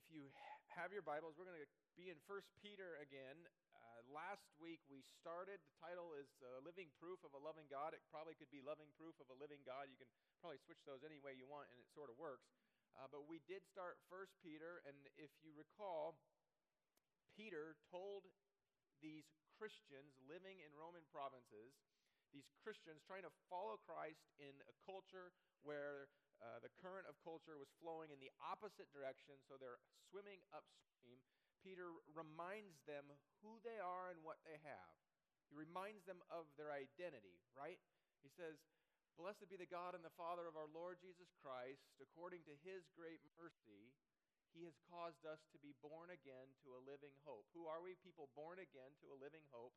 if 0.00 0.08
you 0.08 0.32
have 0.72 0.96
your 0.96 1.04
Bibles, 1.04 1.36
we're 1.36 1.44
going 1.44 1.60
to 1.60 1.72
be 1.92 2.08
in 2.08 2.16
1 2.24 2.40
Peter 2.64 2.96
again. 3.04 3.36
Uh, 3.76 4.00
last 4.08 4.48
week 4.56 4.80
we 4.88 5.04
started, 5.20 5.60
the 5.60 5.76
title 5.76 6.16
is 6.16 6.32
uh, 6.40 6.64
Living 6.64 6.88
Proof 6.96 7.20
of 7.20 7.36
a 7.36 7.40
Loving 7.44 7.68
God. 7.68 7.92
It 7.92 8.00
probably 8.08 8.32
could 8.32 8.48
be 8.48 8.64
Loving 8.64 8.88
Proof 8.96 9.12
of 9.20 9.28
a 9.28 9.36
Living 9.36 9.60
God. 9.68 9.92
You 9.92 10.00
can 10.00 10.08
probably 10.40 10.56
switch 10.64 10.80
those 10.88 11.04
any 11.04 11.20
way 11.20 11.36
you 11.36 11.44
want, 11.44 11.68
and 11.68 11.76
it 11.76 11.84
sort 11.92 12.08
of 12.08 12.16
works. 12.16 12.48
Uh, 12.96 13.12
but 13.12 13.28
we 13.28 13.44
did 13.44 13.60
start 13.68 14.00
1 14.08 14.24
Peter, 14.40 14.80
and 14.88 14.96
if 15.20 15.28
you 15.44 15.52
recall, 15.52 16.16
Peter 17.36 17.76
told 17.92 18.24
these 19.04 19.28
Christians 19.60 20.16
living 20.24 20.64
in 20.64 20.72
Roman 20.72 21.04
provinces, 21.12 21.76
these 22.32 22.48
Christians 22.64 23.04
trying 23.04 23.28
to 23.28 23.34
follow 23.52 23.76
Christ 23.76 24.24
in 24.40 24.56
a 24.64 24.74
culture 24.80 25.36
where 25.60 26.08
uh, 26.40 26.58
the 26.64 26.72
current 26.80 27.04
of 27.04 27.20
culture 27.20 27.60
was 27.60 27.68
flowing 27.80 28.08
in 28.08 28.20
the 28.20 28.32
opposite 28.40 28.88
direction, 28.90 29.36
so 29.44 29.60
they're 29.60 29.80
swimming 30.08 30.40
upstream. 30.56 31.20
Peter 31.60 31.92
reminds 32.16 32.80
them 32.88 33.04
who 33.44 33.60
they 33.60 33.76
are 33.76 34.08
and 34.08 34.24
what 34.24 34.40
they 34.48 34.56
have. 34.64 34.96
He 35.52 35.54
reminds 35.54 36.08
them 36.08 36.24
of 36.32 36.48
their 36.56 36.72
identity, 36.72 37.36
right? 37.52 37.76
He 38.24 38.32
says, 38.32 38.56
Blessed 39.20 39.52
be 39.52 39.60
the 39.60 39.68
God 39.68 39.92
and 39.92 40.00
the 40.00 40.16
Father 40.16 40.48
of 40.48 40.56
our 40.56 40.70
Lord 40.72 40.96
Jesus 41.04 41.28
Christ. 41.44 41.84
According 42.00 42.40
to 42.48 42.56
his 42.64 42.88
great 42.96 43.20
mercy, 43.36 43.92
he 44.56 44.64
has 44.64 44.80
caused 44.88 45.28
us 45.28 45.44
to 45.52 45.60
be 45.60 45.76
born 45.84 46.08
again 46.08 46.56
to 46.64 46.72
a 46.72 46.84
living 46.88 47.12
hope. 47.28 47.44
Who 47.52 47.68
are 47.68 47.84
we? 47.84 48.00
People 48.00 48.32
born 48.32 48.56
again 48.56 48.96
to 49.04 49.12
a 49.12 49.20
living 49.20 49.44
hope 49.52 49.76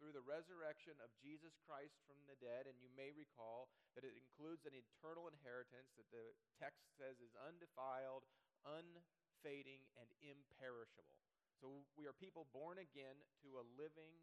through 0.00 0.16
the 0.16 0.24
resurrection 0.24 0.96
of 1.04 1.12
Jesus 1.20 1.52
Christ 1.68 2.00
from 2.08 2.16
the 2.24 2.40
dead. 2.40 2.64
And 2.64 2.80
you 2.80 2.88
may 2.96 3.12
recall 3.12 3.68
that 3.92 4.08
it 4.08 4.16
includes 4.16 4.64
an 4.64 4.72
eternal 4.72 5.28
inheritance 5.28 5.92
that 6.00 6.08
the 6.08 6.32
text 6.56 6.88
says 6.96 7.20
is 7.20 7.36
undefiled, 7.44 8.24
unfading, 8.64 9.84
and 10.00 10.08
imperishable. 10.24 11.20
So 11.60 11.84
we 12.00 12.08
are 12.08 12.16
people 12.16 12.48
born 12.56 12.80
again 12.80 13.20
to 13.44 13.60
a 13.60 13.68
living 13.76 14.16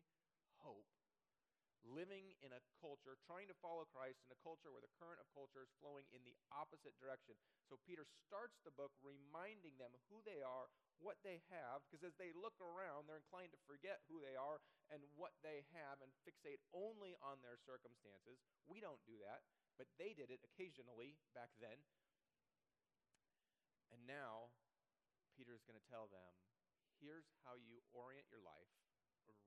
hope, 0.65 0.89
living 1.85 2.33
in 2.41 2.53
a 2.53 2.65
culture, 2.79 3.19
trying 3.25 3.47
to 3.51 3.57
follow 3.61 3.85
Christ 3.89 4.23
in 4.25 4.33
a 4.33 4.43
culture 4.43 4.73
where 4.73 4.83
the 4.83 4.97
current 4.97 5.21
of 5.21 5.27
culture 5.33 5.61
is 5.61 5.71
flowing 5.77 6.07
in 6.09 6.23
the 6.25 6.35
opposite 6.49 6.97
direction. 6.97 7.37
So 7.69 7.77
Peter 7.85 8.07
starts 8.25 8.57
the 8.63 8.73
book 8.73 8.95
reminding 9.03 9.77
them 9.77 9.93
who 10.09 10.23
they 10.25 10.41
are, 10.41 10.71
what 10.97 11.21
they 11.21 11.43
have, 11.53 11.85
because 11.87 12.01
as 12.01 12.17
they 12.17 12.33
look 12.33 12.57
around, 12.57 13.05
they're 13.05 13.21
inclined 13.21 13.53
to 13.53 13.67
forget 13.69 14.01
who 14.09 14.17
they 14.23 14.33
are 14.33 14.63
and 14.89 15.03
what 15.13 15.35
they 15.45 15.67
have 15.75 16.01
and 16.01 16.09
fixate 16.25 16.63
only 16.73 17.13
on 17.21 17.43
their 17.43 17.59
circumstances. 17.61 18.41
We 18.65 18.81
don't 18.81 19.01
do 19.05 19.19
that, 19.21 19.45
but 19.77 19.91
they 20.01 20.17
did 20.17 20.33
it 20.33 20.41
occasionally 20.41 21.19
back 21.37 21.53
then. 21.61 21.77
And 23.93 24.03
now, 24.03 24.51
Peter 25.37 25.53
is 25.53 25.63
going 25.63 25.77
to 25.79 25.91
tell 25.91 26.09
them 26.09 26.33
here's 26.97 27.29
how 27.45 27.55
you 27.61 27.85
orient 27.93 28.25
your 28.33 28.41
life 28.41 28.73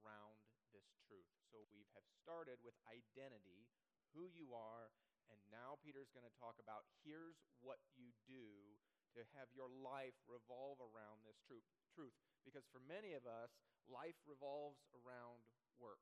around 0.00 0.38
this 0.70 0.86
truth. 1.08 1.39
So 1.50 1.66
we 1.66 1.82
have 1.98 2.06
started 2.22 2.62
with 2.62 2.78
identity, 2.86 3.66
who 4.14 4.30
you 4.30 4.54
are, 4.54 4.94
and 5.26 5.38
now 5.50 5.82
Peter's 5.82 6.14
going 6.14 6.26
to 6.26 6.38
talk 6.38 6.62
about 6.62 6.86
here's 7.02 7.42
what 7.58 7.82
you 7.98 8.14
do 8.22 8.78
to 9.18 9.26
have 9.34 9.50
your 9.50 9.66
life 9.66 10.14
revolve 10.30 10.78
around 10.78 11.26
this 11.26 11.42
truth. 11.42 11.66
truth. 11.90 12.14
Because 12.46 12.62
for 12.70 12.78
many 12.86 13.18
of 13.18 13.26
us, 13.26 13.50
life 13.90 14.14
revolves 14.22 14.86
around 14.94 15.42
work. 15.82 15.98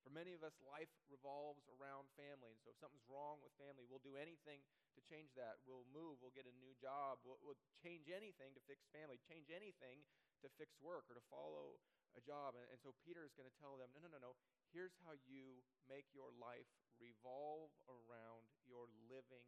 For 0.00 0.08
many 0.08 0.32
of 0.36 0.40
us, 0.44 0.56
life 0.64 0.92
revolves 1.08 1.64
around 1.68 2.08
family. 2.16 2.52
And 2.52 2.60
so 2.60 2.72
if 2.72 2.80
something's 2.80 3.08
wrong 3.08 3.40
with 3.44 3.52
family, 3.56 3.84
we'll 3.88 4.04
do 4.04 4.16
anything 4.16 4.64
to 4.96 5.00
change 5.04 5.32
that. 5.36 5.60
We'll 5.64 5.88
move, 5.92 6.20
we'll 6.20 6.36
get 6.36 6.48
a 6.48 6.56
new 6.60 6.76
job, 6.76 7.20
we'll, 7.24 7.40
we'll 7.40 7.60
change 7.80 8.08
anything 8.12 8.52
to 8.56 8.62
fix 8.64 8.84
family, 8.92 9.20
change 9.24 9.48
anything 9.48 10.04
to 10.44 10.48
fix 10.60 10.76
work 10.80 11.08
or 11.08 11.16
to 11.16 11.24
follow 11.32 11.80
a 12.14 12.22
job. 12.22 12.54
And, 12.58 12.66
and 12.70 12.78
so 12.80 12.94
Peter 13.02 13.22
is 13.26 13.34
going 13.34 13.46
to 13.46 13.56
tell 13.58 13.78
them 13.78 13.90
no, 13.94 14.02
no, 14.06 14.10
no, 14.10 14.20
no. 14.22 14.32
Here's 14.70 14.94
how 15.06 15.14
you 15.26 15.62
make 15.86 16.10
your 16.10 16.34
life 16.34 16.66
revolve 16.98 17.70
around 17.86 18.50
your 18.66 18.90
living 19.06 19.46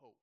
hope. 0.00 0.20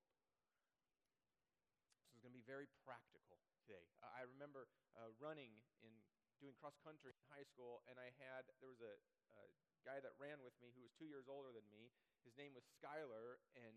So 2.06 2.14
it's 2.14 2.22
going 2.22 2.34
to 2.34 2.38
be 2.38 2.46
very 2.46 2.66
practical 2.82 3.38
today. 3.62 3.86
Uh, 4.02 4.10
I 4.10 4.26
remember 4.26 4.66
uh, 4.98 5.14
running 5.22 5.54
in 5.82 5.92
doing 6.38 6.54
cross 6.58 6.78
country 6.82 7.10
in 7.10 7.18
high 7.30 7.46
school, 7.46 7.82
and 7.90 7.98
I 7.98 8.14
had 8.22 8.46
there 8.62 8.70
was 8.70 8.82
a, 8.82 8.94
a, 9.38 9.44
guy 9.86 10.02
that 10.02 10.12
ran 10.18 10.42
with 10.42 10.52
me 10.58 10.74
who 10.74 10.82
was 10.82 10.92
two 10.98 11.06
years 11.06 11.30
older 11.30 11.54
than 11.54 11.64
me. 11.70 11.88
His 12.26 12.34
name 12.34 12.52
was 12.52 12.66
Skyler, 12.76 13.40
and 13.56 13.72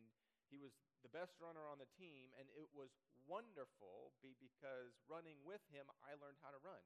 he 0.49 0.57
was 0.57 0.73
the 1.05 1.13
best 1.13 1.37
runner 1.39 1.63
on 1.69 1.79
the 1.79 1.87
team, 1.95 2.33
and 2.35 2.49
it 2.57 2.67
was 2.73 2.91
wonderful 3.29 4.11
because 4.19 4.97
running 5.07 5.39
with 5.45 5.61
him, 5.71 5.87
I 6.03 6.17
learned 6.19 6.41
how 6.41 6.51
to 6.51 6.59
run. 6.59 6.81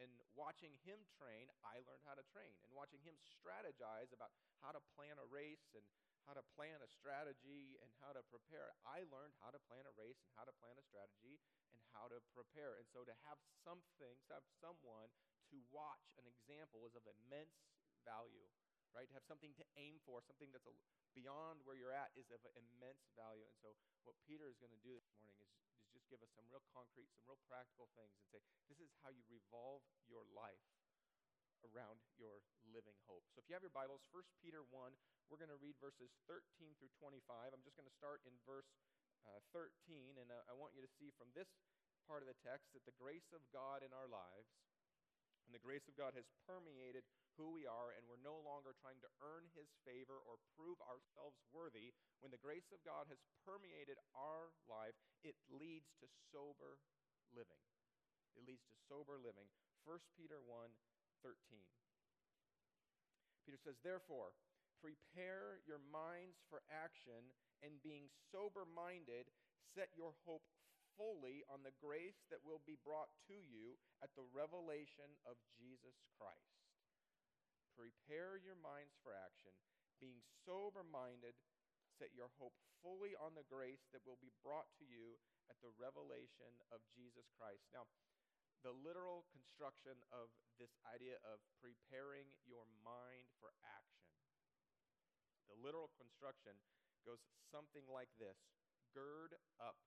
And 0.00 0.08
watching 0.32 0.72
him 0.88 1.04
train, 1.20 1.52
I 1.60 1.84
learned 1.84 2.04
how 2.08 2.16
to 2.16 2.24
train. 2.32 2.56
And 2.64 2.72
watching 2.72 3.00
him 3.04 3.16
strategize 3.20 4.12
about 4.12 4.32
how 4.64 4.72
to 4.72 4.82
plan 4.96 5.20
a 5.20 5.26
race 5.28 5.72
and 5.76 5.84
how 6.24 6.32
to 6.38 6.44
plan 6.54 6.78
a 6.78 6.88
strategy 6.88 7.76
and 7.82 7.90
how 7.98 8.14
to 8.14 8.22
prepare. 8.30 8.72
I 8.86 9.02
learned 9.10 9.34
how 9.42 9.50
to 9.50 9.60
plan 9.66 9.84
a 9.84 9.94
race 9.98 10.22
and 10.22 10.30
how 10.38 10.46
to 10.46 10.54
plan 10.62 10.78
a 10.78 10.84
strategy 10.86 11.42
and 11.74 11.82
how 11.90 12.06
to 12.08 12.22
prepare. 12.30 12.78
And 12.78 12.86
so 12.86 13.02
to 13.02 13.14
have 13.26 13.42
something, 13.66 14.16
to 14.30 14.32
have 14.38 14.46
someone 14.62 15.10
to 15.50 15.58
watch 15.74 16.14
an 16.16 16.24
example 16.24 16.86
is 16.86 16.94
of 16.94 17.04
immense 17.04 17.58
value, 18.06 18.46
right? 18.94 19.10
To 19.10 19.16
have 19.18 19.26
something 19.26 19.52
to 19.58 19.66
aim 19.74 19.98
for, 20.06 20.22
something 20.22 20.54
that's 20.54 20.70
a, 20.70 20.74
beyond 21.12 21.60
where 21.66 21.76
you're 21.76 21.92
at 21.92 22.14
is 22.16 22.30
of 22.32 22.40
immense 22.54 23.04
value. 23.18 23.44
And 23.44 23.58
so 23.60 23.74
what 24.06 24.16
Peter 24.24 24.48
is 24.48 24.56
going 24.62 24.72
to 24.72 24.82
do 24.86 24.96
this 24.96 25.10
morning 25.20 25.36
is, 25.42 25.50
give 26.12 26.20
us 26.20 26.36
some 26.36 26.44
real 26.52 26.60
concrete, 26.76 27.08
some 27.16 27.24
real 27.24 27.40
practical 27.48 27.88
things 27.96 28.12
and 28.20 28.28
say, 28.28 28.44
this 28.68 28.76
is 28.84 28.92
how 29.00 29.08
you 29.08 29.24
revolve 29.32 29.80
your 30.04 30.28
life 30.36 30.60
around 31.64 32.04
your 32.20 32.44
living 32.68 33.00
hope. 33.08 33.24
So 33.32 33.40
if 33.40 33.48
you 33.48 33.56
have 33.56 33.64
your 33.64 33.72
Bibles, 33.72 34.04
1 34.12 34.20
Peter 34.44 34.60
1, 34.68 34.92
we're 35.32 35.40
going 35.40 35.48
to 35.48 35.56
read 35.56 35.80
verses 35.80 36.12
13 36.28 36.76
through 36.76 36.92
25. 37.00 37.24
I'm 37.56 37.64
just 37.64 37.80
going 37.80 37.88
to 37.88 37.96
start 37.96 38.20
in 38.28 38.36
verse 38.44 38.68
uh, 39.24 39.40
13, 39.56 40.20
and 40.20 40.28
uh, 40.28 40.52
I 40.52 40.52
want 40.52 40.76
you 40.76 40.84
to 40.84 40.92
see 41.00 41.08
from 41.16 41.32
this 41.32 41.48
part 42.04 42.20
of 42.20 42.28
the 42.28 42.36
text 42.44 42.76
that 42.76 42.84
the 42.84 42.92
grace 43.00 43.32
of 43.32 43.40
God 43.48 43.80
in 43.80 43.96
our 43.96 44.10
lives 44.10 44.52
and 45.48 45.54
the 45.56 45.62
grace 45.62 45.88
of 45.88 45.96
God 45.96 46.12
has 46.18 46.28
permeated 46.44 47.08
who 47.36 47.52
we 47.52 47.64
are, 47.64 47.94
and 47.96 48.04
we're 48.04 48.20
no 48.20 48.40
longer 48.44 48.76
trying 48.76 49.00
to 49.00 49.14
earn 49.22 49.48
His 49.56 49.68
favor 49.82 50.20
or 50.24 50.40
prove 50.54 50.78
ourselves 50.84 51.40
worthy. 51.52 51.96
When 52.20 52.30
the 52.30 52.40
grace 52.40 52.68
of 52.70 52.84
God 52.84 53.08
has 53.08 53.20
permeated 53.42 53.96
our 54.12 54.52
life, 54.68 54.96
it 55.24 55.36
leads 55.48 55.92
to 56.02 56.06
sober 56.30 56.80
living. 57.32 57.60
It 58.36 58.44
leads 58.44 58.64
to 58.68 58.76
sober 58.88 59.16
living. 59.20 59.48
1 59.84 59.98
Peter 60.14 60.40
1 60.44 60.70
13. 61.24 61.36
Peter 63.42 63.58
says, 63.58 63.78
Therefore, 63.82 64.34
prepare 64.78 65.62
your 65.66 65.82
minds 65.90 66.38
for 66.46 66.62
action, 66.70 67.34
and 67.62 67.82
being 67.82 68.10
sober 68.30 68.66
minded, 68.66 69.30
set 69.74 69.90
your 69.94 70.14
hope 70.26 70.46
fully 70.94 71.42
on 71.50 71.62
the 71.62 71.74
grace 71.78 72.22
that 72.30 72.42
will 72.42 72.62
be 72.66 72.78
brought 72.82 73.10
to 73.26 73.34
you 73.34 73.78
at 74.02 74.12
the 74.14 74.26
revelation 74.34 75.08
of 75.26 75.38
Jesus 75.58 75.96
Christ. 76.18 76.61
Prepare 77.72 78.36
your 78.38 78.58
minds 78.60 78.94
for 79.00 79.16
action, 79.16 79.52
being 79.96 80.20
sober 80.44 80.84
minded, 80.84 81.34
set 81.96 82.12
your 82.12 82.28
hope 82.36 82.56
fully 82.84 83.16
on 83.16 83.32
the 83.32 83.46
grace 83.46 83.86
that 83.94 84.04
will 84.04 84.18
be 84.20 84.34
brought 84.42 84.68
to 84.76 84.84
you 84.84 85.16
at 85.48 85.56
the 85.62 85.72
revelation 85.78 86.52
of 86.68 86.84
Jesus 86.92 87.30
Christ. 87.38 87.64
Now, 87.70 87.88
the 88.62 88.74
literal 88.74 89.26
construction 89.34 89.98
of 90.14 90.30
this 90.54 90.70
idea 90.86 91.18
of 91.26 91.42
preparing 91.58 92.30
your 92.46 92.62
mind 92.86 93.26
for 93.42 93.50
action. 93.66 94.06
The 95.50 95.58
literal 95.58 95.90
construction 95.98 96.54
goes 97.02 97.18
something 97.50 97.84
like 97.90 98.10
this 98.22 98.38
Gird 98.94 99.34
up 99.58 99.80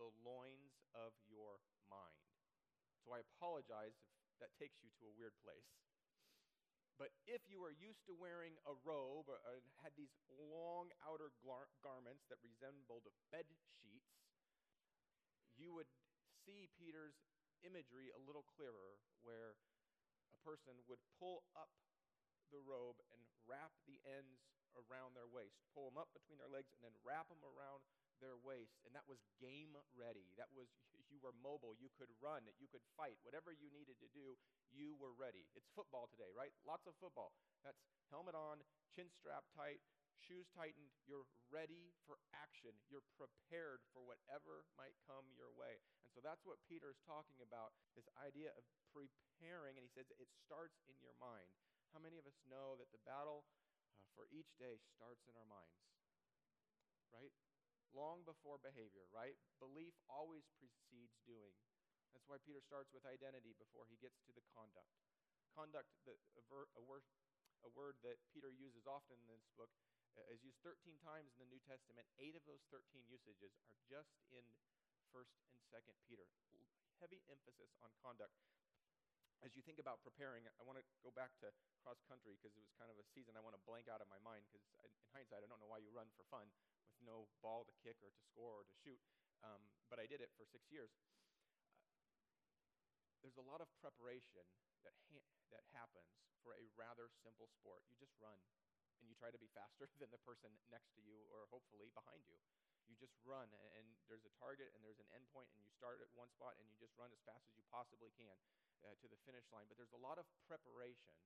the 0.00 0.08
loins 0.24 0.80
of 0.96 1.12
your 1.28 1.60
mind. 1.90 2.24
So 3.04 3.12
I 3.12 3.20
apologize 3.20 3.98
if 4.30 4.36
that 4.40 4.54
takes 4.56 4.80
you 4.80 4.88
to 5.02 5.10
a 5.10 5.16
weird 5.18 5.36
place. 5.44 5.83
But 6.94 7.10
if 7.26 7.42
you 7.50 7.58
are 7.66 7.74
used 7.74 8.06
to 8.06 8.14
wearing 8.14 8.54
a 8.70 8.74
robe 8.86 9.26
or, 9.26 9.42
or 9.42 9.58
had 9.82 9.98
these 9.98 10.14
long 10.30 10.94
outer 11.02 11.34
gar- 11.42 11.70
garments 11.82 12.22
that 12.30 12.38
resembled 12.40 13.10
bed 13.34 13.50
sheets, 13.50 14.14
you 15.58 15.74
would 15.74 15.90
see 16.46 16.70
Peter's 16.78 17.18
imagery 17.66 18.14
a 18.14 18.20
little 18.22 18.46
clearer 18.54 19.00
where 19.26 19.58
a 20.30 20.38
person 20.46 20.78
would 20.86 21.02
pull 21.18 21.42
up 21.58 21.72
the 22.54 22.62
robe 22.62 23.00
and 23.10 23.20
wrap 23.48 23.74
the 23.88 23.98
ends 24.06 24.46
around 24.78 25.14
their 25.14 25.26
waist, 25.26 25.58
pull 25.74 25.90
them 25.90 25.98
up 25.98 26.10
between 26.14 26.38
their 26.38 26.50
legs, 26.50 26.70
and 26.74 26.82
then 26.82 26.94
wrap 27.02 27.26
them 27.30 27.42
around 27.42 27.82
their 28.24 28.40
waist. 28.40 28.80
And 28.88 28.96
that 28.96 29.04
was 29.04 29.20
game 29.36 29.76
ready. 29.92 30.32
That 30.40 30.48
was, 30.56 30.72
you 31.12 31.20
were 31.20 31.36
mobile. 31.44 31.76
You 31.76 31.92
could 31.92 32.08
run. 32.24 32.48
You 32.56 32.72
could 32.72 32.80
fight. 32.96 33.20
Whatever 33.20 33.52
you 33.52 33.68
needed 33.68 34.00
to 34.00 34.08
do, 34.16 34.40
you 34.72 34.96
were 34.96 35.12
ready. 35.12 35.44
It's 35.52 35.68
football 35.76 36.08
today, 36.08 36.32
right? 36.32 36.56
Lots 36.64 36.88
of 36.88 36.96
football. 36.96 37.36
That's 37.60 37.84
helmet 38.08 38.32
on, 38.32 38.64
chin 38.96 39.12
strap 39.12 39.44
tight, 39.52 39.84
shoes 40.24 40.48
tightened, 40.56 40.88
you're 41.04 41.28
ready 41.52 41.92
for 42.08 42.16
action. 42.32 42.72
You're 42.88 43.04
prepared 43.20 43.84
for 43.92 44.00
whatever 44.00 44.64
might 44.80 44.96
come 45.04 45.28
your 45.36 45.52
way. 45.52 45.84
And 46.00 46.08
so 46.08 46.24
that's 46.24 46.48
what 46.48 46.64
Peter 46.64 46.88
is 46.88 47.00
talking 47.04 47.44
about 47.44 47.76
this 47.92 48.08
idea 48.16 48.56
of 48.56 48.64
preparing. 48.88 49.76
And 49.76 49.84
he 49.84 49.92
says 49.92 50.08
it 50.16 50.32
starts 50.32 50.80
in 50.88 50.96
your 51.04 51.14
mind. 51.20 51.52
How 51.92 52.00
many 52.00 52.16
of 52.16 52.24
us 52.26 52.40
know 52.48 52.74
that 52.80 52.90
the 52.90 53.04
battle 53.04 53.44
uh, 53.84 54.00
for 54.16 54.26
each 54.32 54.56
day 54.56 54.80
starts 54.96 55.28
in 55.28 55.36
our 55.36 55.46
minds? 55.46 55.78
Right? 57.12 57.30
Long 57.94 58.26
before 58.26 58.58
behavior, 58.58 59.06
right? 59.14 59.38
Belief 59.62 59.94
always 60.10 60.42
precedes 60.58 61.14
doing. 61.22 61.54
That's 62.10 62.26
why 62.26 62.42
Peter 62.42 62.58
starts 62.58 62.90
with 62.90 63.06
identity 63.06 63.54
before 63.54 63.86
he 63.86 63.94
gets 64.02 64.18
to 64.26 64.34
the 64.34 64.42
conduct. 64.50 64.90
Conduct, 65.54 65.86
the, 66.02 66.18
a, 66.34 66.42
ver, 66.50 66.66
a, 66.74 66.82
word, 66.82 67.06
a 67.62 67.70
word 67.70 67.94
that 68.02 68.18
Peter 68.34 68.50
uses 68.50 68.90
often 68.90 69.14
in 69.22 69.30
this 69.30 69.46
book, 69.54 69.70
uh, 70.18 70.26
is 70.34 70.42
used 70.42 70.58
13 70.66 70.98
times 71.06 71.30
in 71.38 71.46
the 71.46 71.50
New 71.50 71.62
Testament. 71.62 72.06
Eight 72.18 72.34
of 72.34 72.42
those 72.50 72.66
13 72.74 72.82
usages 73.06 73.54
are 73.70 73.78
just 73.86 74.18
in 74.34 74.42
1st 75.14 75.38
and 75.54 75.62
2nd 75.70 75.94
Peter. 76.10 76.26
Heavy 76.98 77.22
emphasis 77.30 77.78
on 77.78 77.94
conduct 78.02 78.34
as 79.44 79.52
you 79.52 79.60
think 79.60 79.76
about 79.76 80.00
preparing, 80.00 80.48
I 80.56 80.62
want 80.64 80.80
to 80.80 80.86
go 81.04 81.12
back 81.12 81.28
to 81.44 81.52
cross 81.84 82.00
country 82.08 82.32
because 82.40 82.56
it 82.56 82.64
was 82.64 82.72
kind 82.80 82.88
of 82.88 82.96
a 82.96 83.04
season 83.12 83.36
I 83.36 83.44
want 83.44 83.52
to 83.52 83.60
blank 83.68 83.92
out 83.92 84.00
of 84.00 84.08
my 84.08 84.16
mind 84.24 84.48
because 84.48 84.64
in 84.80 84.88
hindsight, 85.12 85.44
I 85.44 85.48
don't 85.52 85.60
know 85.60 85.68
why 85.68 85.84
you 85.84 85.92
run 85.92 86.08
for 86.16 86.24
fun 86.32 86.48
no 87.04 87.28
ball 87.44 87.64
to 87.64 87.74
kick 87.84 88.00
or 88.02 88.10
to 88.10 88.22
score 88.32 88.60
or 88.60 88.64
to 88.64 88.74
shoot. 88.82 89.00
Um, 89.44 89.60
but 89.92 90.00
I 90.00 90.08
did 90.08 90.24
it 90.24 90.32
for 90.34 90.44
six 90.48 90.64
years. 90.72 90.90
Uh, 91.20 93.12
there's 93.20 93.36
a 93.36 93.44
lot 93.44 93.60
of 93.60 93.68
preparation 93.80 94.44
that, 94.84 94.96
ha- 95.12 95.28
that 95.52 95.64
happens 95.72 96.12
for 96.44 96.56
a 96.56 96.64
rather 96.76 97.08
simple 97.24 97.48
sport. 97.60 97.84
You 97.88 97.96
just 98.00 98.16
run 98.20 98.40
and 99.00 99.08
you 99.08 99.16
try 99.16 99.28
to 99.28 99.40
be 99.40 99.48
faster 99.52 99.88
than 100.00 100.08
the 100.12 100.20
person 100.24 100.52
next 100.72 100.92
to 100.96 101.02
you 101.04 101.24
or 101.28 101.48
hopefully 101.52 101.92
behind 101.92 102.24
you. 102.28 102.40
You 102.84 102.92
just 103.00 103.16
run, 103.24 103.48
and 103.80 103.96
there's 104.12 104.28
a 104.28 104.34
target 104.36 104.68
and 104.76 104.84
there's 104.84 105.00
an 105.00 105.08
endpoint, 105.16 105.48
and 105.56 105.64
you 105.64 105.72
start 105.72 106.04
at 106.04 106.12
one 106.12 106.28
spot 106.36 106.52
and 106.60 106.68
you 106.68 106.76
just 106.76 106.92
run 107.00 107.08
as 107.16 107.20
fast 107.24 107.40
as 107.48 107.56
you 107.56 107.64
possibly 107.72 108.12
can 108.12 108.36
uh, 108.84 108.92
to 109.00 109.08
the 109.08 109.16
finish 109.24 109.48
line. 109.48 109.64
But 109.72 109.80
there's 109.80 109.96
a 109.96 110.04
lot 110.04 110.20
of 110.20 110.28
preparation 110.44 111.16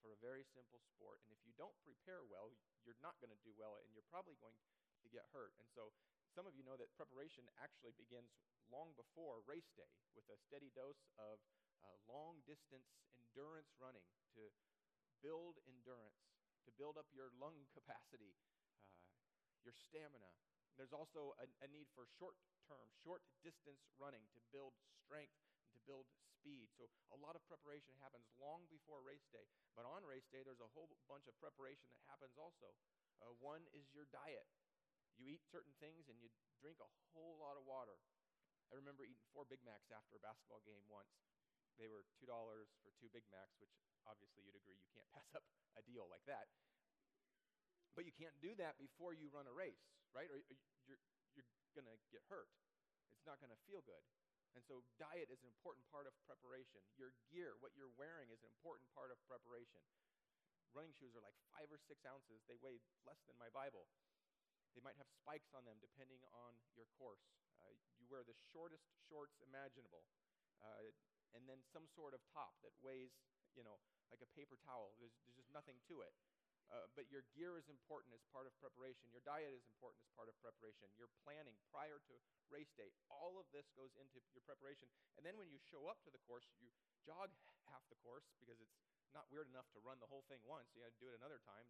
for 0.00 0.16
a 0.16 0.18
very 0.24 0.42
simple 0.56 0.80
sport. 0.96 1.20
And 1.22 1.30
if 1.36 1.44
you 1.44 1.52
don't 1.54 1.76
prepare 1.84 2.24
well, 2.24 2.48
you're 2.82 2.98
not 3.04 3.20
going 3.20 3.30
to 3.30 3.40
do 3.44 3.52
well, 3.54 3.76
and 3.84 3.92
you're 3.92 4.08
probably 4.08 4.40
going 4.40 4.56
to 5.02 5.10
get 5.10 5.26
hurt. 5.34 5.52
And 5.58 5.68
so 5.70 5.92
some 6.32 6.48
of 6.48 6.56
you 6.56 6.64
know 6.64 6.78
that 6.80 6.94
preparation 6.96 7.44
actually 7.60 7.92
begins 7.98 8.32
long 8.72 8.96
before 8.96 9.44
race 9.44 9.68
day 9.76 9.90
with 10.16 10.24
a 10.32 10.38
steady 10.38 10.72
dose 10.72 11.04
of 11.20 11.42
uh, 11.84 11.98
long 12.08 12.40
distance 12.46 12.88
endurance 13.12 13.74
running 13.76 14.06
to 14.38 14.48
build 15.20 15.58
endurance, 15.68 16.30
to 16.64 16.70
build 16.74 16.96
up 16.96 17.06
your 17.12 17.30
lung 17.36 17.66
capacity, 17.76 18.34
uh, 18.80 19.58
your 19.62 19.74
stamina. 19.74 20.30
There's 20.80 20.94
also 20.94 21.36
a, 21.36 21.46
a 21.60 21.68
need 21.68 21.86
for 21.92 22.08
short 22.16 22.38
term, 22.64 22.88
short 23.04 23.20
distance 23.44 23.84
running 24.00 24.24
to 24.32 24.40
build 24.54 24.72
strength 25.04 25.36
and 25.60 25.68
to 25.76 25.80
build 25.84 26.08
speed. 26.42 26.72
So 26.74 26.88
a 27.12 27.18
lot 27.20 27.36
of 27.36 27.44
preparation 27.44 27.92
happens 28.00 28.26
long 28.40 28.64
before 28.72 29.04
race 29.04 29.28
day. 29.28 29.44
But 29.76 29.84
on 29.84 30.02
race 30.02 30.26
day, 30.32 30.40
there's 30.42 30.64
a 30.64 30.72
whole 30.72 30.88
bunch 31.06 31.28
of 31.28 31.36
preparation 31.38 31.92
that 31.92 32.02
happens 32.08 32.34
also. 32.40 32.72
Uh, 33.20 33.36
one 33.38 33.62
is 33.76 33.86
your 33.92 34.08
diet. 34.10 34.48
You 35.20 35.28
eat 35.28 35.44
certain 35.48 35.72
things 35.78 36.08
and 36.08 36.18
you 36.20 36.32
drink 36.60 36.80
a 36.80 36.90
whole 37.12 37.40
lot 37.40 37.58
of 37.58 37.64
water. 37.68 37.98
I 38.72 38.78
remember 38.78 39.04
eating 39.04 39.24
four 39.36 39.44
Big 39.44 39.60
Macs 39.66 39.92
after 39.92 40.16
a 40.16 40.22
basketball 40.24 40.64
game 40.64 40.82
once. 40.88 41.12
They 41.76 41.88
were 41.88 42.04
$2 42.20 42.28
for 42.28 42.90
two 42.96 43.08
Big 43.12 43.24
Macs, 43.32 43.56
which 43.60 43.72
obviously 44.08 44.44
you'd 44.44 44.56
agree 44.56 44.80
you 44.80 44.92
can't 44.92 45.08
pass 45.16 45.28
up 45.36 45.44
a 45.76 45.82
deal 45.84 46.08
like 46.08 46.24
that. 46.28 46.48
But 47.92 48.08
you 48.08 48.14
can't 48.16 48.36
do 48.40 48.56
that 48.56 48.80
before 48.80 49.12
you 49.12 49.28
run 49.28 49.44
a 49.44 49.52
race, 49.52 49.84
right? 50.16 50.28
Or 50.32 50.40
you're, 50.88 51.00
you're 51.36 51.48
going 51.76 51.88
to 51.88 51.96
get 52.08 52.24
hurt. 52.32 52.48
It's 53.12 53.28
not 53.28 53.36
going 53.40 53.52
to 53.52 53.60
feel 53.68 53.84
good. 53.84 54.00
And 54.52 54.64
so, 54.64 54.84
diet 55.00 55.32
is 55.32 55.40
an 55.40 55.48
important 55.48 55.88
part 55.88 56.04
of 56.04 56.12
preparation. 56.28 56.84
Your 57.00 57.16
gear, 57.32 57.56
what 57.64 57.72
you're 57.72 57.92
wearing, 57.96 58.28
is 58.28 58.44
an 58.44 58.52
important 58.52 58.84
part 58.92 59.08
of 59.08 59.16
preparation. 59.24 59.80
Running 60.76 60.92
shoes 60.92 61.16
are 61.16 61.24
like 61.24 61.36
five 61.52 61.68
or 61.72 61.80
six 61.80 62.04
ounces, 62.04 62.44
they 62.48 62.56
weigh 62.60 62.80
less 63.04 63.20
than 63.24 63.36
my 63.40 63.48
Bible. 63.52 63.88
They 64.72 64.84
might 64.84 64.96
have 64.96 65.08
spikes 65.08 65.52
on 65.52 65.64
them 65.68 65.76
depending 65.80 66.20
on 66.32 66.56
your 66.76 66.88
course. 66.96 67.22
Uh, 67.60 67.72
you 68.00 68.08
wear 68.08 68.24
the 68.24 68.36
shortest 68.50 68.88
shorts 69.06 69.36
imaginable, 69.44 70.02
uh, 70.64 70.90
and 71.36 71.46
then 71.46 71.60
some 71.70 71.86
sort 71.92 72.12
of 72.16 72.20
top 72.32 72.56
that 72.66 72.74
weighs, 72.82 73.12
you 73.54 73.62
know, 73.62 73.78
like 74.10 74.20
a 74.20 74.30
paper 74.36 74.58
towel. 74.64 74.96
There's, 74.98 75.14
there's 75.24 75.38
just 75.38 75.52
nothing 75.52 75.78
to 75.88 76.04
it. 76.04 76.12
Uh, 76.72 76.88
but 76.96 77.04
your 77.12 77.28
gear 77.36 77.60
is 77.60 77.68
important 77.68 78.16
as 78.16 78.24
part 78.32 78.48
of 78.48 78.56
preparation. 78.56 79.12
Your 79.12 79.20
diet 79.28 79.52
is 79.52 79.66
important 79.68 80.00
as 80.00 80.08
part 80.16 80.32
of 80.32 80.34
preparation. 80.40 80.88
Your 80.96 81.12
planning 81.20 81.52
prior 81.68 82.00
to 82.08 82.14
race 82.48 82.72
day, 82.72 82.88
all 83.12 83.36
of 83.36 83.44
this 83.52 83.68
goes 83.76 83.92
into 84.00 84.24
your 84.32 84.40
preparation. 84.48 84.88
And 85.20 85.22
then 85.26 85.36
when 85.36 85.52
you 85.52 85.60
show 85.68 85.84
up 85.92 86.00
to 86.08 86.10
the 86.12 86.22
course, 86.24 86.48
you 86.64 86.72
jog 87.04 87.28
half 87.68 87.84
the 87.92 87.98
course 88.00 88.24
because 88.40 88.56
it's 88.56 88.78
not 89.12 89.28
weird 89.28 89.52
enough 89.52 89.68
to 89.76 89.84
run 89.84 90.00
the 90.00 90.08
whole 90.08 90.24
thing 90.32 90.40
once. 90.48 90.72
You 90.72 90.80
got 90.80 90.96
to 90.96 91.02
do 91.02 91.12
it 91.12 91.20
another 91.20 91.44
time. 91.44 91.68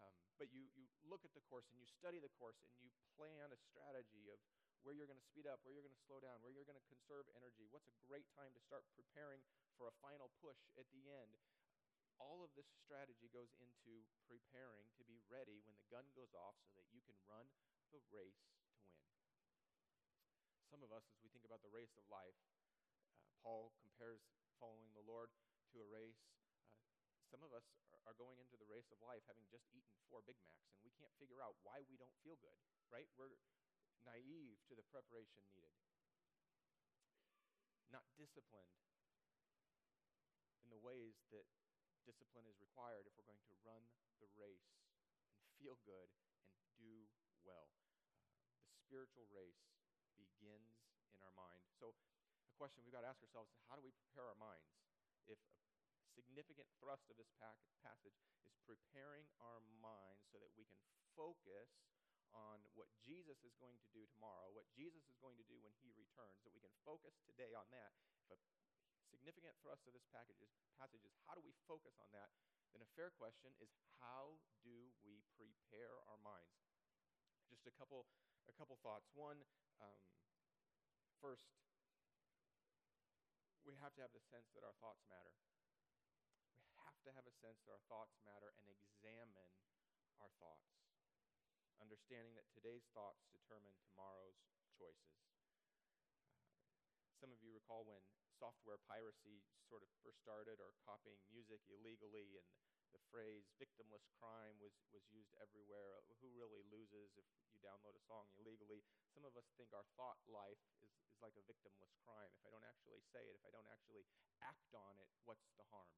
Um, 0.00 0.16
but 0.40 0.48
you, 0.48 0.64
you 0.74 0.88
look 1.04 1.22
at 1.22 1.36
the 1.36 1.44
course 1.44 1.68
and 1.70 1.78
you 1.80 1.88
study 1.88 2.16
the 2.16 2.32
course 2.40 2.56
and 2.64 2.72
you 2.80 2.88
plan 3.14 3.52
a 3.52 3.60
strategy 3.60 4.32
of 4.32 4.40
where 4.80 4.96
you're 4.96 5.08
going 5.08 5.20
to 5.20 5.28
speed 5.28 5.44
up, 5.44 5.60
where 5.62 5.76
you're 5.76 5.84
going 5.84 5.96
to 5.96 6.06
slow 6.08 6.18
down, 6.24 6.40
where 6.40 6.52
you're 6.52 6.64
going 6.64 6.80
to 6.80 6.88
conserve 6.88 7.28
energy. 7.36 7.68
What's 7.68 7.88
a 7.88 7.96
great 8.08 8.24
time 8.32 8.56
to 8.56 8.62
start 8.64 8.88
preparing 8.96 9.44
for 9.76 9.92
a 9.92 9.94
final 10.00 10.32
push 10.40 10.56
at 10.80 10.88
the 10.88 11.04
end? 11.12 11.36
all 12.20 12.44
of 12.44 12.52
this 12.52 12.68
strategy 12.84 13.32
goes 13.32 13.48
into 13.56 14.04
preparing 14.28 14.84
to 15.00 15.02
be 15.08 15.16
ready 15.32 15.64
when 15.64 15.72
the 15.80 15.88
gun 15.88 16.04
goes 16.12 16.36
off 16.36 16.52
so 16.68 16.76
that 16.76 16.86
you 16.92 17.00
can 17.08 17.16
run 17.24 17.48
the 17.96 18.00
race 18.12 18.44
to 18.52 18.60
win. 18.68 18.92
Some 20.68 20.84
of 20.84 20.92
us, 20.92 21.08
as 21.08 21.18
we 21.24 21.32
think 21.32 21.48
about 21.48 21.64
the 21.64 21.72
race 21.72 21.96
of 21.96 22.04
life, 22.12 22.36
uh, 22.84 23.32
Paul 23.40 23.72
compares 23.80 24.22
following 24.60 24.92
the 24.92 25.02
Lord 25.02 25.32
to 25.72 25.80
a 25.80 25.88
race. 25.88 26.20
Some 27.30 27.46
of 27.46 27.54
us 27.54 27.62
are, 28.10 28.18
going 28.18 28.42
into 28.42 28.58
the 28.58 28.66
race 28.66 28.90
of 28.90 28.98
life 29.06 29.22
having 29.30 29.46
just 29.46 29.62
eaten 29.70 29.94
four 30.10 30.18
Big 30.26 30.34
Macs, 30.42 30.66
and 30.74 30.82
we 30.82 30.90
can't 30.98 31.14
figure 31.22 31.38
out 31.38 31.54
why 31.62 31.78
we 31.86 31.94
don't 31.94 32.12
feel 32.26 32.34
good, 32.42 32.58
right? 32.90 33.06
We're 33.14 33.30
naive 34.02 34.58
to 34.66 34.74
the 34.74 34.82
preparation 34.90 35.46
needed, 35.54 35.78
not 37.94 38.02
disciplined 38.18 38.82
in 40.66 40.74
the 40.74 40.82
ways 40.82 41.22
that 41.30 41.46
discipline 42.02 42.50
is 42.50 42.58
required 42.58 43.06
if 43.06 43.14
we're 43.14 43.30
going 43.30 43.46
to 43.46 43.54
run 43.62 43.86
the 44.18 44.26
race 44.34 44.74
and 45.38 45.46
feel 45.54 45.78
good 45.86 46.10
and 46.50 46.66
do 46.82 47.06
well. 47.46 47.70
The 48.74 48.82
spiritual 48.82 49.30
race 49.30 49.70
begins 50.18 50.82
in 51.14 51.22
our 51.22 51.34
mind. 51.38 51.62
So, 51.78 51.94
a 51.94 52.54
question 52.58 52.82
we've 52.82 52.94
got 52.94 53.06
to 53.06 53.12
ask 53.12 53.22
ourselves 53.22 53.54
is 53.54 53.62
how 53.70 53.78
do 53.78 53.86
we 53.86 53.94
prepare 53.94 54.26
our 54.26 54.36
minds? 54.36 54.66
If 55.30 55.38
significant 56.20 56.68
thrust 56.76 57.08
of 57.08 57.16
this 57.16 57.32
passage 57.40 58.20
is 58.44 58.52
preparing 58.68 59.24
our 59.40 59.64
minds 59.80 60.28
so 60.28 60.36
that 60.36 60.52
we 60.52 60.68
can 60.68 60.84
focus 61.16 61.72
on 62.36 62.60
what 62.76 62.92
Jesus 63.00 63.40
is 63.42 63.56
going 63.56 63.80
to 63.80 63.90
do 63.90 64.04
tomorrow, 64.12 64.52
what 64.52 64.68
Jesus 64.76 65.02
is 65.08 65.16
going 65.18 65.40
to 65.40 65.46
do 65.48 65.56
when 65.64 65.72
he 65.80 65.90
returns, 65.96 66.44
that 66.44 66.52
we 66.52 66.60
can 66.60 66.70
focus 66.84 67.16
today 67.24 67.56
on 67.56 67.66
that. 67.72 67.96
If 68.28 68.36
a 68.36 68.38
significant 69.08 69.56
thrust 69.64 69.88
of 69.88 69.96
this 69.96 70.04
is, 70.04 70.52
passage 70.76 71.02
is 71.02 71.16
how 71.24 71.34
do 71.34 71.42
we 71.42 71.56
focus 71.66 71.96
on 71.98 72.12
that, 72.12 72.30
then 72.70 72.84
a 72.84 72.90
fair 72.94 73.10
question 73.16 73.50
is 73.58 73.72
how 73.98 74.38
do 74.62 74.92
we 75.02 75.24
prepare 75.34 76.04
our 76.06 76.20
minds? 76.22 76.54
Just 77.50 77.66
a 77.66 77.74
couple, 77.74 78.06
a 78.46 78.54
couple 78.54 78.78
thoughts. 78.78 79.10
One, 79.18 79.42
um, 79.82 79.98
first, 81.18 81.50
we 83.66 83.74
have 83.82 83.90
to 83.98 84.02
have 84.06 84.14
the 84.14 84.22
sense 84.30 84.46
that 84.54 84.62
our 84.62 84.74
thoughts 84.78 85.02
matter. 85.10 85.34
Have 87.00 87.16
to 87.16 87.24
have 87.24 87.32
a 87.32 87.40
sense 87.40 87.56
that 87.64 87.72
our 87.72 87.80
thoughts 87.88 88.12
matter 88.28 88.52
and 88.60 88.68
examine 88.68 89.56
our 90.20 90.28
thoughts, 90.36 90.68
understanding 91.80 92.36
that 92.36 92.44
today's 92.52 92.84
thoughts 92.92 93.24
determine 93.32 93.72
tomorrow's 93.88 94.36
choices. 94.76 95.16
Uh, 97.00 97.08
some 97.16 97.32
of 97.32 97.40
you 97.40 97.56
recall 97.56 97.88
when 97.88 98.04
software 98.36 98.76
piracy 98.84 99.40
sort 99.64 99.80
of 99.80 99.88
first 100.04 100.20
started 100.20 100.60
or 100.60 100.76
copying 100.84 101.16
music 101.32 101.64
illegally 101.72 102.36
and 102.36 102.44
the 102.92 103.00
phrase 103.08 103.48
victimless 103.56 104.04
crime 104.20 104.60
was, 104.60 104.76
was 104.92 105.08
used 105.08 105.32
everywhere. 105.40 106.04
Who 106.20 106.28
really 106.36 106.68
loses 106.68 107.16
if 107.16 107.24
you 107.48 107.64
download 107.64 107.96
a 107.96 108.04
song 108.04 108.28
illegally? 108.36 108.84
Some 109.16 109.24
of 109.24 109.32
us 109.40 109.48
think 109.56 109.72
our 109.72 109.88
thought 109.96 110.20
life 110.28 110.60
is, 110.84 110.92
is 111.08 111.16
like 111.24 111.32
a 111.40 111.48
victimless 111.48 111.96
crime. 112.04 112.28
If 112.36 112.44
I 112.44 112.52
don't 112.52 112.68
actually 112.68 113.00
say 113.08 113.24
it, 113.24 113.40
if 113.40 113.44
I 113.48 113.56
don't 113.56 113.72
actually 113.72 114.04
act 114.44 114.76
on 114.76 115.00
it, 115.00 115.08
what's 115.24 115.48
the 115.56 115.64
harm? 115.72 115.88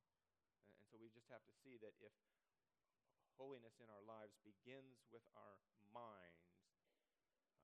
So 0.93 1.01
we 1.01 1.09
just 1.09 1.33
have 1.33 1.41
to 1.49 1.55
see 1.65 1.81
that 1.81 1.97
if 2.05 2.13
holiness 3.41 3.81
in 3.81 3.89
our 3.89 4.05
lives 4.05 4.37
begins 4.45 5.01
with 5.09 5.25
our 5.33 5.57
minds, 5.89 6.53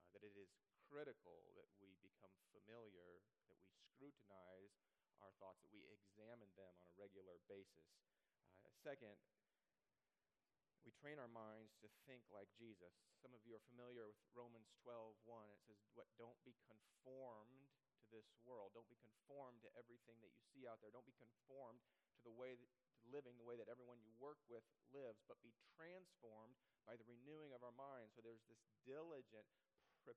uh, 0.01 0.09
that 0.17 0.25
it 0.25 0.33
is 0.33 0.49
critical 0.89 1.53
that 1.53 1.69
we 1.77 1.93
become 2.01 2.33
familiar, 2.57 3.21
that 3.53 3.61
we 3.61 3.69
scrutinize 3.85 4.81
our 5.21 5.29
thoughts, 5.37 5.61
that 5.61 5.69
we 5.69 5.85
examine 5.93 6.49
them 6.57 6.73
on 6.81 6.89
a 6.89 6.97
regular 6.97 7.37
basis. 7.53 7.85
Uh, 8.65 8.73
second, 8.81 9.21
we 10.89 10.97
train 10.97 11.21
our 11.21 11.29
minds 11.29 11.77
to 11.85 11.93
think 12.09 12.25
like 12.33 12.49
Jesus. 12.57 12.97
Some 13.21 13.37
of 13.37 13.45
you 13.45 13.53
are 13.53 13.65
familiar 13.69 14.09
with 14.09 14.17
Romans 14.33 14.73
12 14.81 15.21
1. 15.29 15.53
It 15.53 15.61
says, 15.69 15.77
what, 15.93 16.09
Don't 16.17 16.41
be 16.49 16.57
conformed 16.65 17.69
to 17.93 18.09
this 18.09 18.33
world. 18.49 18.73
Don't 18.73 18.89
be 18.89 18.97
conformed 19.05 19.61
to 19.69 19.71
everything 19.77 20.17
that 20.25 20.33
you 20.33 20.41
see 20.49 20.65
out 20.65 20.81
there. 20.81 20.89
Don't 20.89 21.05
be 21.05 21.21
conformed 21.21 21.85
to 22.17 22.21
the 22.25 22.33
way 22.33 22.57
that, 22.57 22.73
living 23.09 23.37
the 23.41 23.47
way 23.49 23.57
that 23.57 23.71
everyone 23.73 24.01
you 24.05 24.13
work 24.21 24.41
with 24.49 24.65
lives, 24.93 25.25
but 25.25 25.41
be 25.41 25.53
transformed 25.77 26.57
by 26.85 26.97
the 26.97 27.09
renewing 27.09 27.53
of 27.53 27.61
our 27.65 27.75
minds. 27.75 28.17
So 28.17 28.25
there's 28.25 28.45
this 28.49 28.61
diligent 28.85 29.49
pre- 30.05 30.17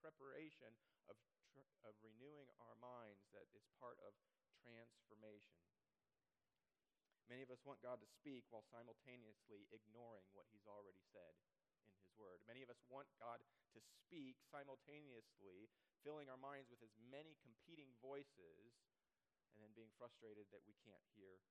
preparation 0.00 0.72
of, 1.08 1.16
tr- 1.52 1.68
of 1.84 1.92
renewing 2.00 2.48
our 2.60 2.76
minds 2.80 3.24
that 3.36 3.48
is 3.52 3.64
part 3.80 4.00
of 4.04 4.12
transformation. 4.64 5.60
Many 7.26 7.42
of 7.42 7.50
us 7.50 7.58
want 7.66 7.82
God 7.82 7.98
to 7.98 8.06
speak 8.06 8.46
while 8.54 8.62
simultaneously 8.70 9.66
ignoring 9.74 10.30
what 10.30 10.46
He's 10.54 10.66
already 10.70 11.02
said 11.10 11.34
in 11.82 11.90
His 11.98 12.06
Word. 12.14 12.38
Many 12.46 12.62
of 12.62 12.70
us 12.70 12.78
want 12.86 13.10
God 13.18 13.42
to 13.74 13.80
speak 13.82 14.38
simultaneously, 14.46 15.66
filling 16.06 16.30
our 16.30 16.38
minds 16.38 16.70
with 16.70 16.78
as 16.86 16.94
many 17.10 17.34
competing 17.42 17.90
voices, 17.98 18.78
and 19.50 19.58
then 19.58 19.74
being 19.74 19.90
frustrated 19.98 20.46
that 20.54 20.62
we 20.70 20.78
can't 20.86 21.02
hear 21.18 21.42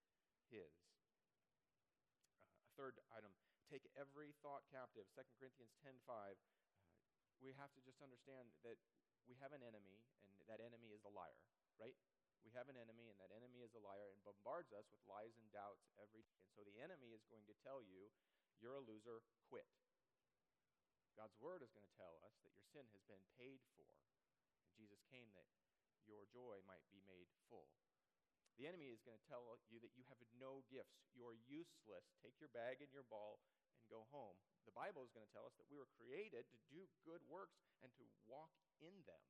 His. 0.49 0.71
Uh, 0.85 2.65
a 2.65 2.71
third 2.77 2.99
item 3.13 3.33
take 3.69 3.89
every 3.97 4.33
thought 4.45 4.63
captive. 4.69 5.09
2 5.17 5.25
Corinthians 5.41 5.73
10.5. 5.81 6.05
Uh, 6.05 7.33
we 7.41 7.57
have 7.57 7.73
to 7.73 7.81
just 7.81 7.99
understand 7.99 8.53
that 8.61 8.77
we 9.25 9.35
have 9.41 9.51
an 9.51 9.65
enemy, 9.65 10.05
and 10.37 10.45
that 10.45 10.61
enemy 10.61 10.93
is 10.93 11.01
a 11.03 11.11
liar, 11.11 11.41
right? 11.81 11.97
We 12.45 12.53
have 12.53 12.69
an 12.69 12.77
enemy, 12.77 13.09
and 13.09 13.17
that 13.17 13.33
enemy 13.33 13.65
is 13.65 13.73
a 13.73 13.81
liar 13.81 14.13
and 14.13 14.21
bombards 14.21 14.69
us 14.69 14.85
with 14.93 15.01
lies 15.09 15.33
and 15.41 15.49
doubts 15.49 15.89
every 15.97 16.21
day. 16.29 16.37
And 16.45 16.53
so 16.53 16.61
the 16.61 16.77
enemy 16.77 17.09
is 17.09 17.25
going 17.25 17.43
to 17.49 17.57
tell 17.65 17.81
you, 17.81 18.13
you're 18.61 18.77
a 18.77 18.85
loser, 18.85 19.25
quit. 19.49 19.65
God's 21.17 21.35
word 21.41 21.65
is 21.65 21.73
going 21.73 21.87
to 21.87 21.97
tell 21.97 22.21
us 22.21 22.37
that 22.45 22.53
your 22.53 22.67
sin 22.69 22.85
has 22.93 23.01
been 23.09 23.23
paid 23.39 23.65
for. 23.73 23.87
And 24.61 24.69
Jesus 24.77 25.01
came 25.09 25.31
that 25.33 25.47
your 26.05 26.29
joy 26.29 26.61
might 26.69 26.85
be 26.93 27.01
made 27.07 27.31
full. 27.49 27.71
The 28.55 28.71
enemy 28.71 28.87
is 28.87 29.03
going 29.03 29.19
to 29.19 29.27
tell 29.27 29.43
you 29.67 29.83
that 29.83 29.91
you 29.99 30.07
have 30.07 30.19
no 30.39 30.63
gifts. 30.71 31.03
You're 31.11 31.35
useless. 31.43 32.07
Take 32.23 32.39
your 32.39 32.51
bag 32.55 32.79
and 32.79 32.87
your 32.95 33.03
ball 33.03 33.43
and 33.75 33.83
go 33.91 34.07
home. 34.15 34.39
The 34.63 34.71
Bible 34.71 35.03
is 35.03 35.11
going 35.11 35.27
to 35.27 35.33
tell 35.35 35.43
us 35.43 35.55
that 35.59 35.67
we 35.67 35.75
were 35.75 35.91
created 35.99 36.47
to 36.47 36.59
do 36.71 36.87
good 37.03 37.19
works 37.27 37.59
and 37.83 37.91
to 37.99 38.05
walk 38.25 38.55
in 38.79 38.95
them. 39.03 39.23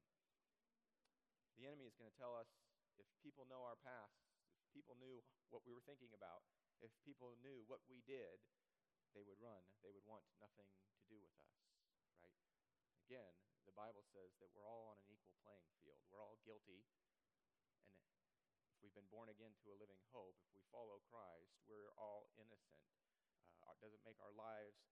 The 1.58 1.66
enemy 1.66 1.90
is 1.90 1.98
going 1.98 2.12
to 2.12 2.20
tell 2.22 2.38
us 2.38 2.54
if 3.02 3.08
people 3.26 3.50
know 3.50 3.66
our 3.66 3.80
past, 3.82 4.14
if 4.62 4.70
people 4.72 4.96
knew 5.02 5.26
what 5.50 5.66
we 5.66 5.74
were 5.74 5.84
thinking 5.84 6.14
about, 6.14 6.46
if 6.84 6.92
people 7.02 7.34
knew 7.42 7.66
what 7.66 7.82
we 7.90 8.06
did, 8.06 8.38
they 9.16 9.24
would 9.24 9.40
run. 9.40 9.64
They 9.82 9.90
would 9.90 10.06
want 10.06 10.28
nothing 10.38 10.68
to 10.68 11.04
do 11.08 11.18
with 11.18 11.32
us, 11.40 11.56
right? 12.22 12.36
Again, 13.08 13.32
the 13.64 13.74
Bible 13.74 14.04
says 14.12 14.36
that 14.44 14.52
we're 14.52 14.68
all 14.68 14.92
on 14.92 15.00
an 15.02 15.08
equal 15.10 15.34
playing 15.42 15.72
field. 15.80 16.00
We're 16.12 16.22
all 16.22 16.38
guilty. 16.44 16.84
Been 18.96 19.12
born 19.12 19.28
again 19.28 19.52
to 19.60 19.76
a 19.76 19.76
living 19.76 20.00
hope, 20.16 20.40
if 20.40 20.56
we 20.56 20.64
follow 20.72 21.04
Christ, 21.12 21.52
we're 21.68 21.92
all 22.00 22.32
innocent. 22.40 22.80
Uh, 23.60 23.76
it 23.76 23.84
doesn't 23.84 24.00
make 24.08 24.16
our 24.24 24.32
lives 24.32 24.88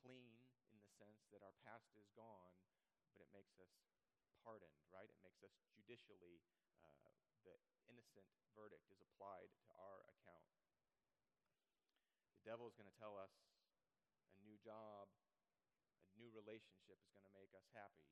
clean 0.00 0.40
in 0.72 0.80
the 0.80 0.88
sense 0.96 1.20
that 1.28 1.44
our 1.44 1.52
past 1.60 1.92
is 2.00 2.08
gone, 2.16 2.56
but 3.12 3.20
it 3.20 3.28
makes 3.28 3.52
us 3.60 3.68
pardoned, 4.40 4.72
right? 4.88 5.04
It 5.04 5.20
makes 5.20 5.44
us 5.44 5.52
judicially 5.76 6.40
uh, 6.80 7.12
the 7.44 7.52
innocent 7.92 8.24
verdict 8.56 8.88
is 8.88 9.04
applied 9.04 9.52
to 9.52 9.70
our 9.76 10.00
account. 10.08 10.48
The 12.40 12.48
devil 12.48 12.64
is 12.64 12.72
going 12.72 12.88
to 12.88 12.96
tell 12.96 13.20
us 13.20 13.36
a 14.32 14.40
new 14.48 14.56
job, 14.64 15.12
a 16.08 16.16
new 16.16 16.32
relationship 16.32 16.96
is 17.04 17.12
going 17.12 17.28
to 17.28 17.36
make 17.36 17.52
us 17.52 17.68
happy. 17.76 18.08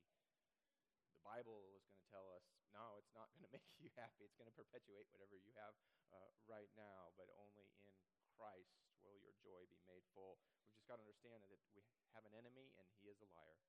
Bible 1.21 1.63
is 1.73 1.85
going 1.85 1.97
to 1.97 2.09
tell 2.11 2.27
us, 2.33 2.45
no, 2.73 2.97
it's 2.97 3.13
not 3.13 3.29
going 3.33 3.45
to 3.49 3.53
make 3.53 3.65
you 3.77 3.89
happy. 3.97 4.25
It's 4.25 4.37
going 4.37 4.49
to 4.49 4.57
perpetuate 4.57 5.09
whatever 5.13 5.37
you 5.37 5.53
have 5.57 5.73
uh, 6.13 6.29
right 6.49 6.69
now, 6.75 7.13
but 7.17 7.29
only 7.37 7.69
in 8.17 8.25
Christ 8.35 8.73
will 9.01 9.17
your 9.21 9.33
joy 9.41 9.65
be 9.69 9.81
made 9.85 10.05
full. 10.13 10.37
We've 10.65 10.77
just 10.77 10.89
got 10.89 10.97
to 10.97 11.05
understand 11.05 11.41
that 11.47 11.61
we 11.77 11.85
have 12.17 12.25
an 12.25 12.33
enemy 12.37 12.73
and 12.77 12.85
he 12.97 13.09
is 13.09 13.17
a 13.21 13.29
liar. 13.33 13.61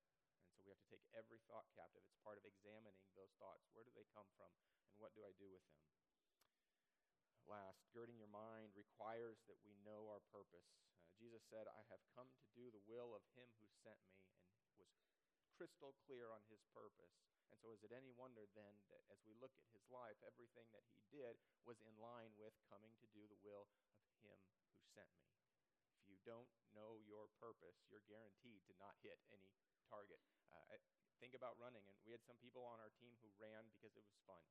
And 0.43 0.49
so 0.53 0.65
we 0.65 0.73
have 0.73 0.81
to 0.81 0.91
take 0.91 1.05
every 1.13 1.41
thought 1.49 1.65
captive. 1.73 2.03
It's 2.05 2.19
part 2.21 2.37
of 2.37 2.45
examining 2.45 3.09
those 3.17 3.33
thoughts. 3.37 3.65
Where 3.73 3.85
do 3.85 3.93
they 3.93 4.05
come 4.13 4.27
from? 4.37 4.51
And 4.89 4.97
what 5.01 5.13
do 5.17 5.25
I 5.25 5.33
do 5.37 5.49
with 5.49 5.63
them? 5.69 5.81
Last, 7.43 7.83
girding 7.91 8.15
your 8.15 8.31
mind 8.31 8.71
requires 8.71 9.43
that 9.51 9.59
we 9.67 9.75
know 9.83 10.07
our 10.07 10.23
purpose. 10.31 10.63
Uh, 10.95 11.03
Jesus 11.19 11.43
said, 11.51 11.67
I 11.67 11.83
have 11.91 11.99
come 12.15 12.31
to 12.31 12.45
do 12.55 12.71
the 12.71 12.83
will 12.87 13.11
of 13.11 13.23
him 13.35 13.51
who 13.59 13.67
sent 13.83 13.99
me, 14.15 14.23
and 14.63 14.71
was 14.79 14.87
crystal 15.59 15.91
clear 16.07 16.31
on 16.31 16.39
his 16.47 16.63
purpose. 16.71 17.32
And 17.51 17.59
so, 17.59 17.71
is 17.75 17.83
it 17.83 17.91
any 17.91 18.11
wonder 18.15 18.47
then 18.55 18.75
that 18.91 19.03
as 19.11 19.19
we 19.27 19.35
look 19.39 19.53
at 19.59 19.67
his 19.73 19.83
life, 19.91 20.19
everything 20.23 20.69
that 20.71 20.85
he 20.93 21.03
did 21.11 21.39
was 21.67 21.79
in 21.83 21.95
line 21.99 22.31
with 22.39 22.55
coming 22.67 22.95
to 22.99 23.07
do 23.11 23.27
the 23.27 23.39
will 23.43 23.67
of 24.07 24.15
him 24.23 24.39
who 24.75 24.83
sent 24.93 25.11
me? 25.19 25.31
If 25.99 26.07
you 26.07 26.17
don't 26.23 26.49
know 26.75 26.99
your 27.03 27.31
purpose, 27.39 27.79
you're 27.87 28.05
guaranteed 28.07 28.63
to 28.67 28.73
not 28.79 28.95
hit 29.03 29.19
any 29.31 29.51
target. 29.87 30.19
Uh, 30.51 30.79
think 31.23 31.37
about 31.37 31.55
running, 31.55 31.87
and 31.87 31.95
we 32.03 32.11
had 32.11 32.23
some 32.27 32.39
people 32.43 32.67
on 32.67 32.83
our 32.83 32.91
team 32.99 33.15
who 33.23 33.31
ran 33.39 33.71
because 33.71 33.95
it 33.95 34.03
was 34.03 34.17
fun 34.27 34.43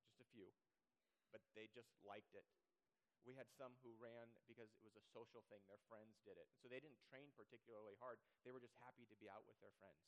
just 0.00 0.16
a 0.20 0.26
few, 0.32 0.48
but 1.32 1.44
they 1.52 1.68
just 1.72 1.92
liked 2.00 2.32
it. 2.32 2.48
We 3.28 3.36
had 3.36 3.52
some 3.52 3.76
who 3.84 3.92
ran 4.00 4.32
because 4.48 4.72
it 4.72 4.80
was 4.80 4.96
a 4.96 5.04
social 5.12 5.44
thing. 5.52 5.60
Their 5.68 5.82
friends 5.92 6.16
did 6.24 6.40
it. 6.40 6.48
So 6.64 6.72
they 6.72 6.80
didn't 6.80 7.04
train 7.04 7.28
particularly 7.36 7.92
hard. 8.00 8.16
They 8.48 8.52
were 8.52 8.64
just 8.64 8.76
happy 8.80 9.04
to 9.04 9.16
be 9.20 9.28
out 9.28 9.44
with 9.44 9.60
their 9.60 9.76
friends. 9.76 10.00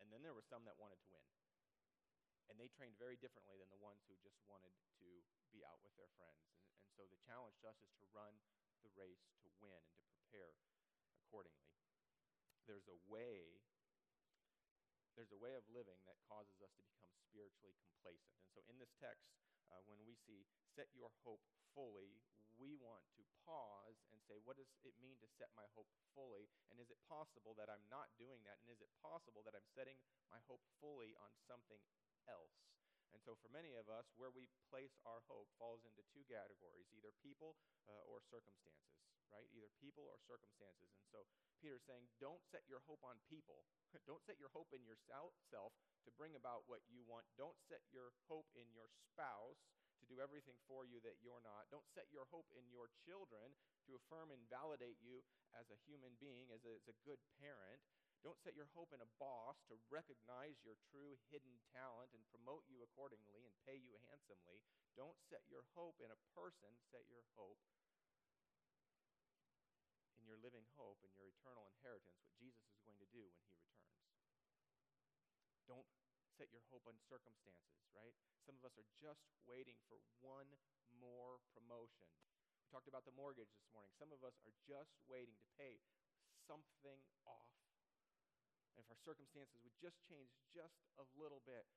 And 0.00 0.08
then 0.08 0.24
there 0.24 0.34
were 0.34 0.44
some 0.44 0.64
that 0.64 0.80
wanted 0.80 0.98
to 1.04 1.10
win. 1.12 1.28
And 2.50 2.58
they 2.58 2.72
trained 2.72 2.98
very 2.98 3.14
differently 3.20 3.54
than 3.60 3.70
the 3.70 3.78
ones 3.78 4.02
who 4.10 4.18
just 4.18 4.40
wanted 4.48 4.74
to 4.98 5.08
be 5.54 5.62
out 5.62 5.78
with 5.86 5.94
their 5.94 6.10
friends. 6.18 6.42
And, 6.50 6.58
and 6.82 6.90
so 6.90 7.06
the 7.06 7.20
challenge 7.22 7.60
to 7.62 7.70
us 7.70 7.78
is 7.84 7.94
to 8.02 8.06
run 8.10 8.34
the 8.82 8.90
race 8.98 9.30
to 9.46 9.48
win 9.62 9.78
and 9.78 10.00
to 10.02 10.10
prepare 10.10 10.56
accordingly. 11.14 11.70
There's 12.66 12.88
a 12.90 12.98
way 13.06 13.62
there's 15.18 15.34
a 15.34 15.42
way 15.42 15.58
of 15.58 15.66
living 15.68 16.00
that 16.06 16.16
causes 16.24 16.62
us 16.64 16.72
to 16.78 16.86
become 16.86 17.12
spiritually 17.28 17.76
complacent. 17.82 18.32
And 18.40 18.48
so 18.54 18.62
in 18.70 18.78
this 18.78 18.94
text, 18.96 19.26
uh, 19.68 19.82
when 19.84 20.00
we 20.06 20.16
see 20.16 20.46
set 20.72 20.88
your 20.96 21.10
hope 21.26 21.42
fully, 21.74 22.22
we 22.60 22.76
want 22.76 23.02
to 23.16 23.24
pause 23.48 23.96
and 24.12 24.20
say, 24.28 24.36
what 24.44 24.60
does 24.60 24.68
it 24.84 24.94
mean 25.00 25.16
to 25.24 25.28
set 25.40 25.48
my 25.56 25.64
hope 25.72 25.88
fully? 26.12 26.52
And 26.68 26.76
is 26.76 26.92
it 26.92 27.00
possible 27.08 27.56
that 27.56 27.72
I'm 27.72 27.88
not 27.88 28.12
doing 28.20 28.44
that? 28.44 28.60
And 28.60 28.68
is 28.68 28.84
it 28.84 28.92
possible 29.00 29.40
that 29.48 29.56
I'm 29.56 29.66
setting 29.72 29.96
my 30.28 30.38
hope 30.44 30.60
fully 30.78 31.16
on 31.16 31.32
something 31.48 31.80
else? 32.28 32.52
And 33.10 33.18
so, 33.18 33.34
for 33.42 33.50
many 33.50 33.74
of 33.74 33.90
us, 33.90 34.06
where 34.14 34.30
we 34.30 34.46
place 34.70 34.94
our 35.02 35.18
hope 35.26 35.50
falls 35.58 35.82
into 35.82 36.06
two 36.14 36.22
categories 36.30 36.86
either 36.94 37.10
people 37.18 37.58
uh, 37.90 38.06
or 38.06 38.22
circumstances, 38.22 39.02
right? 39.34 39.42
Either 39.50 39.66
people 39.82 40.06
or 40.06 40.14
circumstances. 40.30 40.94
And 40.94 41.06
so, 41.10 41.26
Peter's 41.58 41.82
saying, 41.82 42.06
don't 42.22 42.40
set 42.54 42.62
your 42.70 42.78
hope 42.86 43.02
on 43.02 43.18
people. 43.26 43.66
don't 44.08 44.22
set 44.22 44.38
your 44.38 44.54
hope 44.54 44.70
in 44.70 44.86
yourself 44.86 45.34
to 45.50 46.10
bring 46.14 46.38
about 46.38 46.70
what 46.70 46.86
you 46.86 47.02
want. 47.02 47.26
Don't 47.34 47.58
set 47.66 47.82
your 47.90 48.14
hope 48.30 48.46
in 48.54 48.70
your 48.70 48.86
spouse 49.10 49.58
do 50.10 50.18
everything 50.18 50.58
for 50.66 50.82
you 50.82 50.98
that 51.06 51.22
you're 51.22 51.40
not. 51.46 51.70
Don't 51.70 51.86
set 51.94 52.10
your 52.10 52.26
hope 52.34 52.50
in 52.58 52.66
your 52.66 52.90
children 53.06 53.54
to 53.86 53.94
affirm 53.94 54.34
and 54.34 54.42
validate 54.50 54.98
you 54.98 55.22
as 55.54 55.70
a 55.70 55.78
human 55.86 56.18
being, 56.18 56.50
as 56.50 56.66
a, 56.66 56.74
as 56.74 56.90
a 56.90 57.00
good 57.06 57.22
parent. 57.38 57.78
Don't 58.20 58.42
set 58.42 58.58
your 58.58 58.68
hope 58.76 58.90
in 58.92 59.00
a 59.00 59.14
boss 59.16 59.62
to 59.70 59.80
recognize 59.88 60.60
your 60.60 60.76
true 60.92 61.16
hidden 61.32 61.56
talent 61.72 62.12
and 62.12 62.20
promote 62.28 62.66
you 62.68 62.84
accordingly 62.84 63.46
and 63.46 63.54
pay 63.64 63.78
you 63.80 63.96
handsomely. 64.10 64.60
Don't 64.98 65.16
set 65.30 65.46
your 65.48 65.64
hope 65.72 65.96
in 66.02 66.12
a 66.12 66.22
person. 66.36 66.68
Set 66.92 67.06
your 67.08 67.24
hope 67.38 67.62
in 70.20 70.28
your 70.28 70.36
living 70.44 70.68
hope 70.76 71.00
and 71.00 71.14
your 71.16 71.32
eternal 71.32 71.64
inheritance, 71.80 72.20
what 72.20 72.36
Jesus 72.36 72.66
is 72.68 72.84
going 72.84 73.00
to 73.00 73.08
do 73.08 73.24
when 73.24 73.46
he 73.48 73.56
returns. 73.64 74.20
Don't 75.64 75.88
set 76.40 76.48
your 76.56 76.64
hope 76.72 76.88
on 76.88 76.96
circumstances, 77.04 77.84
right? 77.92 78.16
Some 78.48 78.56
of 78.56 78.64
us 78.64 78.72
are 78.80 78.88
just 78.96 79.28
waiting 79.44 79.76
for 79.92 80.00
one 80.24 80.48
more 80.96 81.36
promotion. 81.52 82.08
We 82.56 82.64
talked 82.72 82.88
about 82.88 83.04
the 83.04 83.12
mortgage 83.12 83.52
this 83.52 83.68
morning. 83.76 83.92
Some 84.00 84.08
of 84.08 84.24
us 84.24 84.40
are 84.48 84.56
just 84.64 84.96
waiting 85.04 85.36
to 85.36 85.48
pay 85.60 85.76
something 86.48 87.04
off 87.28 87.60
and 88.80 88.88
if 88.88 88.96
our 88.96 89.04
circumstances 89.04 89.60
would 89.60 89.76
just 89.76 90.00
change 90.08 90.32
just 90.56 90.80
a 90.96 91.04
little 91.20 91.44
bit, 91.44 91.68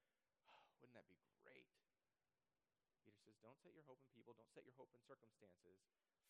wouldn't 0.79 0.95
that 0.95 1.03
be 1.11 1.19
great? 1.43 1.67
Peter 3.03 3.19
says, 3.27 3.35
Don't 3.43 3.59
set 3.59 3.75
your 3.75 3.83
hope 3.83 3.99
in 3.99 4.07
people, 4.15 4.31
don't 4.31 4.47
set 4.55 4.63
your 4.63 4.77
hope 4.79 4.87
in 4.95 5.03
circumstances. 5.03 5.83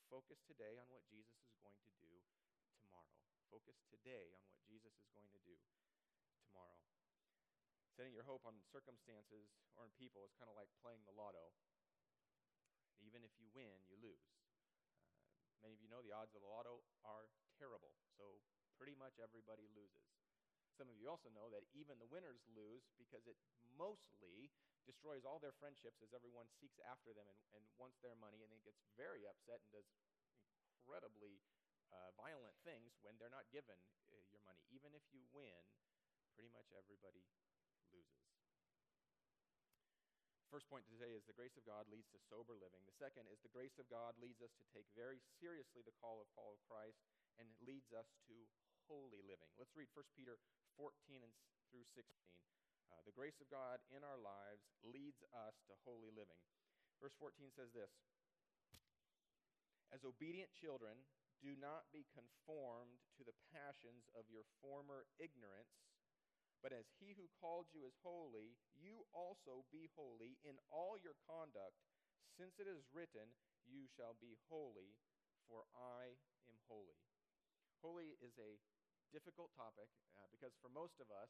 Focus 0.10 0.42
today 0.50 0.82
on 0.82 0.90
what 0.90 1.06
Jesus 1.14 1.38
is 1.46 1.54
going 1.62 1.78
to 1.78 1.94
do 2.02 2.10
tomorrow. 2.82 3.22
Focus 3.54 3.78
today 3.94 4.34
on 4.34 4.42
what 4.50 4.58
Jesus 4.66 4.94
is 4.98 5.10
going 5.14 5.30
to 5.30 5.42
do 5.46 5.54
tomorrow. 6.42 6.93
Setting 7.94 8.18
your 8.18 8.26
hope 8.26 8.42
on 8.50 8.58
circumstances 8.74 9.54
or 9.78 9.86
in 9.86 9.94
people 10.02 10.26
is 10.26 10.34
kind 10.42 10.50
of 10.50 10.58
like 10.58 10.74
playing 10.82 11.06
the 11.06 11.14
lotto. 11.14 11.54
Even 13.06 13.22
if 13.22 13.30
you 13.38 13.46
win, 13.54 13.86
you 13.86 13.94
lose. 14.02 14.34
Uh, 15.38 15.62
many 15.62 15.78
of 15.78 15.82
you 15.86 15.94
know 15.94 16.02
the 16.02 16.10
odds 16.10 16.34
of 16.34 16.42
the 16.42 16.50
lotto 16.50 16.82
are 17.06 17.30
terrible, 17.62 17.94
so 18.18 18.42
pretty 18.82 18.98
much 18.98 19.22
everybody 19.22 19.70
loses. 19.78 20.10
Some 20.74 20.90
of 20.90 20.98
you 20.98 21.06
also 21.06 21.30
know 21.30 21.54
that 21.54 21.70
even 21.78 22.02
the 22.02 22.10
winners 22.10 22.42
lose 22.50 22.90
because 22.98 23.30
it 23.30 23.38
mostly 23.78 24.50
destroys 24.90 25.22
all 25.22 25.38
their 25.38 25.54
friendships 25.62 26.02
as 26.02 26.18
everyone 26.18 26.50
seeks 26.58 26.82
after 26.90 27.14
them 27.14 27.30
and, 27.30 27.40
and 27.54 27.64
wants 27.78 28.02
their 28.02 28.18
money 28.18 28.42
and 28.42 28.50
then 28.50 28.66
gets 28.66 28.82
very 28.98 29.30
upset 29.30 29.62
and 29.62 29.70
does 29.70 29.86
incredibly 30.82 31.46
uh, 31.94 32.10
violent 32.18 32.58
things 32.66 32.98
when 33.06 33.14
they're 33.22 33.30
not 33.30 33.46
given 33.54 33.78
uh, 34.10 34.18
your 34.34 34.42
money. 34.50 34.66
Even 34.74 34.98
if 34.98 35.06
you 35.14 35.22
win, 35.30 35.62
pretty 36.34 36.50
much 36.50 36.74
everybody 36.74 37.22
loses. 37.94 38.24
First 40.54 40.70
point 40.70 40.86
today 40.86 41.18
is 41.18 41.26
the 41.26 41.34
grace 41.34 41.58
of 41.58 41.66
God 41.66 41.90
leads 41.90 42.10
to 42.14 42.22
sober 42.30 42.54
living. 42.54 42.86
The 42.86 43.02
second 43.02 43.26
is 43.34 43.42
the 43.42 43.50
grace 43.50 43.74
of 43.82 43.90
God 43.90 44.14
leads 44.22 44.38
us 44.42 44.54
to 44.54 44.66
take 44.70 44.86
very 44.94 45.18
seriously 45.42 45.82
the 45.82 45.98
call 45.98 46.22
of 46.22 46.30
call 46.38 46.54
of 46.54 46.62
Christ 46.70 47.02
and 47.42 47.50
leads 47.66 47.90
us 47.90 48.06
to 48.30 48.38
holy 48.86 49.26
living. 49.26 49.50
Let's 49.58 49.74
read 49.74 49.90
1 49.98 50.06
Peter 50.14 50.38
14 50.78 51.26
and 51.26 51.34
through 51.74 51.90
16. 51.98 52.06
Uh, 52.94 53.02
the 53.02 53.18
grace 53.18 53.42
of 53.42 53.50
God 53.50 53.82
in 53.90 54.06
our 54.06 54.22
lives 54.22 54.70
leads 54.86 55.26
us 55.34 55.58
to 55.66 55.74
holy 55.82 56.14
living. 56.14 56.38
Verse 57.02 57.18
14 57.18 57.50
says 57.58 57.74
this 57.74 57.90
As 59.90 60.06
obedient 60.06 60.54
children, 60.54 61.02
do 61.42 61.58
not 61.58 61.90
be 61.90 62.06
conformed 62.14 63.02
to 63.18 63.26
the 63.26 63.36
passions 63.52 64.06
of 64.14 64.30
your 64.30 64.48
former 64.64 65.10
ignorance 65.20 65.74
but 66.64 66.72
as 66.72 66.88
he 67.04 67.12
who 67.20 67.28
called 67.44 67.68
you 67.76 67.84
is 67.84 68.00
holy, 68.00 68.56
you 68.80 69.04
also 69.12 69.68
be 69.68 69.92
holy 70.00 70.40
in 70.48 70.56
all 70.72 70.96
your 70.96 71.20
conduct, 71.28 71.76
since 72.40 72.56
it 72.56 72.72
is 72.72 72.88
written, 72.96 73.36
You 73.68 73.84
shall 73.92 74.16
be 74.16 74.40
holy, 74.48 74.96
for 75.52 75.68
I 75.76 76.16
am 76.48 76.56
holy. 76.72 77.04
Holy 77.84 78.16
is 78.24 78.40
a 78.40 78.56
difficult 79.12 79.52
topic 79.60 79.92
uh, 80.16 80.26
because 80.32 80.56
for 80.64 80.72
most 80.72 81.04
of 81.04 81.12
us, 81.12 81.30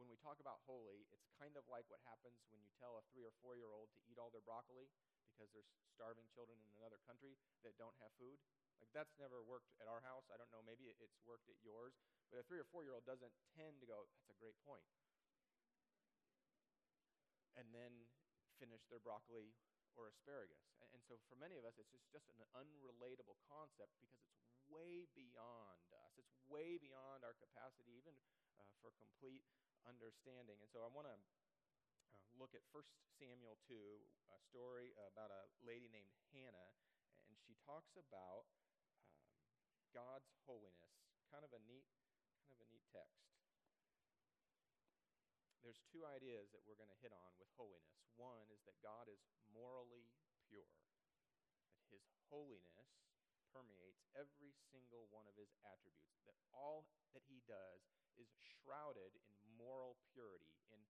when 0.00 0.08
we 0.08 0.16
talk 0.24 0.40
about 0.40 0.64
holy, 0.64 1.04
it's 1.12 1.28
kind 1.36 1.52
of 1.60 1.68
like 1.68 1.84
what 1.92 2.00
happens 2.08 2.40
when 2.48 2.64
you 2.64 2.72
tell 2.80 2.96
a 2.96 3.04
three 3.12 3.28
or 3.28 3.36
four 3.44 3.60
year 3.60 3.68
old 3.68 3.92
to 3.92 4.00
eat 4.08 4.16
all 4.16 4.32
their 4.32 4.42
broccoli 4.42 4.88
because 5.36 5.52
there's 5.52 5.68
starving 5.92 6.24
children 6.32 6.56
in 6.64 6.72
another 6.80 6.96
country 7.04 7.36
that 7.60 7.76
don't 7.76 7.94
have 8.00 8.08
food. 8.16 8.40
Like, 8.80 8.90
that's 8.96 9.12
never 9.20 9.44
worked 9.44 9.70
at 9.76 9.86
our 9.86 10.00
house. 10.00 10.26
I 10.32 10.40
don't 10.40 10.50
know, 10.50 10.64
maybe 10.64 10.88
it's 10.88 11.20
worked 11.28 11.52
at 11.52 11.60
yours. 11.60 11.92
But 12.32 12.40
a 12.40 12.44
three 12.48 12.58
or 12.58 12.68
four 12.68 12.82
year 12.82 12.96
old 12.96 13.04
doesn't 13.04 13.32
tend 13.52 13.78
to 13.84 13.86
go, 13.86 14.08
that's 14.26 14.32
a 14.32 14.40
great 14.40 14.56
point. 14.64 14.86
And 17.54 17.68
then 17.76 18.08
finish 18.56 18.80
their 18.88 19.02
broccoli 19.02 19.52
or 19.98 20.08
asparagus. 20.08 20.62
And, 20.80 20.88
and 20.96 21.02
so 21.04 21.20
for 21.28 21.36
many 21.36 21.58
of 21.60 21.66
us, 21.66 21.76
it's 21.76 21.90
just, 21.90 22.06
just 22.08 22.28
an 22.32 22.40
unrelatable 22.56 23.36
concept 23.50 23.92
because 23.98 24.12
it's 24.14 24.30
way 24.70 25.10
beyond 25.12 25.82
us. 25.90 26.12
It's 26.16 26.30
way 26.46 26.78
beyond 26.78 27.26
our 27.26 27.34
capacity, 27.36 27.98
even 27.98 28.14
uh, 28.56 28.64
for 28.78 28.94
complete 28.96 29.42
understanding. 29.84 30.62
And 30.62 30.70
so 30.70 30.86
I 30.86 30.90
want 30.92 31.10
to 31.10 31.16
uh, 31.16 32.30
look 32.38 32.54
at 32.54 32.62
1 32.70 32.80
Samuel 33.18 33.58
2, 33.66 33.74
a 33.74 34.38
story 34.38 34.94
about 34.96 35.34
a 35.34 35.50
lady 35.66 35.90
named 35.90 36.14
Hannah. 36.30 36.72
And 37.26 37.34
she 37.42 37.58
talks 37.66 37.98
about 37.98 38.46
God's 39.90 40.30
holiness. 40.46 40.94
Kind 41.30 41.46
of 41.46 41.54
a 41.54 41.62
neat 41.66 41.86
kind 42.46 42.54
of 42.58 42.66
a 42.66 42.68
neat 42.74 42.86
text. 42.90 43.30
There's 45.62 45.78
two 45.92 46.02
ideas 46.08 46.50
that 46.50 46.64
we're 46.64 46.78
going 46.80 46.90
to 46.90 47.02
hit 47.04 47.12
on 47.12 47.30
with 47.38 47.46
holiness. 47.54 48.00
One 48.16 48.48
is 48.50 48.64
that 48.66 48.74
God 48.80 49.06
is 49.06 49.20
morally 49.52 50.08
pure, 50.48 50.66
that 51.76 51.86
his 51.92 52.02
holiness 52.32 52.90
permeates 53.52 54.02
every 54.16 54.56
single 54.72 55.06
one 55.12 55.28
of 55.28 55.36
his 55.36 55.52
attributes, 55.62 56.22
that 56.26 56.38
all 56.50 56.88
that 57.12 57.22
he 57.28 57.44
does 57.46 57.86
is 58.16 58.30
shrouded 58.40 59.14
in 59.28 59.36
moral 59.54 60.00
purity, 60.10 60.58
in 60.72 60.80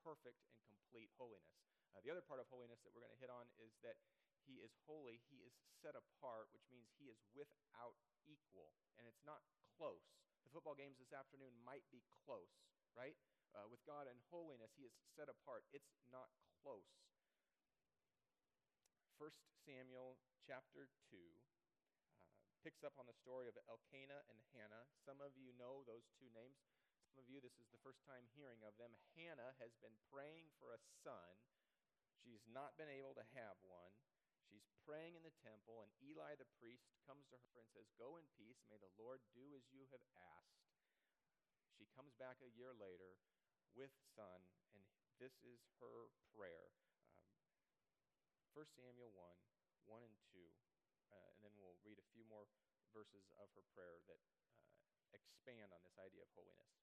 perfect 0.00 0.38
and 0.54 0.62
complete 0.64 1.10
holiness. 1.18 1.60
Uh, 1.92 2.00
the 2.00 2.08
other 2.08 2.24
part 2.24 2.40
of 2.40 2.48
holiness 2.48 2.80
that 2.86 2.94
we're 2.94 3.04
going 3.04 3.12
to 3.12 3.20
hit 3.20 3.32
on 3.32 3.44
is 3.60 3.76
that 3.84 4.00
he 4.46 4.62
is 4.62 4.74
holy, 4.86 5.22
he 5.30 5.42
is 5.42 5.54
set 5.82 5.94
apart, 5.94 6.50
which 6.54 6.66
means 6.70 6.90
he 6.96 7.10
is 7.10 7.18
without 7.34 7.98
equal, 8.26 8.74
and 8.98 9.06
it's 9.06 9.22
not 9.26 9.42
close. 9.78 10.02
The 10.46 10.50
football 10.50 10.78
games 10.78 10.98
this 10.98 11.14
afternoon 11.14 11.54
might 11.62 11.86
be 11.90 12.02
close, 12.26 12.52
right? 12.94 13.16
Uh, 13.52 13.68
with 13.68 13.84
God 13.84 14.08
and 14.08 14.16
holiness, 14.32 14.72
He 14.76 14.88
is 14.88 14.96
set 15.12 15.28
apart. 15.28 15.68
It's 15.76 15.92
not 16.08 16.32
close. 16.64 16.88
1 19.20 19.28
Samuel 19.68 20.16
chapter 20.48 20.88
2 21.12 21.20
uh, 21.20 22.56
picks 22.64 22.82
up 22.82 22.96
on 22.96 23.06
the 23.06 23.14
story 23.14 23.46
of 23.46 23.60
Elkanah 23.68 24.24
and 24.32 24.40
Hannah. 24.56 24.88
Some 25.04 25.20
of 25.20 25.36
you 25.36 25.52
know 25.54 25.84
those 25.84 26.08
two 26.16 26.32
names. 26.32 26.58
Some 27.12 27.20
of 27.20 27.28
you, 27.28 27.44
this 27.44 27.60
is 27.60 27.68
the 27.68 27.82
first 27.84 28.00
time 28.08 28.24
hearing 28.32 28.64
of 28.64 28.72
them. 28.80 28.96
Hannah 29.12 29.52
has 29.60 29.76
been 29.84 29.94
praying 30.08 30.48
for 30.56 30.72
a 30.72 30.80
son. 31.04 31.36
She's 32.24 32.42
not 32.48 32.78
been 32.80 32.88
able 32.88 33.12
to 33.14 33.26
have 33.36 33.60
one. 33.60 33.92
She's 34.52 34.68
praying 34.84 35.16
in 35.16 35.24
the 35.24 35.32
temple, 35.40 35.80
and 35.80 35.88
Eli 36.04 36.36
the 36.36 36.52
priest 36.60 36.92
comes 37.08 37.24
to 37.32 37.40
her 37.40 37.56
and 37.56 37.64
says, 37.72 37.88
Go 37.96 38.20
in 38.20 38.28
peace. 38.36 38.60
May 38.68 38.76
the 38.76 38.92
Lord 39.00 39.24
do 39.32 39.56
as 39.56 39.64
you 39.72 39.88
have 39.88 40.04
asked. 40.12 40.68
She 41.80 41.88
comes 41.96 42.12
back 42.20 42.36
a 42.44 42.52
year 42.52 42.76
later 42.76 43.16
with 43.72 43.96
son, 44.12 44.44
and 44.76 44.84
this 45.16 45.32
is 45.40 45.64
her 45.80 46.12
prayer. 46.36 46.68
Um, 47.16 47.32
1 48.52 48.68
Samuel 48.76 49.08
1 49.16 49.24
1 49.88 50.04
and 50.04 50.16
2. 50.36 50.44
Uh, 51.08 51.28
and 51.32 51.40
then 51.40 51.56
we'll 51.56 51.80
read 51.80 51.96
a 51.96 52.12
few 52.12 52.28
more 52.28 52.44
verses 52.92 53.24
of 53.40 53.48
her 53.56 53.64
prayer 53.72 54.04
that 54.04 54.20
uh, 54.36 54.52
expand 55.16 55.72
on 55.72 55.80
this 55.80 55.96
idea 55.96 56.28
of 56.28 56.30
holiness. 56.36 56.76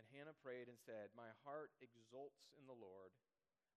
And 0.00 0.08
Hannah 0.08 0.36
prayed 0.40 0.72
and 0.72 0.80
said, 0.80 1.12
My 1.12 1.28
heart 1.44 1.76
exults 1.84 2.48
in 2.56 2.64
the 2.64 2.76
Lord. 2.76 3.12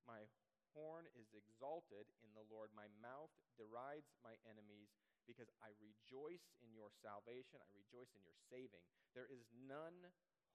My 0.08 0.32
horn 0.74 1.08
is 1.16 1.30
exalted 1.36 2.08
in 2.24 2.32
the 2.36 2.48
Lord. 2.48 2.72
My 2.72 2.88
mouth 3.04 3.32
derides 3.60 4.12
my 4.24 4.36
enemies 4.48 4.92
because 5.30 5.52
I 5.62 5.72
rejoice 5.78 6.52
in 6.64 6.74
your 6.74 6.90
salvation. 7.04 7.62
I 7.62 7.70
rejoice 7.78 8.12
in 8.18 8.24
your 8.26 8.38
saving. 8.50 8.84
There 9.14 9.30
is 9.30 9.46
none 9.54 10.12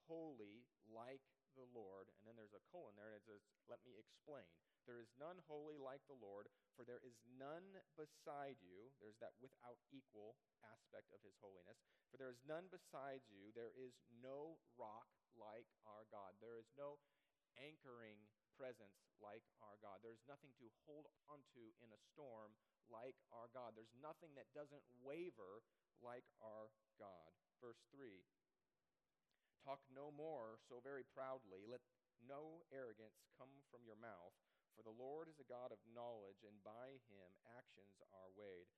holy 0.09 0.67
like 0.91 1.23
the 1.55 1.67
Lord. 1.73 2.13
And 2.19 2.29
then 2.29 2.37
there's 2.37 2.57
a 2.57 2.67
colon 2.69 2.95
there, 2.97 3.13
and 3.13 3.19
it 3.19 3.27
says, 3.27 3.43
Let 3.67 3.81
me 3.85 3.97
explain. 3.97 4.47
There 4.87 5.03
is 5.03 5.11
none 5.19 5.43
holy 5.51 5.83
like 5.83 6.07
the 6.07 6.21
Lord, 6.23 6.47
for 6.79 6.87
there 6.87 7.03
is 7.03 7.19
none 7.35 7.83
beside 7.99 8.55
you. 8.63 8.95
There's 9.03 9.19
that 9.19 9.35
without 9.43 9.83
equal 9.91 10.39
aspect 10.63 11.11
of 11.11 11.19
his 11.27 11.35
holiness. 11.43 11.83
For 12.07 12.23
there 12.23 12.31
is 12.31 12.39
none 12.47 12.71
besides 12.71 13.27
you. 13.27 13.51
There 13.51 13.75
is 13.75 13.99
no 14.23 14.63
rock 14.79 15.11
like 15.35 15.67
our 15.91 16.07
God. 16.15 16.39
There 16.39 16.55
is 16.55 16.71
no 16.79 17.03
anchoring 17.59 18.31
presence 18.57 18.97
like 19.21 19.45
our 19.61 19.77
God. 19.85 20.01
There's 20.01 20.25
nothing 20.25 20.53
to 20.61 20.67
hold 20.89 21.07
on 21.29 21.45
to 21.57 21.63
in 21.85 21.93
a 21.93 22.01
storm 22.13 22.57
like 22.89 23.17
our 23.31 23.53
God. 23.53 23.77
There's 23.77 23.93
nothing 24.01 24.33
that 24.35 24.51
doesn't 24.57 24.85
waver 25.05 25.63
like 26.01 26.27
our 26.41 26.73
God. 26.97 27.31
Verse 27.61 27.81
3 27.93 28.25
Talk 29.65 29.83
no 29.93 30.15
more 30.15 30.61
so 30.71 30.81
very 30.81 31.03
proudly. 31.03 31.67
Let 31.67 31.83
no 32.23 32.65
arrogance 32.71 33.19
come 33.35 33.51
from 33.69 33.83
your 33.85 33.99
mouth. 33.99 34.35
For 34.79 34.85
the 34.85 34.95
Lord 34.95 35.27
is 35.27 35.41
a 35.41 35.49
God 35.49 35.73
of 35.73 35.81
knowledge, 35.89 36.45
and 36.45 36.61
by 36.61 37.01
him 37.09 37.33
actions 37.57 37.97
are 38.13 38.31
weighed. 38.37 38.69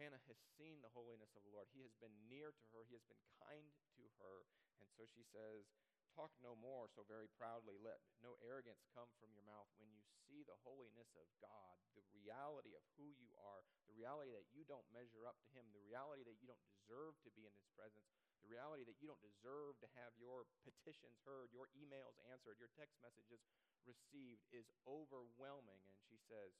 Hannah 0.00 0.20
has 0.28 0.36
seen 0.56 0.80
the 0.80 0.92
holiness 0.92 1.32
of 1.36 1.44
the 1.44 1.52
Lord. 1.52 1.68
He 1.72 1.84
has 1.84 1.92
been 2.00 2.12
near 2.28 2.52
to 2.52 2.64
her, 2.72 2.84
he 2.88 2.96
has 2.96 3.04
been 3.08 3.20
kind 3.40 3.72
to 3.96 4.04
her. 4.20 4.48
And 4.80 4.88
so 4.92 5.08
she 5.08 5.24
says, 5.28 5.68
talk 6.16 6.32
no 6.40 6.56
more 6.56 6.88
so 6.88 7.04
very 7.04 7.28
proudly. 7.36 7.76
Let 7.76 8.00
no 8.24 8.40
arrogance 8.40 8.80
come 8.96 9.12
from 9.20 9.36
your 9.36 9.44
mouth 9.44 9.68
when 9.76 9.92
you 9.92 10.00
see 10.24 10.40
the 10.48 10.56
holiness 10.64 11.12
of 11.20 11.28
God, 11.44 11.76
the 11.92 12.08
reality 12.16 12.72
of 12.72 12.80
who 12.96 13.12
you 13.12 13.28
are, 13.36 13.60
the 13.84 14.00
reality 14.00 14.32
that 14.32 14.48
you 14.56 14.64
don't 14.64 14.88
measure 14.96 15.28
up 15.28 15.36
to 15.44 15.52
Him, 15.52 15.68
the 15.76 15.84
reality 15.84 16.24
that 16.24 16.40
you 16.40 16.48
don't 16.48 16.64
deserve 16.72 17.20
to 17.20 17.30
be 17.36 17.44
in 17.44 17.52
His 17.52 17.68
presence, 17.76 18.08
the 18.40 18.48
reality 18.48 18.88
that 18.88 18.96
you 18.96 19.12
don't 19.12 19.20
deserve 19.20 19.76
to 19.84 19.88
have 20.00 20.16
your 20.16 20.48
petitions 20.64 21.20
heard, 21.28 21.52
your 21.52 21.68
emails 21.76 22.16
answered, 22.32 22.56
your 22.56 22.72
text 22.72 22.96
messages 23.04 23.44
received 23.84 24.40
is 24.56 24.72
overwhelming. 24.88 25.84
And 25.84 26.00
she 26.08 26.16
says, 26.16 26.56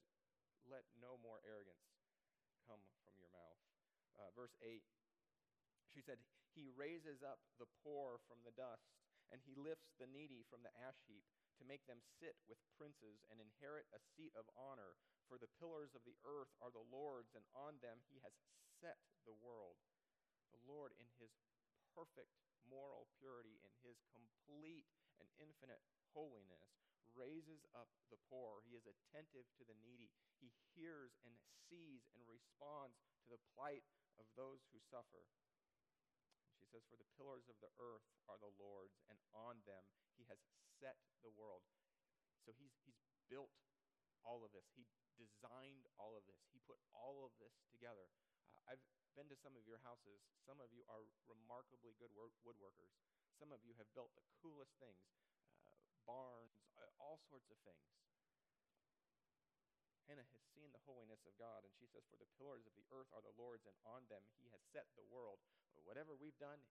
Let 0.68 0.84
no 1.00 1.16
more 1.24 1.40
arrogance 1.48 1.88
come 2.68 2.84
from 3.08 3.16
your 3.16 3.32
mouth. 3.32 3.60
Uh, 4.20 4.28
verse 4.36 4.52
8, 4.60 4.84
she 5.92 6.04
said, 6.04 6.20
He 6.52 6.68
raises 6.68 7.24
up 7.24 7.40
the 7.56 7.68
poor 7.84 8.20
from 8.28 8.44
the 8.44 8.52
dust 8.52 9.05
and 9.30 9.42
he 9.42 9.58
lifts 9.58 9.94
the 9.98 10.10
needy 10.10 10.46
from 10.46 10.62
the 10.62 10.74
ash 10.76 10.98
heap 11.06 11.26
to 11.58 11.68
make 11.68 11.84
them 11.88 12.04
sit 12.20 12.36
with 12.46 12.60
princes 12.76 13.24
and 13.32 13.40
inherit 13.40 13.88
a 13.92 14.00
seat 14.14 14.32
of 14.36 14.48
honor. 14.54 14.96
For 15.26 15.40
the 15.40 15.50
pillars 15.58 15.96
of 15.96 16.06
the 16.06 16.18
earth 16.22 16.52
are 16.62 16.70
the 16.70 16.86
Lord's, 16.86 17.34
and 17.34 17.42
on 17.56 17.80
them 17.82 18.04
he 18.06 18.22
has 18.22 18.36
set 18.78 19.00
the 19.26 19.34
world. 19.34 19.80
The 20.54 20.62
Lord, 20.68 20.94
in 21.00 21.08
his 21.18 21.32
perfect 21.96 22.30
moral 22.68 23.10
purity, 23.18 23.58
in 23.64 23.72
his 23.82 23.98
complete 24.12 24.86
and 25.18 25.26
infinite 25.40 25.82
holiness, 26.14 26.76
raises 27.16 27.64
up 27.72 27.88
the 28.12 28.20
poor. 28.28 28.60
He 28.68 28.76
is 28.76 28.84
attentive 28.84 29.48
to 29.56 29.64
the 29.64 29.78
needy. 29.80 30.12
He 30.38 30.52
hears 30.76 31.16
and 31.24 31.32
sees 31.66 32.04
and 32.12 32.22
responds 32.28 33.00
to 33.24 33.32
the 33.32 33.42
plight 33.56 33.82
of 34.20 34.28
those 34.36 34.60
who 34.70 34.78
suffer. 34.92 35.24
Says, 36.76 36.84
For 36.92 37.00
the 37.00 37.08
pillars 37.16 37.48
of 37.48 37.56
the 37.64 37.72
earth 37.80 38.04
are 38.28 38.36
the 38.36 38.52
Lord's, 38.60 39.00
and 39.08 39.16
on 39.32 39.64
them 39.64 39.80
he 40.12 40.28
has 40.28 40.36
set 40.76 41.00
the 41.24 41.32
world. 41.32 41.64
So 42.44 42.52
he's, 42.52 42.76
he's 42.84 43.00
built 43.32 43.48
all 44.20 44.44
of 44.44 44.52
this. 44.52 44.68
He 44.76 44.84
designed 45.16 45.88
all 45.96 46.20
of 46.20 46.28
this. 46.28 46.36
He 46.52 46.60
put 46.68 46.76
all 46.92 47.24
of 47.24 47.32
this 47.40 47.56
together. 47.72 48.12
Uh, 48.52 48.60
I've 48.68 48.84
been 49.16 49.24
to 49.32 49.40
some 49.40 49.56
of 49.56 49.64
your 49.64 49.80
houses. 49.88 50.20
Some 50.44 50.60
of 50.60 50.68
you 50.68 50.84
are 50.92 51.08
remarkably 51.24 51.96
good 51.96 52.12
woodworkers. 52.12 52.92
Some 53.40 53.56
of 53.56 53.64
you 53.64 53.72
have 53.80 53.88
built 53.96 54.12
the 54.12 54.28
coolest 54.44 54.76
things 54.76 55.00
uh, 55.64 55.72
barns, 56.04 56.60
uh, 56.76 56.84
all 57.00 57.24
sorts 57.32 57.48
of 57.48 57.56
things. 57.64 57.88
Hannah 60.04 60.28
has 60.28 60.44
seen 60.52 60.68
the 60.76 60.84
holiness 60.84 61.24
of 61.24 61.32
God, 61.40 61.64
and 61.64 61.72
she 61.80 61.88
says, 61.88 62.04
For 62.12 62.20
the 62.20 62.28
pillars 62.36 62.68
of 62.68 62.76
the 62.76 62.84
earth 62.92 63.08
are 63.16 63.24
the 63.24 63.32
Lord's, 63.40 63.64
and 63.64 63.80
on 63.88 64.04
them 64.12 64.28
he 64.36 64.52
has 64.52 64.60
set 64.76 64.84
the 64.92 65.08
world. 65.08 65.40
Whatever 65.84 66.16
we've 66.16 66.38
done, 66.40 66.62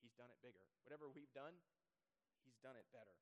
he's 0.00 0.16
done 0.16 0.32
it 0.32 0.40
bigger. 0.40 0.64
Whatever 0.86 1.10
we've 1.12 1.32
done, 1.36 1.58
he's 2.46 2.56
done 2.64 2.78
it 2.78 2.88
better. 2.94 3.16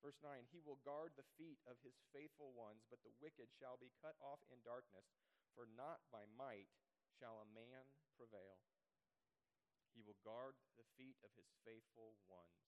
Verse 0.00 0.16
9 0.24 0.48
He 0.48 0.64
will 0.64 0.80
guard 0.80 1.12
the 1.14 1.28
feet 1.36 1.60
of 1.68 1.76
his 1.84 2.00
faithful 2.14 2.56
ones, 2.56 2.88
but 2.88 3.04
the 3.04 3.12
wicked 3.20 3.52
shall 3.60 3.76
be 3.76 3.92
cut 4.00 4.16
off 4.24 4.40
in 4.48 4.64
darkness, 4.64 5.04
for 5.52 5.68
not 5.68 6.00
by 6.08 6.24
might 6.32 6.72
shall 7.20 7.44
a 7.44 7.52
man 7.52 7.84
prevail. 8.16 8.64
He 9.92 10.00
will 10.00 10.16
guard 10.24 10.56
the 10.78 10.86
feet 10.96 11.18
of 11.20 11.34
his 11.36 11.50
faithful 11.66 12.16
ones. 12.30 12.64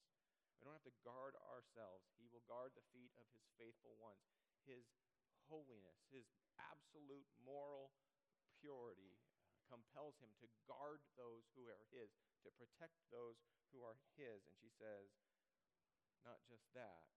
We 0.58 0.68
don't 0.68 0.76
have 0.76 0.90
to 0.90 1.02
guard 1.06 1.38
ourselves. 1.48 2.12
He 2.18 2.28
will 2.28 2.44
guard 2.44 2.76
the 2.76 2.86
feet 2.92 3.14
of 3.16 3.26
his 3.32 3.46
faithful 3.56 3.96
ones. 3.98 4.22
His 4.68 4.84
holiness, 5.50 6.06
his 6.12 6.28
absolute 6.58 7.26
moral 7.42 7.94
purity 8.60 9.21
compels 9.72 10.20
him 10.20 10.36
to 10.44 10.52
guard 10.68 11.00
those 11.16 11.48
who 11.56 11.64
are 11.72 11.80
his, 11.88 12.12
to 12.44 12.52
protect 12.60 13.00
those 13.08 13.40
who 13.72 13.80
are 13.80 13.96
his. 14.20 14.44
And 14.44 14.52
she 14.60 14.68
says, 14.68 15.08
not 16.20 16.44
just 16.44 16.68
that. 16.76 17.08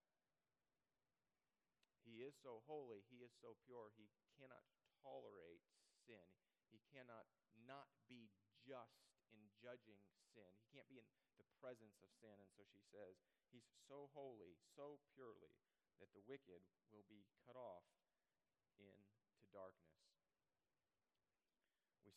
He 2.08 2.24
is 2.24 2.32
so 2.40 2.64
holy, 2.64 3.04
he 3.12 3.20
is 3.20 3.36
so 3.44 3.60
pure, 3.68 3.92
he 4.00 4.08
cannot 4.40 4.64
tolerate 5.04 5.68
sin. 6.08 6.24
He 6.72 6.80
cannot 6.96 7.28
not 7.68 7.92
be 8.08 8.32
just 8.64 9.04
in 9.36 9.42
judging 9.60 10.00
sin. 10.32 10.48
He 10.62 10.70
can't 10.72 10.88
be 10.88 11.02
in 11.02 11.08
the 11.36 11.50
presence 11.60 12.00
of 12.00 12.14
sin. 12.22 12.36
And 12.40 12.52
so 12.56 12.64
she 12.72 12.80
says, 12.94 13.20
He's 13.52 13.68
so 13.88 14.12
holy, 14.14 14.56
so 14.76 15.00
purely, 15.16 15.56
that 16.00 16.12
the 16.12 16.24
wicked 16.28 16.62
will 16.92 17.08
be 17.08 17.24
cut 17.48 17.56
off 17.56 17.88
into 18.60 18.92
darkness. 19.50 19.95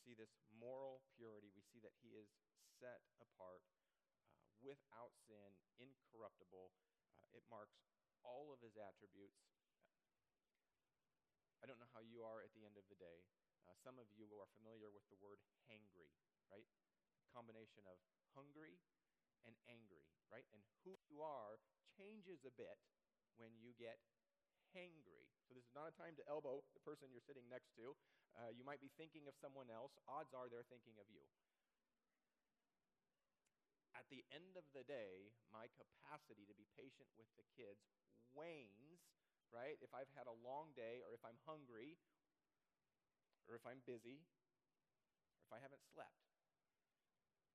See 0.05 0.15
this 0.15 0.33
moral 0.55 1.03
purity. 1.15 1.51
We 1.53 1.63
see 1.67 1.83
that 1.85 1.95
he 2.01 2.17
is 2.17 2.31
set 2.81 3.03
apart, 3.19 3.67
uh, 4.39 4.49
without 4.63 5.13
sin, 5.27 5.59
incorruptible. 5.79 6.73
Uh, 7.19 7.29
it 7.35 7.45
marks 7.51 7.83
all 8.23 8.51
of 8.55 8.63
his 8.63 8.79
attributes. 8.79 9.43
I 11.59 11.67
don't 11.67 11.83
know 11.83 11.91
how 11.91 12.03
you 12.07 12.23
are 12.23 12.39
at 12.41 12.55
the 12.55 12.63
end 12.63 12.79
of 12.79 12.87
the 12.87 12.99
day. 12.99 13.27
Uh, 13.67 13.75
some 13.83 13.99
of 13.99 14.07
you 14.15 14.31
are 14.39 14.49
familiar 14.57 14.89
with 14.89 15.05
the 15.11 15.19
word 15.19 15.43
hangry, 15.67 16.15
right? 16.49 16.67
Combination 17.35 17.85
of 17.91 17.99
hungry 18.33 18.79
and 19.45 19.59
angry, 19.67 20.07
right? 20.31 20.47
And 20.55 20.63
who 20.87 20.95
you 21.11 21.21
are 21.21 21.59
changes 21.99 22.47
a 22.47 22.55
bit 22.55 22.79
when 23.37 23.59
you 23.59 23.75
get 23.75 23.99
hangry. 24.75 25.29
So 25.49 25.57
this 25.57 25.65
is 25.65 25.75
not 25.77 25.89
a 25.89 25.95
time 25.97 26.17
to 26.21 26.25
elbow 26.29 26.61
the 26.77 26.85
person 26.85 27.09
you're 27.09 27.25
sitting 27.25 27.49
next 27.49 27.73
to. 27.81 27.97
Uh, 28.37 28.53
you 28.53 28.63
might 28.63 28.83
be 28.85 28.93
thinking 29.01 29.25
of 29.27 29.35
someone 29.41 29.73
else. 29.73 29.97
Odds 30.05 30.37
are 30.37 30.49
they're 30.49 30.69
thinking 30.69 30.97
of 31.01 31.09
you. 31.09 31.25
At 33.97 34.07
the 34.13 34.23
end 34.31 34.55
of 34.55 34.65
the 34.77 34.87
day, 34.87 35.35
my 35.51 35.67
capacity 35.75 36.47
to 36.47 36.55
be 36.55 36.69
patient 36.79 37.11
with 37.19 37.29
the 37.35 37.45
kids 37.57 37.83
wanes, 38.37 39.01
right? 39.49 39.81
If 39.81 39.93
I've 39.97 40.13
had 40.13 40.29
a 40.29 40.37
long 40.45 40.77
day, 40.77 41.01
or 41.05 41.17
if 41.17 41.25
I'm 41.25 41.41
hungry, 41.49 41.97
or 43.49 43.57
if 43.57 43.65
I'm 43.65 43.81
busy, 43.89 44.29
or 45.41 45.43
if 45.49 45.53
I 45.53 45.61
haven't 45.61 45.83
slept. 45.93 46.29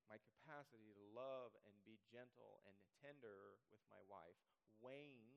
My 0.10 0.18
capacity 0.20 0.94
to 0.94 1.04
love 1.14 1.56
and 1.66 1.74
be 1.86 1.98
gentle 2.12 2.62
and 2.68 2.76
tender 3.02 3.58
with 3.72 3.82
my 3.90 4.02
wife 4.06 4.38
wanes 4.78 5.33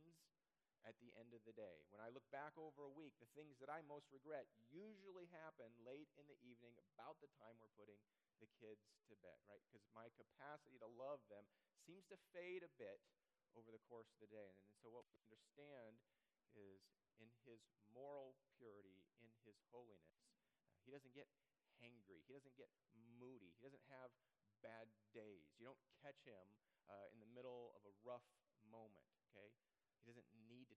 at 0.86 0.94
the 1.02 1.10
end 1.18 1.34
of 1.34 1.42
the 1.42 1.52
day. 1.58 1.82
When 1.90 1.98
I 1.98 2.14
look 2.14 2.24
back 2.30 2.54
over 2.54 2.86
a 2.86 2.94
week, 2.94 3.18
the 3.18 3.28
things 3.34 3.58
that 3.58 3.66
I 3.66 3.82
most 3.82 4.06
regret 4.14 4.46
usually 4.70 5.26
happen 5.34 5.66
late 5.82 6.08
in 6.14 6.30
the 6.30 6.38
evening, 6.46 6.78
about 6.94 7.18
the 7.18 7.30
time 7.42 7.58
we're 7.58 7.74
putting 7.74 7.98
the 8.38 8.46
kids 8.62 8.86
to 9.10 9.18
bed, 9.18 9.42
right? 9.50 9.60
Because 9.66 9.82
my 9.90 10.06
capacity 10.14 10.78
to 10.78 10.86
love 10.86 11.18
them 11.26 11.42
seems 11.82 12.06
to 12.08 12.16
fade 12.30 12.62
a 12.62 12.70
bit 12.78 13.02
over 13.58 13.74
the 13.74 13.82
course 13.90 14.06
of 14.14 14.22
the 14.22 14.30
day. 14.30 14.54
And, 14.70 14.78
so, 14.78 14.94
what 14.94 15.08
we 15.10 15.18
understand 15.26 15.98
is 16.54 16.86
in 17.18 17.28
his 17.42 17.66
moral 17.90 18.38
purity, 18.54 19.02
in 19.18 19.32
his 19.42 19.58
holiness, 19.74 20.22
uh, 20.70 20.78
he 20.86 20.94
doesn't 20.94 21.16
get 21.16 21.26
hangry, 21.82 22.22
he 22.22 22.32
doesn't 22.32 22.54
get 22.54 22.70
moody, 23.18 23.50
he 23.56 23.62
doesn't 23.64 23.82
have 23.90 24.12
bad 24.62 24.88
days. 25.16 25.48
You 25.58 25.66
don't 25.66 25.80
catch 26.04 26.22
him 26.24 26.46
uh, 26.88 27.08
in 27.12 27.18
the 27.20 27.30
middle 27.32 27.72
of 27.74 27.82
a 27.84 27.92
rough 28.04 28.24
moment, 28.68 29.04
okay? 29.28 29.50
He 30.04 30.14
doesn't 30.14 30.28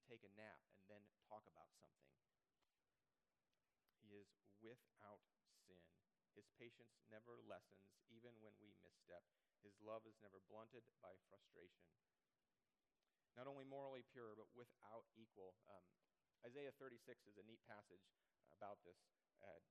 take 0.10 0.26
a 0.26 0.34
nap 0.34 0.58
and 0.74 0.90
then 0.90 1.06
talk 1.30 1.46
about 1.46 1.70
something. 1.78 2.10
He 4.02 4.18
is 4.18 4.34
without 4.58 5.22
sin. 5.70 5.78
His 6.34 6.50
patience 6.58 6.98
never 7.14 7.38
lessens, 7.46 7.86
even 8.10 8.34
when 8.42 8.58
we 8.58 8.74
misstep. 8.82 9.22
His 9.62 9.78
love 9.78 10.10
is 10.10 10.18
never 10.18 10.42
blunted 10.50 10.82
by 11.06 11.14
frustration. 11.30 11.86
Not 13.38 13.46
only 13.46 13.70
morally 13.70 14.02
pure, 14.10 14.34
but 14.34 14.50
without 14.58 15.06
equal. 15.14 15.54
Um, 15.70 15.86
Isaiah 16.42 16.74
36 16.82 17.06
is 17.30 17.38
a 17.38 17.46
neat 17.46 17.62
passage 17.70 18.02
about 18.50 18.82
this. 18.82 18.98
Uh, 19.46 19.62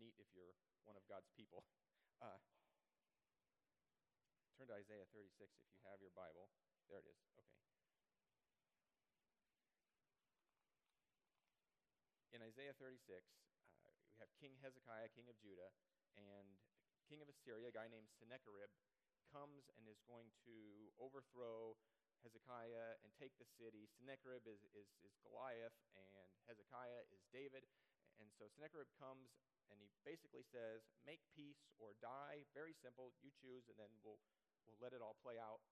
neat 0.00 0.16
if 0.16 0.32
you're 0.32 0.56
one 0.88 0.96
of 0.96 1.04
God's 1.04 1.28
people. 1.36 1.68
Uh, 2.22 2.38
turn 4.54 4.70
to 4.70 4.78
Isaiah 4.78 5.10
36 5.10 5.42
if 5.58 5.66
you 5.74 5.82
have 5.90 5.98
your 5.98 6.14
Bible. 6.14 6.46
There 6.86 7.02
it 7.02 7.10
is. 7.10 7.18
Okay. 7.34 7.81
Isaiah 12.52 12.76
36, 12.76 13.16
uh, 13.80 13.88
we 14.04 14.12
have 14.20 14.28
King 14.36 14.52
Hezekiah, 14.60 15.08
king 15.16 15.24
of 15.24 15.40
Judah, 15.40 15.72
and 16.20 16.60
king 17.08 17.24
of 17.24 17.28
Assyria, 17.32 17.72
a 17.72 17.72
guy 17.72 17.88
named 17.88 18.12
Sennacherib, 18.20 18.68
comes 19.32 19.72
and 19.72 19.88
is 19.88 20.04
going 20.04 20.28
to 20.44 20.92
overthrow 21.00 21.80
Hezekiah 22.20 23.00
and 23.00 23.08
take 23.16 23.32
the 23.40 23.48
city. 23.56 23.88
Sennacherib 23.96 24.44
is, 24.44 24.60
is, 24.76 24.84
is 25.00 25.16
Goliath, 25.24 25.72
and 25.96 26.28
Hezekiah 26.44 27.08
is 27.08 27.24
David. 27.32 27.64
And 28.20 28.28
so 28.36 28.52
Sennacherib 28.52 28.92
comes 29.00 29.32
and 29.72 29.80
he 29.80 29.88
basically 30.04 30.44
says, 30.44 30.84
Make 31.08 31.24
peace 31.32 31.72
or 31.80 31.96
die. 32.04 32.44
Very 32.52 32.76
simple. 32.76 33.16
You 33.24 33.32
choose, 33.32 33.64
and 33.72 33.80
then 33.80 33.88
we'll, 34.04 34.20
we'll 34.68 34.76
let 34.76 34.92
it 34.92 35.00
all 35.00 35.16
play 35.24 35.40
out. 35.40 35.64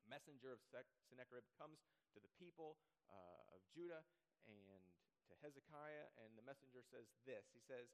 A 0.00 0.08
messenger 0.08 0.56
of 0.56 0.64
Sennacherib 0.72 1.44
comes 1.60 1.84
to 2.16 2.18
the 2.24 2.32
people 2.40 2.80
uh, 3.12 3.52
of 3.52 3.60
Judah 3.76 4.00
and 4.48 4.95
to 5.30 5.34
Hezekiah, 5.42 6.12
and 6.22 6.34
the 6.34 6.46
messenger 6.46 6.82
says 6.86 7.06
this 7.26 7.46
He 7.52 7.62
says, 7.62 7.90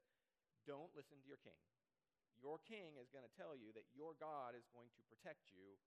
Don't 0.65 0.93
listen 0.93 1.19
to 1.21 1.29
your 1.29 1.41
king. 1.41 1.57
Your 2.41 2.59
king 2.67 2.99
is 2.99 3.07
going 3.13 3.23
to 3.23 3.37
tell 3.39 3.55
you 3.55 3.71
that 3.71 3.87
your 3.95 4.19
God 4.19 4.57
is 4.57 4.67
going 4.73 4.91
to 4.99 5.01
protect 5.07 5.47
you 5.53 5.79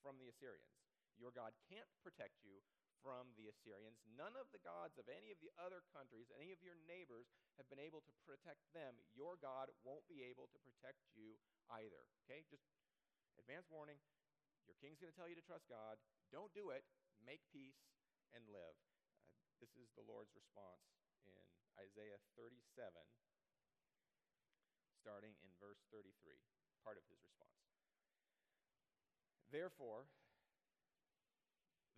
from 0.00 0.16
the 0.16 0.30
Assyrians. 0.32 0.78
Your 1.18 1.34
God 1.34 1.52
can't 1.68 1.90
protect 2.00 2.40
you 2.46 2.62
from 3.02 3.30
the 3.36 3.50
Assyrians. 3.50 3.98
None 4.16 4.34
of 4.38 4.50
the 4.50 4.62
gods 4.62 4.98
of 4.98 5.06
any 5.10 5.30
of 5.30 5.38
the 5.42 5.52
other 5.58 5.82
countries, 5.94 6.30
any 6.38 6.50
of 6.54 6.62
your 6.62 6.78
neighbors, 6.86 7.30
have 7.58 7.68
been 7.70 7.82
able 7.82 8.02
to 8.06 8.12
protect 8.26 8.62
them. 8.74 8.96
Your 9.14 9.36
God 9.38 9.70
won't 9.84 10.06
be 10.06 10.24
able 10.26 10.50
to 10.50 10.58
protect 10.62 11.02
you 11.14 11.38
either. 11.82 12.06
Okay? 12.26 12.46
Just 12.48 12.64
advance 13.38 13.66
warning. 13.70 13.98
Your 14.66 14.78
king's 14.80 14.98
going 14.98 15.12
to 15.12 15.18
tell 15.18 15.30
you 15.30 15.38
to 15.38 15.44
trust 15.46 15.66
God. 15.70 16.00
Don't 16.32 16.50
do 16.54 16.70
it. 16.74 16.84
Make 17.22 17.42
peace 17.52 17.78
and 18.34 18.42
live. 18.48 18.76
This 19.58 19.74
is 19.74 19.90
the 19.98 20.06
Lord's 20.06 20.30
response 20.38 20.86
in 21.26 21.42
Isaiah 21.74 22.22
37, 22.38 22.62
starting 25.02 25.34
in 25.42 25.50
verse 25.58 25.82
33, 25.90 26.10
part 26.86 26.94
of 26.94 27.02
his 27.10 27.18
response. 27.26 27.58
Therefore, 29.50 30.06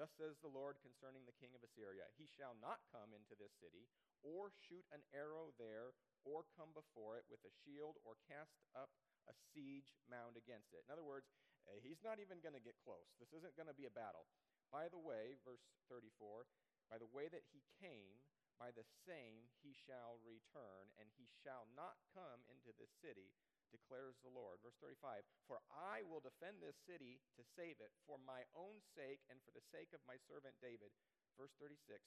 thus 0.00 0.08
says 0.16 0.40
the 0.40 0.48
Lord 0.48 0.80
concerning 0.80 1.28
the 1.28 1.36
king 1.36 1.52
of 1.52 1.60
Assyria 1.60 2.08
He 2.16 2.24
shall 2.32 2.56
not 2.64 2.80
come 2.88 3.12
into 3.12 3.36
this 3.36 3.52
city, 3.60 3.92
or 4.24 4.48
shoot 4.64 4.88
an 4.88 5.04
arrow 5.12 5.52
there, 5.60 5.92
or 6.24 6.48
come 6.56 6.72
before 6.72 7.20
it 7.20 7.28
with 7.28 7.44
a 7.44 7.52
shield, 7.60 8.00
or 8.08 8.16
cast 8.24 8.56
up 8.72 8.88
a 9.28 9.36
siege 9.52 9.92
mound 10.08 10.40
against 10.40 10.72
it. 10.72 10.80
In 10.88 10.92
other 10.96 11.04
words, 11.04 11.28
eh, 11.68 11.76
he's 11.84 12.00
not 12.00 12.24
even 12.24 12.40
going 12.40 12.56
to 12.56 12.64
get 12.64 12.80
close. 12.80 13.12
This 13.20 13.36
isn't 13.36 13.56
going 13.56 13.68
to 13.68 13.76
be 13.76 13.84
a 13.84 13.92
battle. 13.92 14.24
By 14.72 14.88
the 14.88 15.00
way, 15.00 15.36
verse 15.44 15.66
34, 15.92 16.46
by 16.90 16.98
the 16.98 17.08
way 17.14 17.30
that 17.30 17.46
he 17.54 17.62
came, 17.78 18.18
by 18.58 18.74
the 18.74 18.84
same 19.06 19.48
he 19.62 19.72
shall 19.72 20.18
return, 20.26 20.90
and 20.98 21.08
he 21.16 21.24
shall 21.40 21.70
not 21.72 21.96
come 22.12 22.42
into 22.50 22.74
this 22.76 22.90
city, 23.00 23.32
declares 23.70 24.18
the 24.20 24.34
Lord. 24.34 24.58
Verse 24.60 24.76
35 24.82 25.22
For 25.46 25.62
I 25.70 26.02
will 26.04 26.20
defend 26.20 26.58
this 26.58 26.76
city 26.84 27.22
to 27.38 27.46
save 27.54 27.78
it 27.78 27.94
for 28.04 28.18
my 28.20 28.44
own 28.52 28.82
sake 28.98 29.22
and 29.30 29.38
for 29.46 29.54
the 29.54 29.64
sake 29.70 29.94
of 29.94 30.02
my 30.04 30.18
servant 30.26 30.58
David. 30.58 30.90
Verse 31.38 31.54
36 31.62 32.02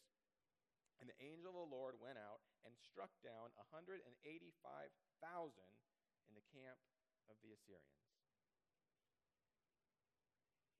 And 0.99 1.07
the 1.07 1.17
angel 1.23 1.55
of 1.55 1.65
the 1.65 1.73
Lord 1.73 1.95
went 1.97 2.19
out 2.19 2.43
and 2.67 2.75
struck 2.75 3.15
down 3.23 3.55
185,000 3.71 4.03
in 6.27 6.33
the 6.35 6.45
camp 6.51 6.77
of 7.31 7.39
the 7.39 7.55
Assyrians. 7.55 8.03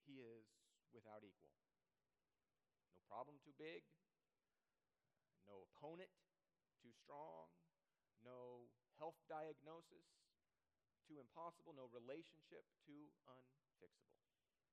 He 0.03 0.19
is 0.19 0.45
without 0.91 1.23
equal. 1.23 1.52
Problem 3.13 3.38
too 3.45 3.54
big, 3.62 3.86
no 5.45 5.69
opponent 5.69 6.10
too 6.82 6.89
strong, 6.97 7.45
no 8.26 8.73
health 8.97 9.21
diagnosis 9.30 10.10
too 11.06 11.21
impossible, 11.21 11.78
no 11.78 11.93
relationship 11.93 12.65
too 12.82 13.13
unfixable. 13.30 14.17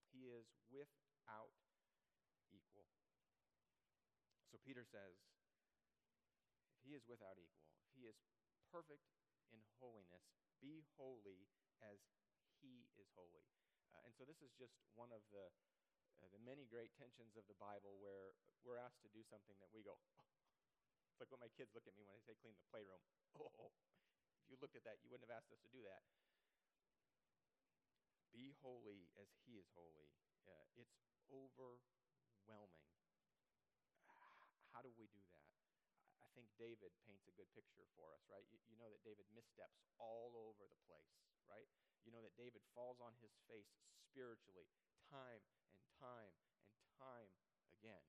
He 0.09 0.33
is 0.33 0.49
without 0.73 1.53
equal. 2.49 2.89
So 4.49 4.57
Peter 4.65 4.89
says, 4.89 5.21
if 6.73 6.81
he 6.81 6.97
is 6.97 7.05
without 7.05 7.37
equal, 7.37 7.69
if 7.85 7.93
he 7.93 8.09
is 8.09 8.17
perfect 8.73 9.05
in 9.53 9.61
holiness, 9.85 10.25
be 10.65 10.81
holy 10.97 11.45
as 11.85 12.01
he 12.65 12.89
is 12.97 13.13
holy. 13.13 13.45
Uh, 13.93 14.01
and 14.09 14.17
so 14.17 14.25
this 14.25 14.41
is 14.41 14.49
just 14.57 14.81
one 14.97 15.13
of 15.13 15.21
the, 15.29 15.53
the 16.29 16.43
many 16.45 16.69
great 16.69 16.93
tensions 17.01 17.41
of 17.41 17.49
the 17.49 17.57
Bible 17.57 17.97
where 17.97 18.37
we're 18.61 18.77
asked 18.77 19.01
to 19.01 19.11
do 19.17 19.25
something 19.25 19.57
that 19.65 19.73
we 19.73 19.81
go, 19.81 19.97
oh. 19.97 20.29
it's 21.09 21.21
like 21.25 21.33
when 21.33 21.41
my 21.41 21.49
kids 21.57 21.73
look 21.73 21.89
at 21.89 21.97
me 21.97 22.05
when 22.05 22.13
I 22.13 22.21
say 22.21 22.37
clean 22.37 22.53
the 22.61 22.69
playroom. 22.69 23.01
Oh, 23.41 23.73
if 24.45 24.53
you 24.53 24.61
looked 24.61 24.77
at 24.77 24.85
that, 24.85 25.01
you 25.01 25.09
wouldn't 25.09 25.25
have 25.31 25.41
asked 25.41 25.55
us 25.55 25.63
to 25.65 25.73
do 25.73 25.81
that. 25.87 26.05
Be 28.37 28.53
holy 28.61 29.09
as 29.17 29.31
he 29.47 29.57
is 29.57 29.67
holy. 29.73 30.13
Uh, 30.45 30.67
it's 30.77 31.01
overwhelming. 31.33 32.91
How 34.71 34.85
do 34.85 34.93
we 34.95 35.11
do 35.11 35.23
that? 35.35 35.47
I 36.23 36.29
think 36.39 36.47
David 36.59 36.95
paints 37.03 37.27
a 37.27 37.35
good 37.35 37.51
picture 37.59 37.87
for 37.99 38.15
us, 38.15 38.23
right? 38.31 38.47
You, 38.51 38.59
you, 38.71 38.79
know 38.79 38.87
that 38.87 39.03
David 39.03 39.27
missteps 39.35 39.83
all 39.99 40.31
over 40.39 40.63
the 40.63 40.79
place, 40.87 41.11
right? 41.51 41.67
You 42.07 42.15
know 42.15 42.23
that 42.23 42.39
David 42.39 42.63
falls 42.71 43.03
on 43.03 43.19
his 43.19 43.35
face 43.51 43.67
spiritually 44.07 44.71
time 45.11 45.43
time 46.01 46.33
and 46.81 46.89
time 46.97 47.29
again. 47.77 48.01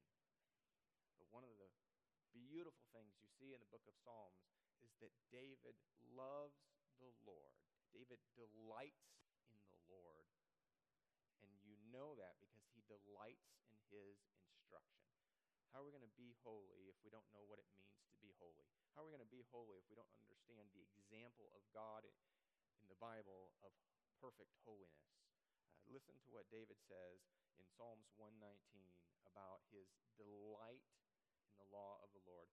But 1.19 1.27
one 1.27 1.43
of 1.43 1.51
the 1.60 1.67
beautiful 2.32 2.88
things 2.95 3.19
you 3.19 3.27
see 3.36 3.51
in 3.51 3.60
the 3.60 3.67
book 3.67 3.84
of 3.84 3.95
Psalms 3.99 4.39
is 4.80 4.95
that 5.04 5.12
David 5.30 5.75
loves 6.15 6.71
the 7.04 7.12
Lord. 7.27 7.60
David 7.91 8.23
delights 8.39 9.12
in 9.51 9.60
the 9.67 9.84
Lord. 9.91 10.32
And 11.43 11.51
you 11.67 11.75
know 11.91 12.15
that 12.15 12.39
because 12.39 12.63
he 12.71 12.80
delights 12.88 13.51
in 13.67 13.75
his 13.91 14.15
instruction. 14.39 15.04
How 15.75 15.84
are 15.84 15.88
we 15.88 15.95
going 15.95 16.08
to 16.08 16.19
be 16.19 16.32
holy 16.43 16.88
if 16.88 16.95
we 17.04 17.12
don't 17.12 17.27
know 17.36 17.43
what 17.47 17.60
it 17.60 17.67
means 17.75 17.99
to 18.12 18.19
be 18.19 18.32
holy? 18.39 18.67
How 18.95 19.04
are 19.04 19.08
we 19.08 19.15
going 19.15 19.23
to 19.23 19.32
be 19.32 19.43
holy 19.51 19.80
if 19.80 19.88
we 19.88 19.95
don't 19.95 20.12
understand 20.19 20.67
the 20.75 20.84
example 20.95 21.47
of 21.56 21.63
God 21.75 22.08
in, 22.08 22.15
the 22.91 22.99
Bible 22.99 23.56
of 23.63 23.71
perfect 24.19 24.51
holiness? 24.67 25.15
Uh, 25.63 25.80
listen 25.88 26.19
to 26.27 26.30
what 26.36 26.43
David 26.51 26.75
says 26.91 27.23
in 27.62 27.69
Psalms 27.78 28.10
119 28.17 28.41
about 29.30 29.62
his 29.69 29.86
delight 30.17 30.82
in 31.45 31.54
the 31.62 31.69
law 31.69 32.02
of 32.02 32.10
the 32.17 32.24
Lord. 32.26 32.50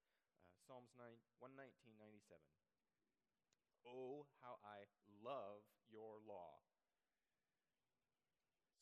Uh, 0.53 0.61
Psalms 0.68 0.92
9, 1.01 1.09
119, 1.40 1.97
97. 1.97 2.44
Oh, 3.88 4.29
how 4.44 4.61
I 4.61 4.85
love 5.25 5.64
your 5.88 6.21
law. 6.29 6.61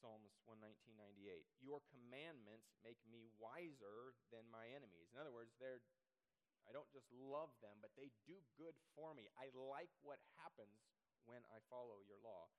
Psalms 0.03 0.35
119.98. 0.51 1.47
Your 1.63 1.79
commandments 1.95 2.75
make 2.83 2.99
me 3.07 3.31
wiser 3.39 4.19
than 4.35 4.51
my 4.51 4.67
enemies. 4.75 5.07
In 5.15 5.23
other 5.23 5.33
words, 5.33 5.55
they're, 5.63 5.83
I 6.67 6.75
don't 6.75 6.91
just 6.91 7.07
love 7.15 7.55
them, 7.63 7.79
but 7.79 7.95
they 7.95 8.11
do 8.27 8.43
good 8.59 8.75
for 8.99 9.15
me. 9.15 9.31
I 9.39 9.55
like 9.55 9.95
what 10.03 10.19
happens 10.43 10.91
when 11.23 11.47
I 11.55 11.63
follow 11.71 12.03
your 12.03 12.19
law. 12.19 12.51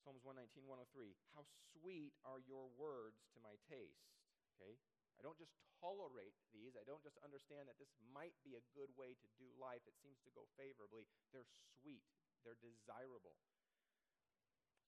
Psalms 0.00 0.24
119, 0.24 0.64
103. 0.64 1.12
How 1.36 1.44
sweet 1.76 2.16
are 2.24 2.40
your 2.48 2.72
words 2.80 3.20
to 3.36 3.38
my 3.44 3.60
taste. 3.68 4.08
Okay? 4.56 4.80
I 5.16 5.20
don't 5.20 5.36
just 5.36 5.52
tolerate 5.76 6.32
these. 6.56 6.72
I 6.72 6.84
don't 6.88 7.04
just 7.04 7.20
understand 7.20 7.68
that 7.68 7.76
this 7.76 7.92
might 8.16 8.32
be 8.40 8.56
a 8.56 8.64
good 8.72 8.88
way 8.96 9.12
to 9.12 9.28
do 9.36 9.44
life. 9.60 9.84
It 9.84 9.92
seems 10.00 10.16
to 10.24 10.32
go 10.32 10.48
favorably. 10.56 11.04
They're 11.36 11.48
sweet, 11.76 12.08
they're 12.40 12.56
desirable. 12.64 13.36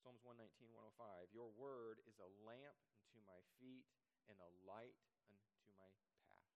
Psalms 0.00 0.24
119, 0.24 0.72
105. 0.72 1.28
Your 1.36 1.52
word 1.60 2.00
is 2.08 2.16
a 2.16 2.32
lamp 2.48 2.80
unto 2.96 3.20
my 3.28 3.44
feet 3.60 3.84
and 4.32 4.40
a 4.40 4.50
light 4.64 4.96
unto 5.28 5.52
my 5.76 5.92
path. 6.24 6.48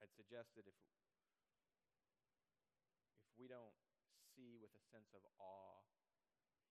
I'd 0.00 0.16
suggest 0.16 0.56
that 0.56 0.64
if, 0.64 0.78
if 3.28 3.32
we 3.36 3.44
don't 3.44 3.76
see 4.32 4.56
with 4.56 4.72
a 4.72 4.82
sense 4.88 5.12
of 5.12 5.20
awe 5.36 5.89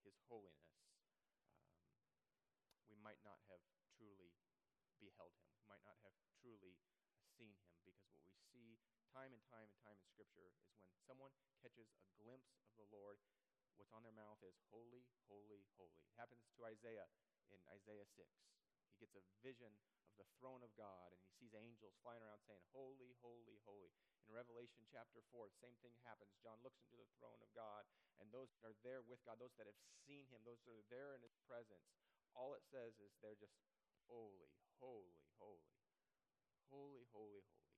his 0.04 0.16
holiness, 0.28 0.74
um, 1.36 1.76
we 2.88 2.96
might 3.00 3.20
not 3.22 3.40
have 3.52 3.62
truly 3.96 4.32
beheld 5.00 5.32
him. 5.40 5.48
We 5.56 5.66
might 5.68 5.84
not 5.84 5.96
have 6.04 6.14
truly 6.40 6.76
seen 7.36 7.52
him 7.56 7.68
because 7.80 7.96
what 8.04 8.20
we 8.20 8.36
see 8.52 8.80
time 9.12 9.32
and 9.32 9.42
time 9.50 9.68
and 9.68 9.78
time 9.82 9.96
in 9.98 10.06
Scripture 10.06 10.46
is 10.46 10.56
when 10.80 10.92
someone 11.04 11.32
catches 11.60 11.90
a 11.92 12.02
glimpse 12.20 12.60
of 12.64 12.72
the 12.78 12.88
Lord, 12.92 13.18
what's 13.76 13.92
on 13.92 14.04
their 14.04 14.14
mouth 14.14 14.38
is 14.44 14.56
holy, 14.70 15.08
holy, 15.26 15.66
holy. 15.76 16.00
It 16.04 16.16
happens 16.16 16.44
to 16.56 16.68
Isaiah 16.68 17.08
in 17.50 17.60
Isaiah 17.72 18.06
6. 18.06 18.28
He 18.92 19.02
gets 19.02 19.16
a 19.16 19.24
vision 19.40 19.72
of 20.12 20.14
the 20.20 20.28
throne 20.38 20.60
of 20.60 20.72
God 20.76 21.10
and 21.10 21.20
he 21.24 21.30
sees 21.34 21.56
angels 21.56 21.96
flying 22.04 22.22
around 22.22 22.44
saying, 22.44 22.62
Holy, 22.76 23.16
holy, 23.24 23.58
holy. 23.64 23.96
In 24.30 24.38
Revelation 24.38 24.86
chapter 24.86 25.26
4, 25.34 25.50
same 25.58 25.74
thing 25.82 25.90
happens. 26.06 26.30
John 26.38 26.62
looks 26.62 26.78
into 26.86 26.94
the 26.94 27.10
throne 27.18 27.42
of 27.42 27.50
God, 27.50 27.82
and 28.22 28.30
those 28.30 28.46
that 28.54 28.62
are 28.62 28.78
there 28.86 29.02
with 29.02 29.18
God, 29.26 29.42
those 29.42 29.58
that 29.58 29.66
have 29.66 29.82
seen 30.06 30.22
him, 30.30 30.46
those 30.46 30.62
that 30.70 30.78
are 30.78 30.86
there 30.86 31.18
in 31.18 31.22
his 31.26 31.34
presence, 31.50 31.82
all 32.38 32.54
it 32.54 32.62
says 32.70 32.94
is 33.02 33.10
they're 33.18 33.34
just 33.34 33.58
holy, 34.06 34.54
holy, 34.78 35.18
holy. 35.42 35.74
Holy, 36.70 37.02
holy, 37.10 37.42
holy. 37.42 37.74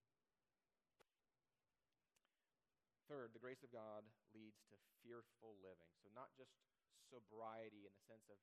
Third, 3.09 3.33
the 3.33 3.41
grace 3.41 3.65
of 3.65 3.73
God 3.73 4.05
leads 4.37 4.61
to 4.69 4.77
fearful 5.01 5.57
living. 5.65 5.89
So, 6.05 6.13
not 6.13 6.37
just 6.37 6.53
sobriety 7.09 7.89
in 7.89 7.97
the 7.97 8.05
sense 8.05 8.29
of 8.29 8.37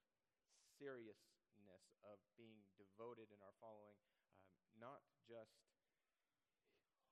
seriousness 0.81 1.85
of 2.01 2.17
being 2.33 2.65
devoted 2.73 3.29
in 3.29 3.37
our 3.45 3.53
following, 3.61 4.01
um, 4.49 4.65
not 4.81 5.05
just 5.29 5.68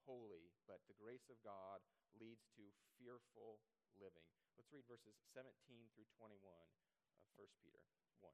holy, 0.07 0.55
but 0.63 0.79
the 0.87 0.95
grace 0.95 1.27
of 1.27 1.37
God 1.43 1.83
leads 2.15 2.47
to 2.55 2.63
fearful 2.95 3.59
living. 3.99 4.23
Let's 4.55 4.71
read 4.71 4.87
verses 4.87 5.19
17 5.35 5.51
through 5.93 6.07
21 6.15 6.39
of 6.39 7.27
1 7.35 7.45
Peter 7.61 7.83
1. 8.23 8.31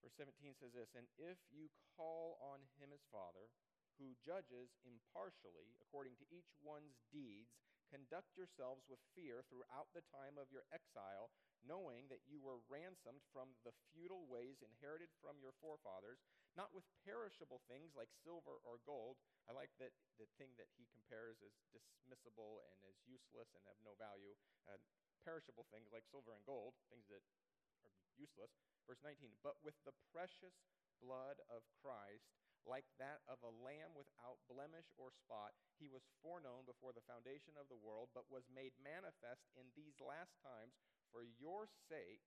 Verse 0.00 0.16
17 0.16 0.56
says 0.56 0.72
this 0.72 0.94
And 0.96 1.10
if 1.20 1.36
you 1.52 1.68
call 1.98 2.40
on 2.40 2.64
him 2.80 2.94
as 2.94 3.04
Father, 3.12 3.52
who 4.00 4.16
judges 4.24 4.72
impartially 4.80 5.76
according 5.84 6.16
to 6.16 6.28
each 6.32 6.48
one's 6.64 6.96
deeds, 7.12 7.52
conduct 7.92 8.32
yourselves 8.38 8.86
with 8.88 9.02
fear 9.12 9.44
throughout 9.50 9.92
the 9.92 10.06
time 10.08 10.40
of 10.40 10.48
your 10.48 10.64
exile, 10.72 11.28
knowing 11.64 12.08
that 12.08 12.24
you 12.26 12.40
were 12.40 12.62
ransomed 12.68 13.22
from 13.30 13.52
the 13.62 13.74
futile 13.92 14.26
ways 14.26 14.60
inherited 14.64 15.12
from 15.20 15.38
your 15.40 15.54
forefathers, 15.60 16.22
not 16.56 16.72
with 16.74 16.86
perishable 17.06 17.62
things 17.70 17.94
like 17.94 18.10
silver 18.24 18.58
or 18.66 18.82
gold. 18.84 19.20
I 19.46 19.52
like 19.52 19.70
that 19.78 19.94
the 20.18 20.30
thing 20.40 20.54
that 20.56 20.70
he 20.74 20.88
compares 20.90 21.40
as 21.44 21.54
dismissible 21.70 22.62
and 22.64 22.78
as 22.88 22.98
useless 23.06 23.52
and 23.54 23.62
have 23.68 23.78
no 23.84 23.94
value. 23.96 24.34
Uh, 24.66 24.80
perishable 25.22 25.68
things 25.68 25.92
like 25.92 26.08
silver 26.08 26.32
and 26.32 26.44
gold, 26.48 26.72
things 26.88 27.04
that 27.12 27.20
are 27.20 27.94
useless. 28.16 28.52
Verse 28.88 29.00
19, 29.04 29.36
but 29.44 29.60
with 29.60 29.76
the 29.84 29.94
precious 30.10 30.56
blood 30.98 31.38
of 31.48 31.62
Christ 31.80 32.28
like 32.68 32.84
that 33.00 33.24
of 33.24 33.40
a 33.40 33.56
lamb 33.64 33.96
without 33.96 34.36
blemish 34.44 34.92
or 35.00 35.08
spot. 35.08 35.56
He 35.80 35.88
was 35.88 36.04
foreknown 36.20 36.68
before 36.68 36.92
the 36.92 37.04
foundation 37.08 37.56
of 37.56 37.72
the 37.72 37.80
world, 37.80 38.12
but 38.12 38.28
was 38.28 38.44
made 38.52 38.76
manifest 38.76 39.48
in 39.56 39.72
these 39.72 39.96
last 39.96 40.36
times 40.44 40.76
for 41.10 41.26
your 41.38 41.66
sake, 41.90 42.22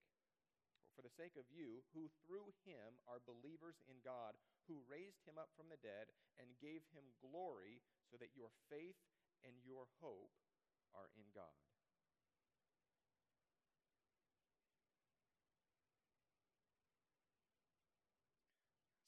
for 0.93 1.01
the 1.01 1.15
sake 1.17 1.33
of 1.39 1.49
you, 1.49 1.81
who 1.95 2.11
through 2.21 2.53
him 2.67 3.01
are 3.09 3.23
believers 3.23 3.81
in 3.89 3.97
God, 4.05 4.37
who 4.69 4.85
raised 4.85 5.25
him 5.25 5.41
up 5.41 5.49
from 5.57 5.67
the 5.71 5.81
dead 5.81 6.13
and 6.37 6.61
gave 6.61 6.85
him 6.93 7.03
glory, 7.19 7.81
so 8.11 8.19
that 8.21 8.35
your 8.37 8.53
faith 8.69 8.99
and 9.41 9.55
your 9.65 9.89
hope 9.99 10.31
are 10.93 11.09
in 11.17 11.25
God. 11.33 11.57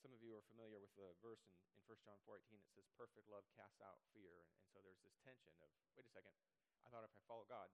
Some 0.02 0.10
of 0.14 0.22
you 0.26 0.34
are 0.34 0.46
familiar 0.50 0.82
with 0.82 0.94
the 0.98 1.14
verse 1.22 1.42
in, 1.46 1.58
in 1.78 1.82
1 1.86 1.98
John 2.02 2.18
4.18 2.26 2.58
that 2.62 2.74
says, 2.74 2.86
perfect 2.98 3.30
love 3.30 3.46
casts 3.54 3.82
out 3.82 4.02
fear. 4.14 4.42
And, 4.42 4.50
and 4.58 4.66
so 4.74 4.82
there's 4.82 5.02
this 5.06 5.14
tension 5.22 5.54
of, 5.62 5.70
wait 5.94 6.06
a 6.06 6.14
second, 6.14 6.34
I 6.86 6.90
thought 6.90 7.06
if 7.06 7.14
I 7.14 7.22
follow 7.30 7.46
God, 7.46 7.70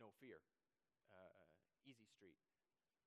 no 0.00 0.12
fear. 0.20 0.40
Uh, 1.12 1.44
easy 1.84 2.08
street. 2.08 2.40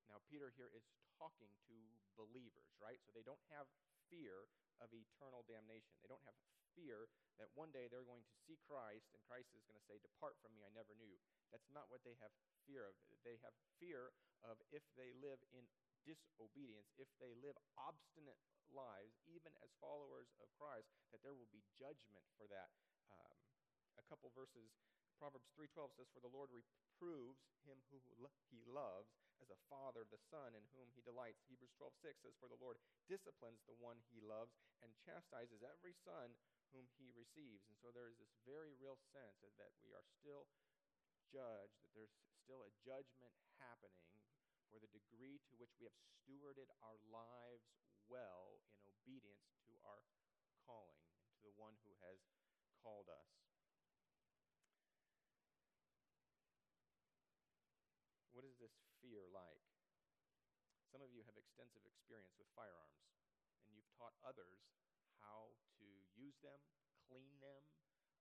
Now, 0.06 0.22
Peter 0.30 0.54
here 0.54 0.70
is 0.70 0.86
talking 1.18 1.50
to 1.66 1.76
believers, 2.14 2.70
right? 2.78 3.02
So 3.02 3.10
they 3.10 3.26
don't 3.26 3.42
have 3.50 3.66
fear 4.08 4.46
of 4.78 4.92
eternal 4.94 5.42
damnation. 5.50 5.98
They 6.00 6.10
don't 6.10 6.22
have 6.24 6.36
fear 6.78 7.08
that 7.40 7.48
one 7.56 7.72
day 7.72 7.88
they're 7.88 8.06
going 8.06 8.24
to 8.24 8.36
see 8.44 8.60
Christ 8.68 9.08
and 9.16 9.20
Christ 9.24 9.52
is 9.56 9.64
going 9.64 9.80
to 9.80 9.86
say, 9.88 9.96
Depart 10.00 10.36
from 10.44 10.52
me, 10.56 10.64
I 10.64 10.72
never 10.72 10.92
knew. 10.96 11.16
That's 11.50 11.68
not 11.72 11.88
what 11.88 12.04
they 12.04 12.16
have 12.20 12.32
fear 12.68 12.88
of. 12.88 12.94
They 13.24 13.40
have 13.44 13.56
fear 13.80 14.12
of 14.44 14.60
if 14.72 14.84
they 14.96 15.12
live 15.16 15.40
in 15.56 15.64
disobedience, 16.04 16.86
if 17.00 17.10
they 17.18 17.34
live 17.42 17.58
obstinate 17.80 18.38
lives, 18.70 19.16
even 19.26 19.50
as 19.64 19.72
followers 19.82 20.30
of 20.38 20.48
Christ, 20.54 20.86
that 21.10 21.20
there 21.24 21.34
will 21.34 21.50
be 21.50 21.64
judgment 21.80 22.24
for 22.38 22.46
that. 22.52 22.70
Um, 23.10 23.36
a 23.96 24.04
couple 24.06 24.30
verses, 24.36 24.70
Proverbs 25.18 25.48
3:12 25.56 25.92
says, 25.96 26.08
"For 26.12 26.20
the 26.20 26.28
Lord 26.28 26.50
reproves 26.50 27.40
him 27.64 27.82
who 27.90 27.98
he 28.50 28.62
loves, 28.64 29.16
as 29.40 29.50
a 29.50 29.56
father 29.68 30.04
the 30.04 30.18
son 30.30 30.54
in 30.54 30.64
whom 30.76 30.90
he 30.92 31.00
delights." 31.00 31.42
Hebrews 31.48 31.72
12:6 31.72 32.20
says, 32.20 32.36
"For 32.36 32.48
the 32.48 32.60
Lord 32.60 32.78
disciplines 33.08 33.62
the 33.64 33.74
one 33.74 34.00
he 34.12 34.20
loves 34.20 34.54
and 34.82 34.94
chastises 35.04 35.62
every 35.62 35.94
son 35.94 36.36
whom 36.72 36.86
he 36.98 37.10
receives." 37.10 37.66
And 37.66 37.76
so 37.78 37.90
there 37.90 38.08
is 38.08 38.18
this 38.18 38.32
very 38.44 38.74
real 38.74 38.96
sense 39.12 39.40
that 39.56 39.72
we 39.82 39.92
are 39.94 40.04
still 40.20 40.46
judged, 41.32 41.80
that 41.80 41.92
there's 41.94 42.14
still 42.44 42.62
a 42.62 42.70
judgment 42.84 43.34
happening 43.58 44.22
for 44.70 44.78
the 44.78 44.88
degree 44.88 45.38
to 45.48 45.56
which 45.56 45.72
we 45.78 45.84
have 45.84 45.96
stewarded 45.96 46.70
our 46.82 46.98
lives 47.08 47.72
well 48.08 48.60
in 48.78 48.88
obedience 48.88 49.48
to 49.66 49.72
our 49.84 50.02
calling 50.66 51.00
and 51.22 51.32
to 51.32 51.42
the 51.42 51.50
one 51.56 51.76
who 51.84 51.94
has 52.02 52.18
called 52.82 53.08
us. 53.08 53.26
What 58.32 58.44
is 58.44 58.58
this 58.58 58.76
fear 59.00 59.24
like? 59.32 59.64
Some 60.92 61.00
of 61.00 61.08
you 61.10 61.22
have 61.24 61.36
extensive 61.56 61.88
experience 61.88 62.36
with 62.36 62.44
firearms, 62.52 63.00
and 63.64 63.72
you've 63.72 63.88
taught 63.96 64.12
others 64.20 64.60
how 65.24 65.56
to 65.80 65.88
use 66.12 66.36
them, 66.44 66.60
clean 67.08 67.32
them, 67.40 67.64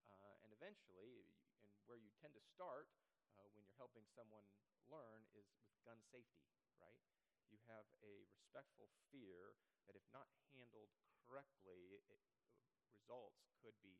uh, 0.08 0.39
and 0.39 0.56
eventually, 0.56 1.28
and 1.60 1.67
where 1.84 2.00
you 2.00 2.08
tend 2.24 2.32
to 2.32 2.39
start 2.39 2.88
uh, 3.36 3.43
when 3.52 3.67
you're 3.67 3.76
helping 3.76 4.08
someone 4.15 4.48
learn 4.88 5.28
is 5.36 5.52
with 5.67 5.76
gun 5.84 6.00
safety, 6.15 6.48
right? 6.80 7.04
You 7.52 7.60
have 7.67 7.84
a 8.00 8.24
respectful 8.32 8.88
fear 9.12 9.60
that 9.91 10.00
if 10.00 10.08
not 10.15 10.32
handled 10.56 10.95
correctly, 11.28 12.00
it, 12.08 12.24
results 12.88 13.52
could 13.60 13.76
be 13.84 14.00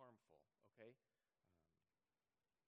harmful, 0.00 0.40
okay? 0.72 0.96
Um, 1.28 2.64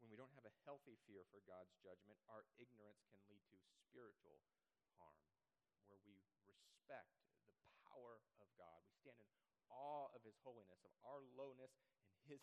when 0.00 0.08
we 0.08 0.16
don't 0.16 0.32
have 0.32 0.48
a 0.48 0.56
healthy 0.64 0.96
fear 1.04 1.28
for 1.28 1.44
God's 1.44 1.76
judgment, 1.84 2.16
our 2.32 2.48
ignorance 2.56 3.04
can 3.12 3.20
lead 3.28 3.44
to 3.52 3.60
spiritual 3.84 4.40
harm, 4.98 5.22
where 5.88 6.00
we 6.04 6.20
respect 6.48 7.12
the 7.44 7.54
power 7.88 8.20
of 8.40 8.48
God. 8.56 8.80
We 8.88 8.96
stand 8.98 9.20
in 9.20 9.30
awe 9.68 10.10
of 10.16 10.24
His 10.24 10.36
holiness, 10.42 10.82
of 10.84 10.92
our 11.04 11.22
lowness, 11.36 11.72
and 12.12 12.20
His 12.26 12.42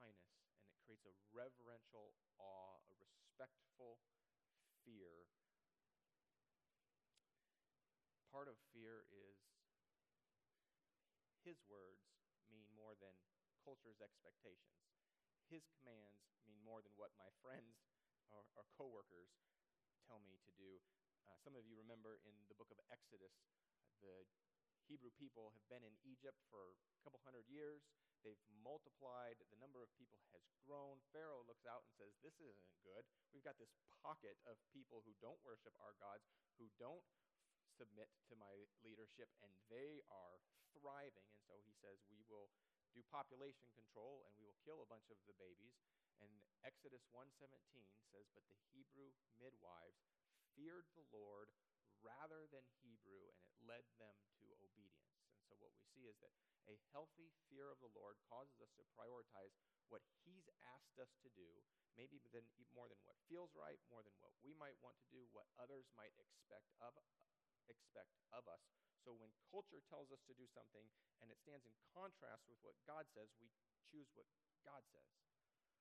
highness, 0.00 0.32
and 0.64 0.72
it 0.72 0.80
creates 0.84 1.04
a 1.04 1.16
reverential 1.30 2.16
awe, 2.40 2.80
a 2.88 2.94
respectful 2.96 4.00
fear. 4.84 5.28
Part 8.32 8.46
of 8.46 8.56
fear 8.72 9.04
is 9.10 9.36
his 11.44 11.56
words 11.66 12.04
mean 12.52 12.68
more 12.76 12.92
than 13.00 13.16
culture's 13.64 13.98
expectations. 13.98 14.86
His 15.48 15.66
commands 15.74 16.30
mean 16.46 16.60
more 16.62 16.84
than 16.84 16.94
what 16.94 17.10
my 17.16 17.32
friends 17.42 17.80
or, 18.30 18.44
or 18.54 18.68
coworkers 18.76 19.32
tell 20.06 20.20
me 20.22 20.38
to 20.46 20.52
do. 20.54 20.78
Uh, 21.26 21.36
some 21.44 21.56
of 21.56 21.64
you 21.68 21.76
remember 21.76 22.20
in 22.24 22.36
the 22.48 22.56
book 22.56 22.70
of 22.72 22.80
Exodus, 22.88 23.34
the 24.00 24.24
Hebrew 24.88 25.12
people 25.14 25.52
have 25.54 25.66
been 25.70 25.84
in 25.86 25.94
Egypt 26.02 26.38
for 26.50 26.74
a 26.74 27.00
couple 27.06 27.20
hundred 27.22 27.46
years. 27.46 27.84
They've 28.26 28.40
multiplied. 28.60 29.40
The 29.48 29.62
number 29.62 29.80
of 29.80 29.88
people 29.96 30.20
has 30.36 30.44
grown. 30.66 31.00
Pharaoh 31.14 31.46
looks 31.46 31.64
out 31.64 31.86
and 31.86 31.92
says, 31.96 32.12
This 32.20 32.36
isn't 32.42 32.74
good. 32.84 33.04
We've 33.32 33.46
got 33.46 33.56
this 33.56 33.72
pocket 34.02 34.36
of 34.44 34.60
people 34.74 35.00
who 35.06 35.16
don't 35.24 35.40
worship 35.46 35.72
our 35.80 35.96
gods, 35.96 36.26
who 36.60 36.68
don't 36.76 37.04
submit 37.78 38.12
to 38.28 38.34
my 38.36 38.68
leadership, 38.84 39.32
and 39.40 39.52
they 39.72 40.04
are 40.12 40.36
thriving. 40.76 41.24
And 41.32 41.40
so 41.48 41.56
he 41.64 41.72
says, 41.80 41.96
We 42.12 42.20
will 42.28 42.52
do 42.92 43.00
population 43.08 43.70
control 43.78 44.26
and 44.26 44.34
we 44.34 44.42
will 44.42 44.58
kill 44.66 44.82
a 44.82 44.90
bunch 44.90 45.06
of 45.14 45.18
the 45.30 45.36
babies. 45.38 45.78
And 46.20 46.30
Exodus 46.66 47.06
1:17 47.08 47.88
says, 48.12 48.28
"But 48.34 48.44
the 48.50 48.58
Hebrew 48.74 49.14
midwives 49.38 50.02
feared 50.60 50.84
the 50.92 51.08
Lord 51.08 51.48
rather 52.04 52.44
than 52.52 52.68
Hebrew, 52.84 53.32
and 53.32 53.40
it 53.40 53.48
led 53.64 53.88
them 53.96 54.12
to 54.44 54.52
obedience." 54.60 55.24
And 55.32 55.40
so 55.48 55.56
what 55.56 55.72
we 55.72 55.80
see 55.96 56.04
is 56.04 56.20
that 56.20 56.36
a 56.68 56.76
healthy 56.92 57.32
fear 57.48 57.72
of 57.72 57.80
the 57.80 57.88
Lord 57.96 58.20
causes 58.28 58.60
us 58.60 58.68
to 58.76 58.84
prioritize 58.92 59.56
what 59.88 60.04
He's 60.20 60.44
asked 60.76 61.00
us 61.00 61.08
to 61.24 61.32
do, 61.32 61.48
maybe 61.96 62.20
than, 62.28 62.44
more 62.76 62.92
than 62.92 63.00
what 63.08 63.16
feels 63.24 63.56
right, 63.56 63.80
more 63.88 64.04
than 64.04 64.12
what 64.20 64.36
we 64.44 64.52
might 64.52 64.76
want 64.84 65.00
to 65.00 65.08
do, 65.08 65.24
what 65.32 65.48
others 65.56 65.88
might 65.96 66.12
expect 66.20 66.68
of, 66.84 66.92
expect 67.66 68.12
of 68.36 68.44
us. 68.44 68.60
So 69.00 69.16
when 69.16 69.32
culture 69.48 69.80
tells 69.88 70.12
us 70.12 70.20
to 70.28 70.36
do 70.36 70.44
something 70.52 70.84
and 71.24 71.32
it 71.32 71.40
stands 71.40 71.64
in 71.64 71.72
contrast 71.96 72.44
with 72.46 72.60
what 72.60 72.76
God 72.84 73.08
says, 73.16 73.32
we 73.40 73.48
choose 73.88 74.12
what 74.12 74.28
God 74.62 74.84
says. 74.92 75.08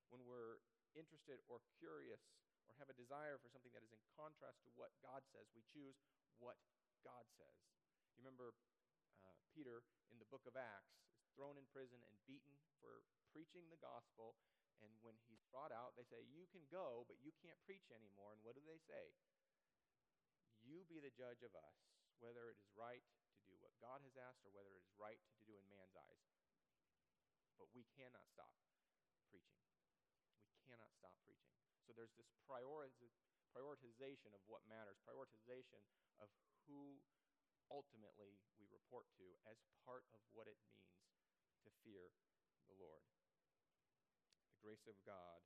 When 0.08 0.24
we're 0.24 0.64
interested 0.96 1.44
or 1.52 1.62
curious 1.78 2.24
or 2.70 2.78
have 2.78 2.94
a 2.94 2.98
desire 2.98 3.42
for 3.42 3.50
something 3.50 3.74
that 3.74 3.82
is 3.82 3.90
in 3.90 4.02
contrast 4.14 4.62
to 4.62 4.72
what 4.78 4.94
God 5.02 5.26
says, 5.34 5.50
we 5.58 5.66
choose 5.66 5.98
what 6.38 6.62
God 7.02 7.26
says. 7.34 7.58
You 8.14 8.22
remember 8.22 8.54
uh, 9.26 9.34
Peter 9.58 9.82
in 10.14 10.22
the 10.22 10.30
book 10.30 10.46
of 10.46 10.54
Acts 10.54 11.02
is 11.18 11.34
thrown 11.34 11.58
in 11.58 11.66
prison 11.74 11.98
and 12.06 12.14
beaten 12.30 12.54
for 12.78 13.02
preaching 13.34 13.66
the 13.74 13.82
gospel. 13.82 14.38
And 14.80 14.94
when 15.04 15.18
he's 15.28 15.44
brought 15.52 15.76
out, 15.76 15.98
they 16.00 16.08
say, 16.08 16.24
You 16.24 16.48
can 16.56 16.64
go, 16.72 17.04
but 17.10 17.20
you 17.20 17.36
can't 17.44 17.60
preach 17.68 17.92
anymore. 17.92 18.32
And 18.32 18.44
what 18.48 18.56
do 18.56 18.64
they 18.64 18.80
say? 18.80 19.12
You 20.64 20.88
be 20.88 21.04
the 21.04 21.12
judge 21.12 21.44
of 21.44 21.52
us, 21.56 21.78
whether 22.20 22.48
it 22.48 22.60
is 22.60 22.72
right 22.78 23.04
to 23.04 23.42
do 23.48 23.56
what 23.60 23.76
God 23.80 24.04
has 24.06 24.16
asked 24.16 24.46
or 24.48 24.54
whether 24.56 24.72
it 24.72 24.84
is 24.84 25.00
right 25.00 25.20
to 25.20 25.44
do 25.48 25.56
in 25.56 25.66
man's 25.68 25.96
eyes. 25.96 26.24
But 27.60 27.72
we 27.76 27.84
cannot 27.96 28.24
stop 28.32 28.56
preaching. 29.28 29.68
We 30.52 30.60
cannot 30.64 30.92
stop 30.96 31.16
preaching. 31.28 31.69
So 31.90 31.98
there's 31.98 32.14
this 32.22 32.30
prioritization 32.46 34.30
of 34.38 34.46
what 34.46 34.62
matters, 34.70 35.02
prioritization 35.02 35.82
of 36.22 36.30
who 36.70 37.02
ultimately 37.74 38.38
we 38.62 38.70
report 38.70 39.10
to 39.18 39.26
as 39.50 39.58
part 39.82 40.06
of 40.14 40.22
what 40.38 40.46
it 40.46 40.62
means 40.70 41.02
to 41.66 41.74
fear 41.82 42.14
the 42.70 42.78
Lord. 42.78 43.02
The 44.54 44.62
grace 44.62 44.86
of 44.86 45.02
God 45.02 45.42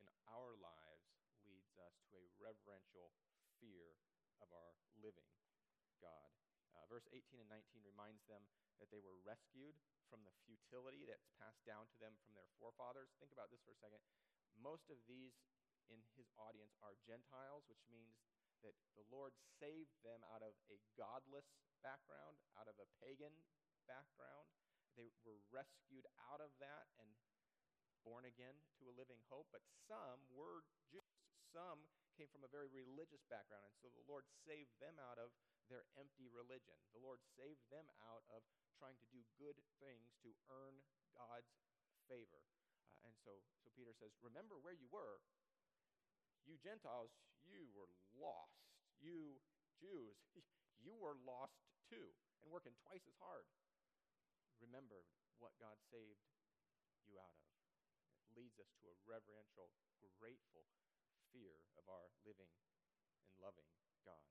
in 0.00 0.08
our 0.24 0.56
lives 0.56 1.04
leads 1.44 1.76
us 1.76 2.00
to 2.08 2.16
a 2.16 2.32
reverential 2.40 3.12
fear 3.60 4.00
of 4.40 4.48
our 4.56 4.80
living 4.96 5.28
God. 6.00 6.32
Uh, 6.72 6.88
verse 6.88 7.04
18 7.12 7.44
and 7.44 7.52
19 7.52 7.84
reminds 7.84 8.24
them 8.24 8.48
that 8.80 8.88
they 8.88 9.04
were 9.04 9.20
rescued 9.20 9.76
from 10.08 10.24
the 10.24 10.32
futility 10.48 11.04
that's 11.04 11.28
passed 11.36 11.60
down 11.68 11.84
to 11.92 11.96
them 12.00 12.16
from 12.24 12.32
their 12.32 12.48
forefathers. 12.56 13.12
Think 13.20 13.36
about 13.36 13.52
this 13.52 13.60
for 13.68 13.76
a 13.76 13.80
second. 13.84 14.00
Most 14.56 14.88
of 14.88 14.96
these 15.04 15.36
in 15.92 16.00
his 16.16 16.28
audience 16.40 16.74
are 16.80 16.96
Gentiles, 17.04 17.64
which 17.68 17.82
means 17.90 18.16
that 18.64 18.76
the 18.96 19.04
Lord 19.12 19.36
saved 19.60 19.92
them 20.00 20.24
out 20.32 20.40
of 20.40 20.56
a 20.72 20.80
godless 20.96 21.46
background, 21.84 22.40
out 22.56 22.68
of 22.68 22.76
a 22.80 22.88
pagan 23.04 23.32
background. 23.84 24.48
They 24.96 25.12
were 25.26 25.42
rescued 25.52 26.08
out 26.32 26.40
of 26.40 26.54
that 26.62 26.88
and 26.96 27.08
born 28.04 28.24
again 28.24 28.56
to 28.80 28.88
a 28.88 28.94
living 28.96 29.20
hope. 29.28 29.48
But 29.52 29.64
some 29.84 30.24
were 30.32 30.64
Jews. 30.88 31.04
Some 31.52 31.84
came 32.16 32.30
from 32.30 32.46
a 32.46 32.50
very 32.50 32.70
religious 32.70 33.22
background. 33.26 33.66
And 33.68 33.76
so 33.78 33.90
the 33.92 34.06
Lord 34.06 34.24
saved 34.46 34.72
them 34.78 34.96
out 34.96 35.18
of 35.20 35.34
their 35.68 35.84
empty 35.96 36.28
religion. 36.30 36.76
The 36.94 37.02
Lord 37.02 37.20
saved 37.36 37.64
them 37.68 37.88
out 38.12 38.24
of 38.32 38.44
trying 38.78 38.96
to 39.00 39.08
do 39.10 39.22
good 39.40 39.58
things 39.80 40.14
to 40.22 40.30
earn 40.50 40.80
God's 41.16 41.50
favor. 42.06 42.42
Uh, 42.84 43.08
and 43.08 43.14
so, 43.24 43.40
so 43.64 43.72
Peter 43.72 43.94
says, 43.96 44.12
Remember 44.20 44.60
where 44.60 44.76
you 44.76 44.90
were 44.92 45.24
you 46.44 46.60
Gentiles, 46.60 47.12
you 47.44 47.68
were 47.72 47.88
lost. 48.16 48.60
You 49.00 49.40
Jews, 49.80 50.16
you 50.84 50.94
were 50.96 51.16
lost 51.24 51.56
too 51.90 52.14
and 52.44 52.52
working 52.52 52.76
twice 52.84 53.04
as 53.08 53.16
hard. 53.18 53.48
Remember 54.60 55.04
what 55.40 55.56
God 55.58 55.76
saved 55.90 56.20
you 57.08 57.16
out 57.20 57.34
of. 57.34 57.48
It 58.24 58.32
leads 58.36 58.56
us 58.60 58.70
to 58.80 58.88
a 58.88 58.96
reverential, 59.04 59.72
grateful 60.20 60.64
fear 61.34 61.58
of 61.76 61.84
our 61.90 62.08
living 62.22 62.48
and 62.48 63.34
loving 63.42 63.68
God. 64.06 64.24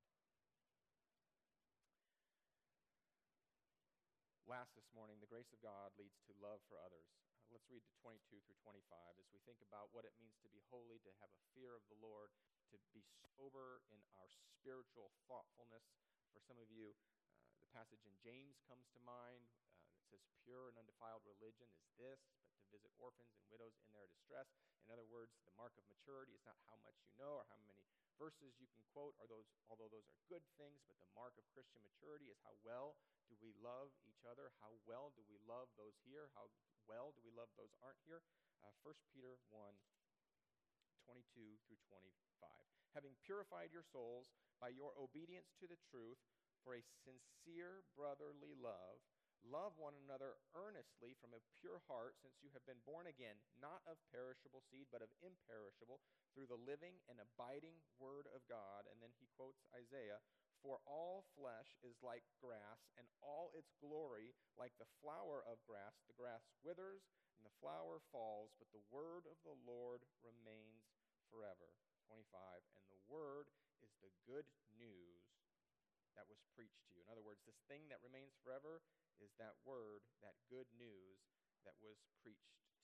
Last 4.47 4.75
this 4.75 4.87
morning, 4.93 5.17
the 5.19 5.29
grace 5.29 5.49
of 5.51 5.61
God 5.63 5.91
leads 5.97 6.19
to 6.29 6.33
love 6.39 6.61
for 6.67 6.77
others. 6.79 7.09
Let's 7.53 7.69
read 7.69 7.85
to 7.85 7.93
22 8.01 8.41
through 8.49 8.57
25 8.65 8.81
as 9.21 9.29
we 9.29 9.37
think 9.45 9.61
about 9.61 9.93
what 9.93 10.09
it 10.09 10.17
means 10.17 10.33
to 10.41 10.49
be 10.49 10.65
holy, 10.73 10.97
to 11.05 11.13
have 11.21 11.29
a 11.29 11.41
fear 11.53 11.77
of 11.77 11.85
the 11.85 12.01
Lord, 12.01 12.33
to 12.73 12.81
be 12.97 13.05
sober 13.37 13.85
in 13.93 14.01
our 14.17 14.25
spiritual 14.57 15.13
thoughtfulness. 15.29 15.85
For 16.33 16.41
some 16.41 16.57
of 16.57 16.73
you, 16.73 16.97
uh, 16.97 17.61
the 17.61 17.69
passage 17.69 18.01
in 18.09 18.17
James 18.25 18.57
comes 18.65 18.89
to 18.97 18.99
mind 19.05 19.45
uh, 19.69 19.93
that 19.93 20.01
says, 20.09 20.25
Pure 20.41 20.73
and 20.73 20.81
undefiled 20.81 21.21
religion 21.29 21.69
is 21.77 21.85
this, 21.93 22.25
but 22.41 22.57
to 22.57 22.65
visit 22.73 22.89
orphans 22.97 23.37
and 23.37 23.45
widows 23.53 23.77
in 23.85 23.93
their 23.93 24.09
distress. 24.09 24.49
In 24.81 24.89
other 24.89 25.05
words, 25.05 25.37
the 25.45 25.53
mark 25.53 25.77
of 25.77 25.85
maturity 25.85 26.33
is 26.33 26.41
not 26.49 26.57
how 26.65 26.81
much 26.81 26.97
you 27.05 27.13
know 27.21 27.37
or 27.37 27.45
how 27.53 27.61
many 27.69 27.85
verses 28.17 28.57
you 28.57 28.65
can 28.73 28.81
quote, 28.97 29.13
are 29.21 29.29
those, 29.29 29.45
although 29.69 29.93
those 29.93 30.09
are 30.09 30.17
good 30.25 30.45
things, 30.57 30.81
but 30.89 30.97
the 30.97 31.09
mark 31.13 31.37
of 31.37 31.45
Christian 31.53 31.85
maturity 31.85 32.33
is 32.33 32.37
how 32.41 32.57
well 32.65 32.97
do 33.29 33.37
we 33.41 33.53
love 33.61 33.93
each 34.09 34.25
other? 34.25 34.49
How 34.57 34.73
well 34.89 35.13
do 35.13 35.21
we 35.29 35.37
love 35.45 35.69
those 35.77 35.97
here? 36.05 36.33
How 36.33 36.49
well 36.87 37.15
do 37.15 37.21
we 37.23 37.33
love 37.33 37.51
those 37.55 37.73
aren't 37.83 38.01
here? 38.03 38.23
Uh, 38.63 38.71
1 38.83 38.95
Peter 39.11 39.39
1 39.51 39.75
22 41.03 41.59
through 41.67 41.81
25. 41.91 42.15
Having 42.95 43.19
purified 43.25 43.75
your 43.75 43.83
souls 43.83 44.31
by 44.63 44.71
your 44.71 44.95
obedience 44.95 45.51
to 45.59 45.67
the 45.67 45.79
truth 45.91 46.21
for 46.63 46.79
a 46.79 46.87
sincere 47.03 47.83
brotherly 47.91 48.55
love, 48.55 49.03
love 49.43 49.75
one 49.75 49.99
another 49.99 50.39
earnestly 50.55 51.11
from 51.19 51.35
a 51.35 51.43
pure 51.59 51.83
heart, 51.91 52.15
since 52.23 52.39
you 52.39 52.47
have 52.55 52.63
been 52.63 52.79
born 52.87 53.11
again, 53.11 53.35
not 53.59 53.83
of 53.83 53.99
perishable 54.07 54.63
seed, 54.71 54.87
but 54.87 55.03
of 55.03 55.11
imperishable, 55.19 55.99
through 56.31 56.47
the 56.47 56.59
living 56.63 57.03
and 57.11 57.19
abiding 57.19 57.83
word 57.99 58.31
of 58.31 58.47
God. 58.47 58.87
And 58.87 59.03
then 59.03 59.11
he 59.19 59.27
quotes 59.35 59.67
Isaiah 59.75 60.23
For 60.63 60.79
all 60.87 61.27
flesh 61.35 61.75
is 61.83 61.99
like 61.99 62.23
grass, 62.39 62.87
and 62.95 63.05
all 63.19 63.51
its 63.51 63.75
glory 63.83 64.31
like 64.55 64.71
the 64.79 64.87
flower 65.03 65.43
of 65.43 65.59
grass. 65.67 65.99
The 66.07 66.15
grass 66.15 66.47
withers, 66.63 67.03
and 67.35 67.43
the 67.43 67.59
flower 67.59 67.99
falls, 68.15 68.55
but 68.57 68.71
the 68.71 68.87
word 68.87 69.27
of 69.27 69.35
the 69.43 69.59
Lord 69.67 70.07
remains 70.23 70.87
forever. 71.27 71.75
25. 72.07 72.63
And 72.79 72.85
the 72.87 73.03
word 73.11 73.51
is 73.83 73.91
the 73.99 74.15
good 74.23 74.47
news 74.79 75.27
that 76.15 76.29
was 76.29 76.39
preached 76.55 76.85
to 76.87 76.93
you. 76.95 77.01
In 77.03 77.09
other 77.11 77.25
words, 77.25 77.41
this 77.43 77.59
thing 77.67 77.89
that 77.89 77.99
remains 78.05 78.37
forever 78.39 78.79
is 79.19 79.33
that 79.41 79.57
word, 79.65 80.05
that 80.21 80.37
good 80.47 80.69
news 80.77 81.19
that 81.65 81.75
was 81.81 81.97
preached 82.21 82.53
to 82.53 82.63
you. 82.63 82.77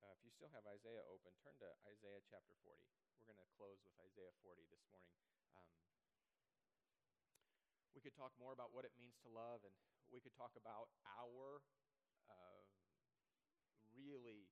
Uh, 0.00 0.14
if 0.14 0.20
you 0.24 0.29
still 0.40 0.56
have 0.56 0.64
Isaiah 0.72 1.04
open, 1.04 1.36
turn 1.44 1.52
to 1.60 1.68
Isaiah 1.84 2.24
chapter 2.24 2.56
40. 2.64 2.80
We're 3.20 3.28
going 3.28 3.44
to 3.44 3.52
close 3.60 3.76
with 3.84 3.92
Isaiah 4.00 4.32
40 4.40 4.64
this 4.72 4.80
morning. 4.88 5.12
Um, 5.52 5.68
we 7.92 8.00
could 8.00 8.16
talk 8.16 8.32
more 8.40 8.56
about 8.56 8.72
what 8.72 8.88
it 8.88 8.96
means 8.96 9.20
to 9.20 9.28
love, 9.28 9.60
and 9.68 9.76
we 10.08 10.16
could 10.16 10.32
talk 10.40 10.56
about 10.56 10.88
our 11.04 11.60
uh, 12.32 12.64
really, 13.92 14.48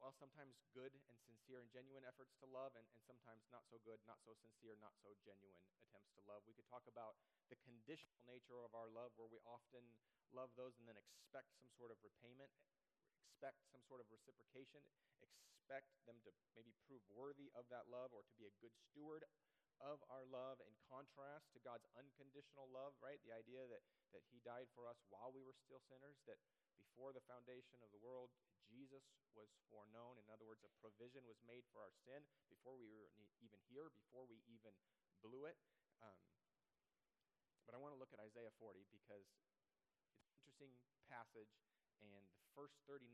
well, 0.00 0.16
sometimes 0.16 0.56
good 0.72 0.96
and 0.96 1.20
sincere 1.28 1.60
and 1.60 1.68
genuine 1.68 2.08
efforts 2.08 2.32
to 2.40 2.48
love, 2.48 2.72
and, 2.80 2.88
and 2.96 3.04
sometimes 3.04 3.44
not 3.52 3.68
so 3.68 3.76
good, 3.84 4.00
not 4.08 4.24
so 4.24 4.32
sincere, 4.40 4.80
not 4.80 4.96
so 5.04 5.12
genuine 5.20 5.60
attempts 5.84 6.16
to 6.16 6.24
love. 6.24 6.40
We 6.48 6.56
could 6.56 6.72
talk 6.72 6.88
about 6.88 7.20
the 7.52 7.60
conditional 7.60 8.24
nature 8.24 8.64
of 8.64 8.72
our 8.72 8.88
love, 8.88 9.12
where 9.20 9.28
we 9.28 9.44
often 9.44 9.84
love 10.32 10.48
those 10.56 10.80
and 10.80 10.88
then 10.88 10.96
expect 10.96 11.52
some 11.60 11.68
sort 11.76 11.92
of 11.92 12.00
repayment, 12.00 12.48
expect 13.44 13.68
some 13.76 13.84
sort 13.84 14.00
of 14.00 14.08
reciprocation, 14.08 14.80
expect 15.20 15.92
them 16.08 16.16
to 16.24 16.32
maybe 16.56 16.72
prove 16.88 17.04
worthy 17.12 17.52
of 17.52 17.68
that 17.68 17.84
love 17.92 18.08
or 18.16 18.24
to 18.24 18.34
be 18.40 18.48
a 18.48 18.56
good 18.56 18.72
steward 18.88 19.20
of 19.84 20.00
our 20.08 20.24
love 20.24 20.64
in 20.64 20.72
contrast 20.88 21.52
to 21.52 21.60
God's 21.60 21.84
unconditional 21.92 22.72
love, 22.72 22.96
right? 23.04 23.20
The 23.20 23.36
idea 23.36 23.68
that, 23.68 23.84
that 24.16 24.24
He 24.32 24.40
died 24.48 24.72
for 24.72 24.88
us 24.88 24.96
while 25.12 25.28
we 25.28 25.44
were 25.44 25.52
still 25.52 25.84
sinners, 25.92 26.16
that 26.24 26.40
before 26.80 27.12
the 27.12 27.20
foundation 27.28 27.84
of 27.84 27.92
the 27.92 28.00
world, 28.00 28.32
Jesus 28.64 29.04
was 29.36 29.52
foreknown. 29.68 30.16
In 30.16 30.24
other 30.32 30.48
words, 30.48 30.64
a 30.64 30.72
provision 30.80 31.28
was 31.28 31.36
made 31.44 31.68
for 31.68 31.84
our 31.84 31.92
sin 32.00 32.24
before 32.48 32.80
we 32.80 32.88
were 32.88 33.12
even 33.44 33.60
here, 33.68 33.92
before 33.92 34.24
we 34.24 34.40
even 34.48 34.72
blew 35.20 35.44
it. 35.44 35.60
Um, 36.00 36.16
but 37.68 37.76
I 37.76 37.78
want 37.82 37.92
to 37.92 38.00
look 38.00 38.16
at 38.16 38.24
Isaiah 38.24 38.56
40 38.56 38.88
because 38.88 39.28
it's 40.00 40.16
an 40.16 40.32
interesting 40.32 40.72
passage, 41.12 41.52
and 42.00 42.24
the 42.40 42.43
first 42.54 42.78
39 42.86 43.10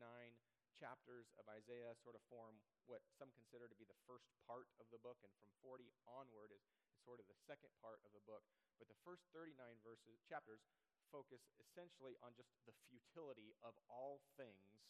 chapters 0.81 1.29
of 1.37 1.45
Isaiah 1.49 1.93
sort 2.01 2.17
of 2.17 2.23
form 2.33 2.57
what 2.89 3.05
some 3.21 3.29
consider 3.37 3.69
to 3.69 3.77
be 3.77 3.85
the 3.85 3.99
first 4.09 4.29
part 4.49 4.69
of 4.81 4.89
the 4.89 5.01
book, 5.01 5.21
and 5.21 5.33
from 5.37 5.53
40 5.61 5.93
onward 6.09 6.53
is, 6.55 6.65
is 6.89 6.97
sort 7.05 7.21
of 7.21 7.29
the 7.29 7.37
second 7.45 7.73
part 7.85 8.01
of 8.05 8.13
the 8.17 8.25
book. 8.25 8.45
But 8.81 8.89
the 8.89 9.01
first 9.05 9.29
39 9.37 9.57
verses, 9.85 10.25
chapters 10.25 10.65
focus 11.13 11.43
essentially 11.59 12.17
on 12.23 12.33
just 12.39 12.49
the 12.65 12.77
futility 12.89 13.53
of 13.61 13.77
all 13.91 14.23
things 14.39 14.81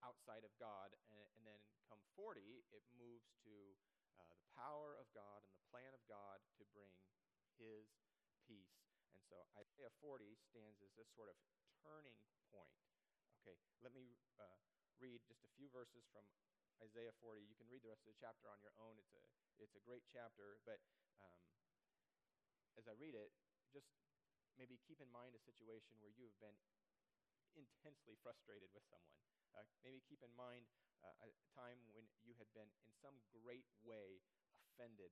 outside 0.00 0.46
of 0.46 0.54
God. 0.56 0.94
And, 1.10 1.18
and 1.38 1.42
then 1.44 1.60
come 1.90 2.00
40, 2.14 2.40
it 2.72 2.84
moves 2.96 3.28
to 3.44 3.54
uh, 4.18 4.26
the 4.30 4.40
power 4.56 4.96
of 4.96 5.10
God 5.12 5.42
and 5.44 5.52
the 5.52 5.66
plan 5.70 5.92
of 5.92 6.02
God 6.08 6.40
to 6.58 6.64
bring 6.72 6.94
his 7.58 7.90
peace. 8.46 8.80
And 9.12 9.20
so 9.28 9.44
Isaiah 9.58 9.92
40 10.00 10.34
stands 10.50 10.80
as 10.80 10.90
this 10.96 11.10
sort 11.12 11.28
of 11.28 11.36
turning 11.84 12.18
point. 12.50 12.91
Okay, 13.42 13.58
let 13.82 13.90
me 13.90 14.14
uh, 14.38 14.54
read 15.02 15.18
just 15.26 15.42
a 15.42 15.50
few 15.58 15.66
verses 15.74 16.06
from 16.14 16.22
Isaiah 16.78 17.10
40. 17.18 17.42
You 17.42 17.58
can 17.58 17.66
read 17.66 17.82
the 17.82 17.90
rest 17.90 18.06
of 18.06 18.14
the 18.14 18.20
chapter 18.22 18.46
on 18.46 18.62
your 18.62 18.70
own. 18.78 19.02
It's 19.02 19.10
a, 19.18 19.22
it's 19.58 19.74
a 19.74 19.82
great 19.82 20.06
chapter, 20.14 20.62
but 20.62 20.78
um, 21.18 21.42
as 22.78 22.86
I 22.86 22.94
read 22.94 23.18
it, 23.18 23.34
just 23.74 23.90
maybe 24.54 24.78
keep 24.86 25.02
in 25.02 25.10
mind 25.10 25.34
a 25.34 25.42
situation 25.42 25.98
where 25.98 26.14
you 26.14 26.30
have 26.30 26.38
been 26.38 26.54
intensely 27.58 28.14
frustrated 28.22 28.70
with 28.70 28.86
someone. 28.86 29.18
Uh, 29.58 29.66
maybe 29.82 30.06
keep 30.06 30.22
in 30.22 30.30
mind 30.38 30.70
uh, 31.02 31.10
a 31.26 31.34
time 31.58 31.82
when 31.98 32.06
you 32.22 32.38
had 32.38 32.46
been 32.54 32.70
in 32.86 32.94
some 33.02 33.18
great 33.34 33.66
way 33.82 34.22
offended, 34.70 35.10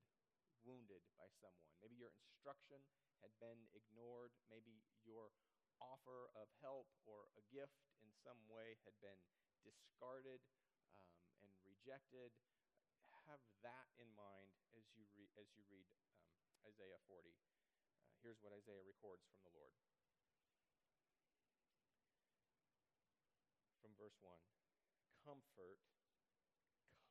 wounded 0.62 1.03
by 1.18 1.26
someone. 1.43 1.66
Maybe 1.83 1.99
your 1.99 2.14
instruction 2.14 2.78
had 3.26 3.35
been 3.43 3.66
ignored. 3.74 4.31
Maybe 4.47 4.87
your 5.03 5.35
offer 5.81 6.31
of 6.37 6.47
help 6.61 6.87
or 7.09 7.33
a 7.37 7.43
gift 7.51 7.81
in 8.05 8.12
some 8.24 8.39
way 8.47 8.76
had 8.85 8.97
been 9.01 9.20
discarded 9.64 10.41
um, 10.97 11.12
and 11.43 11.53
rejected. 11.64 12.33
Have 13.28 13.43
that 13.66 13.89
in 14.01 14.09
mind 14.16 14.55
as 14.76 14.87
you, 14.95 15.05
re- 15.16 15.35
as 15.37 15.51
you 15.57 15.62
read 15.68 15.89
um, 16.41 16.55
Isaiah 16.64 17.01
40. 17.09 17.31
Uh, 18.01 18.16
here's 18.22 18.41
what 18.41 18.55
Isaiah 18.55 18.83
records 18.87 19.26
from 19.31 19.45
the 19.45 19.53
Lord. 19.55 19.74
From 23.83 23.93
verse 23.99 24.16
1 24.20 24.35
Comfort, 25.20 25.81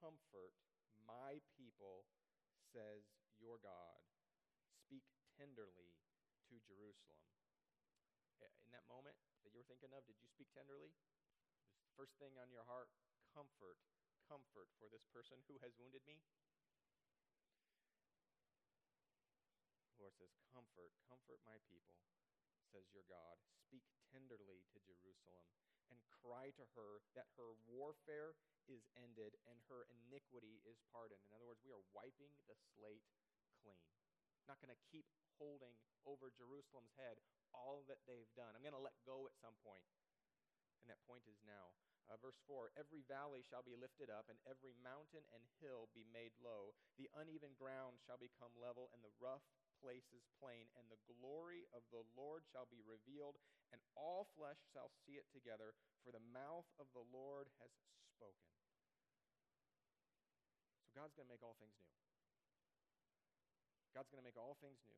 comfort 0.02 0.56
my 1.06 1.40
people, 1.56 2.06
says 2.74 3.06
your 3.38 3.58
God. 3.62 4.02
Speak 4.86 5.06
tenderly 5.38 5.98
to 6.50 6.58
Jerusalem. 6.66 7.39
Moment 8.90 9.16
that 9.46 9.54
you 9.54 9.62
were 9.62 9.70
thinking 9.70 9.94
of, 9.94 10.02
did 10.10 10.18
you 10.18 10.28
speak 10.28 10.50
tenderly? 10.52 10.92
first 12.00 12.16
thing 12.16 12.32
on 12.40 12.48
your 12.48 12.64
heart, 12.64 12.88
comfort 13.36 13.76
comfort 14.24 14.70
for 14.78 14.86
this 14.88 15.04
person 15.10 15.42
who 15.50 15.58
has 15.60 15.74
wounded 15.82 16.06
me? 16.06 16.22
The 19.98 20.06
Lord 20.06 20.16
says, 20.16 20.32
Comfort, 20.54 20.94
comfort 21.10 21.42
my 21.44 21.58
people, 21.66 21.98
says 22.70 22.88
your 22.94 23.04
God. 23.10 23.42
Speak 23.52 23.84
tenderly 24.14 24.64
to 24.72 24.80
Jerusalem 24.80 25.44
and 25.90 26.00
cry 26.08 26.54
to 26.56 26.66
her 26.78 27.02
that 27.18 27.28
her 27.36 27.58
warfare 27.66 28.38
is 28.70 28.86
ended 28.94 29.36
and 29.50 29.58
her 29.68 29.90
iniquity 29.90 30.62
is 30.64 30.78
pardoned. 30.94 31.26
In 31.28 31.34
other 31.34 31.50
words, 31.50 31.66
we 31.66 31.74
are 31.74 31.84
wiping 31.92 32.32
the 32.46 32.56
slate 32.78 33.04
clean. 33.66 33.82
Not 34.46 34.62
going 34.62 34.72
to 34.72 34.88
keep 34.94 35.10
holding 35.40 35.74
over 36.04 36.30
Jerusalem's 36.36 36.94
head 37.00 37.18
all 37.56 37.88
that 37.90 38.04
they've 38.06 38.30
done. 38.38 38.54
I'm 38.54 38.62
going 38.62 38.78
to 38.78 38.84
let 38.84 38.96
go 39.08 39.26
at 39.26 39.40
some 39.42 39.58
point. 39.66 39.88
And 40.86 40.92
that 40.92 41.02
point 41.10 41.26
is 41.26 41.40
now. 41.44 41.74
Uh, 42.10 42.18
verse 42.18 42.38
4 42.50 42.74
Every 42.74 43.06
valley 43.06 43.46
shall 43.46 43.62
be 43.62 43.78
lifted 43.78 44.10
up, 44.10 44.26
and 44.34 44.42
every 44.50 44.74
mountain 44.82 45.22
and 45.30 45.46
hill 45.62 45.94
be 45.94 46.06
made 46.10 46.34
low. 46.42 46.74
The 46.98 47.10
uneven 47.14 47.54
ground 47.54 48.02
shall 48.02 48.18
become 48.18 48.50
level, 48.58 48.90
and 48.94 49.06
the 49.06 49.14
rough 49.22 49.46
places 49.78 50.26
plain. 50.42 50.66
And 50.74 50.90
the 50.90 51.02
glory 51.06 51.70
of 51.70 51.86
the 51.94 52.02
Lord 52.18 52.42
shall 52.50 52.66
be 52.66 52.82
revealed, 52.82 53.38
and 53.70 53.78
all 53.94 54.26
flesh 54.34 54.58
shall 54.74 54.90
see 55.06 55.22
it 55.22 55.30
together, 55.30 55.78
for 56.02 56.10
the 56.10 56.26
mouth 56.34 56.66
of 56.82 56.90
the 56.98 57.06
Lord 57.14 57.46
has 57.62 57.70
spoken. 58.10 58.50
So 60.82 60.90
God's 60.98 61.14
going 61.14 61.30
to 61.30 61.34
make 61.34 61.46
all 61.46 61.56
things 61.62 61.78
new. 61.78 61.94
God's 63.94 64.10
going 64.10 64.22
to 64.22 64.28
make 64.28 64.38
all 64.38 64.58
things 64.58 64.82
new. 64.90 64.98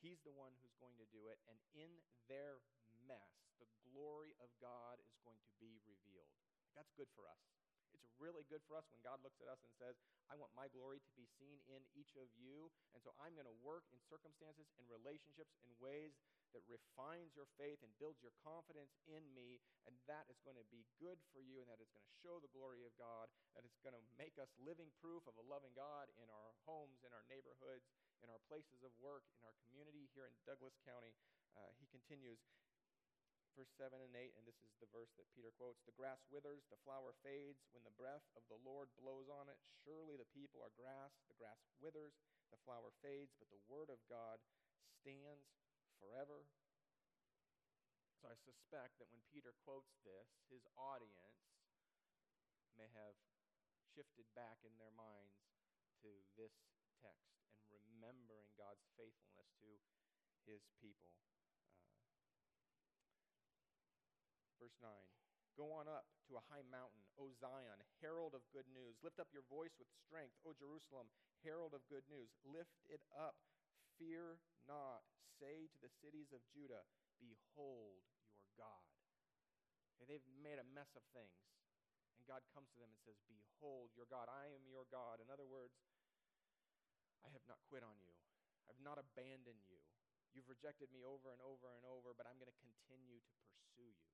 He's 0.00 0.20
the 0.22 0.34
one 0.34 0.52
who's 0.60 0.76
going 0.78 0.96
to 1.00 1.08
do 1.10 1.28
it, 1.32 1.40
and 1.48 1.56
in 1.74 1.90
their 2.28 2.60
mess, 3.08 3.32
the 3.58 3.68
glory 3.92 4.36
of 4.42 4.52
God 4.60 5.00
is 5.08 5.16
going 5.24 5.40
to 5.40 5.52
be 5.56 5.80
revealed. 5.88 6.32
That's 6.76 6.92
good 6.94 7.08
for 7.16 7.24
us. 7.24 7.40
It's 7.96 8.04
really 8.20 8.44
good 8.48 8.60
for 8.68 8.76
us 8.76 8.84
when 8.92 9.00
God 9.00 9.24
looks 9.24 9.40
at 9.40 9.48
us 9.48 9.60
and 9.64 9.72
says, 9.76 9.96
I 10.28 10.36
want 10.36 10.52
my 10.52 10.68
glory 10.68 11.00
to 11.00 11.12
be 11.16 11.24
seen 11.38 11.60
in 11.70 11.80
each 11.96 12.12
of 12.20 12.28
you. 12.36 12.68
And 12.92 13.00
so 13.00 13.16
I'm 13.16 13.32
going 13.32 13.48
to 13.48 13.64
work 13.64 13.88
in 13.94 14.00
circumstances 14.04 14.68
and 14.76 14.84
relationships 14.90 15.56
in 15.64 15.70
ways 15.80 16.12
that 16.52 16.64
refines 16.68 17.36
your 17.36 17.48
faith 17.60 17.80
and 17.84 17.92
builds 18.00 18.20
your 18.24 18.34
confidence 18.40 18.96
in 19.08 19.22
me. 19.32 19.60
And 19.88 19.96
that 20.10 20.28
is 20.28 20.40
going 20.44 20.58
to 20.58 20.68
be 20.72 20.84
good 21.00 21.20
for 21.32 21.40
you 21.40 21.60
and 21.64 21.68
that 21.72 21.80
is 21.80 21.92
going 21.92 22.04
to 22.04 22.18
show 22.20 22.36
the 22.40 22.52
glory 22.52 22.84
of 22.84 22.92
God. 23.00 23.30
That 23.56 23.64
it's 23.64 23.80
going 23.80 23.96
to 23.96 24.04
make 24.16 24.36
us 24.40 24.50
living 24.60 24.92
proof 25.00 25.24
of 25.24 25.36
a 25.40 25.44
loving 25.46 25.72
God 25.76 26.10
in 26.20 26.28
our 26.28 26.52
homes, 26.68 27.00
in 27.06 27.12
our 27.16 27.24
neighborhoods, 27.28 27.86
in 28.22 28.28
our 28.32 28.42
places 28.48 28.80
of 28.86 28.92
work, 29.00 29.24
in 29.36 29.42
our 29.44 29.56
community 29.66 30.08
here 30.16 30.28
in 30.28 30.36
Douglas 30.48 30.76
County. 30.86 31.12
Uh, 31.56 31.72
he 31.80 31.88
continues, 31.88 32.40
verse 33.56 33.72
7 33.80 33.96
and 33.96 34.12
8, 34.12 34.36
and 34.36 34.44
this 34.44 34.60
is 34.60 34.72
the 34.80 34.90
verse 34.92 35.12
that 35.16 35.28
Peter 35.32 35.52
quotes 35.56 35.80
The 35.84 35.96
grass 35.96 36.20
withers, 36.28 36.64
the 36.68 36.80
flower 36.84 37.16
fades, 37.24 37.64
when 37.72 37.84
the 37.84 37.96
breath 37.96 38.24
of 38.36 38.44
the 38.52 38.60
Lord 38.60 38.92
blows 39.00 39.28
on 39.28 39.48
it. 39.48 39.56
Surely 39.84 40.16
the 40.16 40.28
people 40.36 40.60
are 40.60 40.72
grass, 40.76 41.12
the 41.28 41.38
grass 41.40 41.60
withers, 41.80 42.16
the 42.52 42.60
flower 42.64 42.92
fades, 43.00 43.32
but 43.40 43.48
the 43.48 43.64
word 43.66 43.88
of 43.88 44.00
God 44.06 44.40
stands 45.00 45.48
forever. 45.98 46.44
So 48.20 48.32
I 48.32 48.36
suspect 48.42 48.96
that 48.98 49.12
when 49.12 49.22
Peter 49.32 49.52
quotes 49.64 49.92
this, 50.04 50.28
his 50.48 50.64
audience 50.76 51.40
may 52.76 52.88
have 52.92 53.16
shifted 53.96 54.28
back 54.36 54.60
in 54.64 54.72
their 54.76 54.92
minds 54.92 55.32
to 56.04 56.12
this 56.36 56.52
text 57.00 57.35
remembering 57.96 58.52
God's 58.60 58.84
faithfulness 59.00 59.48
to 59.64 59.72
his 60.44 60.60
people. 60.76 61.16
Uh, 64.44 64.52
verse 64.60 64.76
9 64.84 64.92
Go 65.56 65.72
on 65.72 65.88
up 65.88 66.04
to 66.28 66.36
a 66.36 66.44
high 66.52 66.64
mountain, 66.68 67.00
O 67.16 67.32
Zion, 67.40 67.80
herald 68.04 68.36
of 68.36 68.44
good 68.52 68.68
news. 68.76 69.00
Lift 69.00 69.16
up 69.16 69.32
your 69.32 69.48
voice 69.48 69.72
with 69.80 69.88
strength, 70.04 70.36
O 70.44 70.52
Jerusalem, 70.52 71.08
herald 71.40 71.72
of 71.72 71.80
good 71.88 72.04
news. 72.12 72.28
Lift 72.44 72.76
it 72.92 73.00
up. 73.16 73.40
Fear 73.96 74.36
not. 74.68 75.00
Say 75.40 75.72
to 75.72 75.78
the 75.80 75.92
cities 76.04 76.28
of 76.36 76.44
Judah, 76.52 76.84
Behold 77.16 78.04
your 78.36 78.52
God. 78.60 78.84
They've 80.04 80.28
made 80.38 80.60
a 80.60 80.72
mess 80.76 80.92
of 80.92 81.02
things. 81.16 81.40
And 82.20 82.28
God 82.28 82.44
comes 82.52 82.68
to 82.76 82.78
them 82.84 82.92
and 82.92 83.00
says, 83.00 83.16
Behold 83.24 83.96
your 83.96 84.06
God. 84.12 84.28
I 84.28 84.52
am 84.52 84.62
your 84.68 84.84
God. 84.92 85.24
In 85.24 85.32
other 85.32 85.48
words, 85.48 85.72
I 87.26 87.34
have 87.34 87.42
not 87.50 87.58
quit 87.66 87.82
on 87.82 87.98
you. 87.98 88.14
I've 88.70 88.78
not 88.78 89.02
abandoned 89.02 89.66
you. 89.66 89.82
You've 90.30 90.46
rejected 90.46 90.94
me 90.94 91.02
over 91.02 91.34
and 91.34 91.42
over 91.42 91.74
and 91.74 91.82
over, 91.82 92.14
but 92.14 92.30
I'm 92.30 92.38
going 92.38 92.52
to 92.52 92.62
continue 92.62 93.18
to 93.18 93.34
pursue 93.50 93.90
you. 93.90 94.10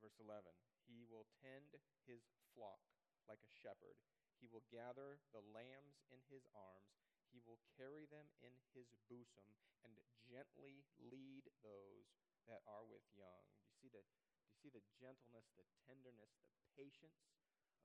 Verse 0.00 0.16
11 0.16 0.56
He 0.88 1.04
will 1.04 1.28
tend 1.44 1.76
his 2.08 2.24
flock 2.56 2.80
like 3.28 3.44
a 3.44 3.52
shepherd. 3.60 4.00
He 4.40 4.48
will 4.48 4.64
gather 4.72 5.20
the 5.36 5.44
lambs 5.52 6.00
in 6.08 6.24
his 6.32 6.48
arms. 6.56 6.96
He 7.28 7.44
will 7.44 7.60
carry 7.76 8.08
them 8.08 8.32
in 8.40 8.56
his 8.72 8.88
bosom 9.10 9.48
and 9.84 9.92
gently 10.24 10.88
lead 10.96 11.44
those 11.60 12.08
that 12.48 12.64
are 12.64 12.84
with 12.88 13.04
young. 13.12 13.44
Do 13.60 13.68
you 13.68 13.76
see 13.80 13.90
the, 13.92 14.00
do 14.00 14.48
you 14.48 14.56
see 14.60 14.72
the 14.72 14.84
gentleness, 14.96 15.48
the 15.56 15.66
tenderness, 15.84 16.32
the 16.40 16.52
patience 16.76 17.20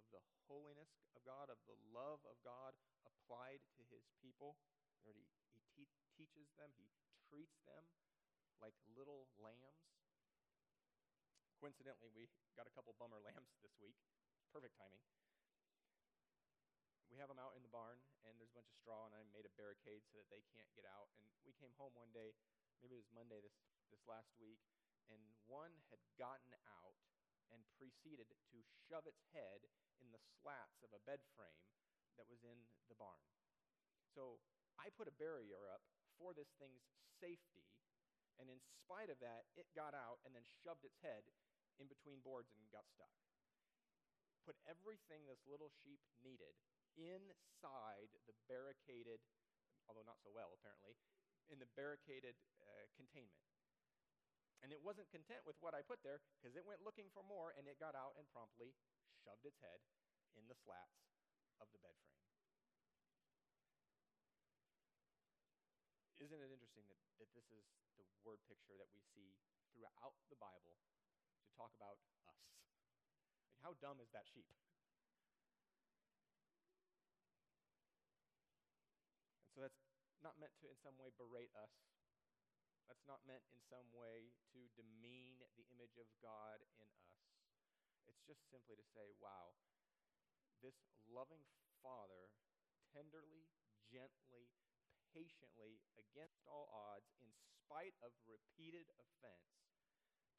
the 0.10 0.24
holiness 0.49 0.89
of 1.16 1.24
God, 1.26 1.49
of 1.49 1.62
the 1.70 1.78
love 1.93 2.22
of 2.26 2.38
God 2.41 2.76
applied 3.05 3.62
to 3.78 3.82
his 3.89 4.05
people? 4.20 4.57
He, 5.05 5.14
he 5.53 5.62
te- 5.74 5.95
teaches 6.14 6.51
them, 6.60 6.74
he 6.76 6.89
treats 7.30 7.62
them 7.64 7.88
like 8.60 8.76
little 8.93 9.32
lambs. 9.39 9.89
Coincidentally, 11.60 12.12
we 12.16 12.28
got 12.55 12.68
a 12.68 12.74
couple 12.76 12.95
bummer 12.95 13.20
lambs 13.20 13.51
this 13.64 13.76
week. 13.80 13.95
Perfect 14.51 14.80
timing. 14.80 15.03
We 17.10 17.18
have 17.18 17.28
them 17.28 17.41
out 17.41 17.57
in 17.57 17.66
the 17.66 17.74
barn, 17.74 17.97
and 18.22 18.38
there's 18.38 18.53
a 18.53 18.57
bunch 18.57 18.70
of 18.70 18.78
straw, 18.78 19.10
and 19.10 19.18
I 19.18 19.26
made 19.34 19.43
a 19.43 19.53
barricade 19.57 20.05
so 20.05 20.22
that 20.22 20.30
they 20.30 20.45
can't 20.53 20.70
get 20.78 20.86
out. 20.86 21.10
And 21.18 21.26
we 21.41 21.57
came 21.57 21.74
home 21.76 21.97
one 21.97 22.14
day, 22.14 22.38
maybe 22.80 22.93
it 22.93 23.01
was 23.01 23.10
Monday 23.10 23.41
this, 23.41 23.57
this 23.89 24.05
last 24.05 24.30
week, 24.38 24.62
and 25.10 25.20
one 25.49 25.74
had 25.89 25.99
gotten 26.22 26.53
out 26.70 26.95
and 27.54 27.62
proceeded 27.78 28.30
to 28.54 28.58
shove 28.88 29.06
its 29.06 29.22
head 29.34 29.66
in 30.00 30.10
the 30.10 30.22
slats 30.41 30.82
of 30.86 30.93
a 30.95 31.04
bed 31.04 31.22
frame 31.36 31.66
that 32.16 32.30
was 32.30 32.43
in 32.43 32.68
the 32.88 32.97
barn. 32.97 33.24
So 34.16 34.41
I 34.80 34.89
put 34.95 35.12
a 35.12 35.20
barrier 35.20 35.70
up 35.70 35.84
for 36.20 36.36
this 36.36 36.52
thing's 36.60 36.84
safety, 37.20 37.68
and 38.39 38.47
in 38.47 38.60
spite 38.60 39.12
of 39.12 39.20
that, 39.20 39.47
it 39.60 39.68
got 39.76 39.91
out 39.95 40.24
and 40.24 40.32
then 40.32 40.47
shoved 40.64 40.88
its 40.88 41.00
head 41.04 41.28
in 41.80 41.88
between 41.88 42.24
boards 42.24 42.52
and 42.56 42.64
got 42.72 42.88
stuck. 42.91 43.12
Put 44.43 44.60
everything 44.68 45.28
this 45.28 45.43
little 45.47 45.72
sheep 45.84 46.00
needed 46.20 46.56
inside 47.00 48.12
the 48.28 48.36
barricaded, 48.47 49.24
although 49.88 50.08
not 50.08 50.20
so 50.24 50.32
well 50.32 50.52
apparently, 50.56 50.95
in 51.47 51.60
the 51.60 51.70
barricaded 51.76 52.36
uh, 52.60 52.88
containment. 52.95 53.43
And 54.60 54.76
it 54.76 54.82
wasn't 54.84 55.07
content 55.10 55.47
with 55.47 55.55
what 55.64 55.72
I 55.72 55.82
put 55.82 56.03
there 56.03 56.20
because 56.39 56.55
it 56.60 56.68
went 56.68 56.84
looking 56.84 57.07
for 57.16 57.24
more 57.24 57.55
and 57.55 57.64
it 57.64 57.80
got 57.80 57.95
out 57.95 58.20
and 58.20 58.28
promptly 58.36 58.76
shoved 59.24 59.47
its 59.47 59.60
head 59.64 59.80
in 60.36 60.43
the 60.51 60.55
slats 60.55 60.99
of 61.64 61.72
the 61.72 61.80
bed 61.80 61.95
frame. 61.95 62.20
Isn't 66.20 66.43
it 66.43 66.51
interesting 66.51 66.84
that, 66.91 66.99
that 67.24 67.32
this 67.32 67.47
is 67.55 67.64
the 67.95 68.03
word 68.28 68.43
picture 68.51 68.76
that 68.76 68.91
we 68.91 68.99
see 69.16 69.32
throughout 69.72 70.16
the 70.28 70.36
Bible 70.36 70.76
to 70.76 71.47
talk 71.55 71.72
about 71.80 71.95
us. 71.95 72.12
Like, 72.28 72.43
how 73.64 73.76
dumb 73.80 74.03
is 74.03 74.12
that 74.12 74.28
sheep? 74.28 74.47
And 79.43 79.51
so 79.55 79.64
that's 79.64 79.80
not 80.20 80.36
meant 80.39 80.55
to, 80.64 80.68
in 80.68 80.78
some 80.84 80.99
way, 80.99 81.12
berate 81.16 81.51
us. 81.55 81.72
That's 82.90 83.06
not 83.06 83.22
meant 83.30 83.46
in 83.54 83.62
some 83.70 83.86
way 83.94 84.34
to 84.50 84.66
demean 84.74 85.46
the 85.54 85.70
image 85.78 85.94
of 86.02 86.10
God 86.26 86.58
in 86.82 86.90
us. 86.90 87.14
It's 88.10 88.26
just 88.26 88.50
simply 88.50 88.74
to 88.74 88.88
say, 88.98 89.14
wow, 89.22 89.54
this 90.66 90.74
loving 91.06 91.46
Father 91.86 92.34
tenderly, 92.90 93.46
gently, 93.86 94.50
patiently, 95.14 95.86
against 96.02 96.42
all 96.50 96.74
odds, 96.74 97.14
in 97.22 97.30
spite 97.30 97.94
of 98.02 98.10
repeated 98.26 98.90
offense, 98.98 99.70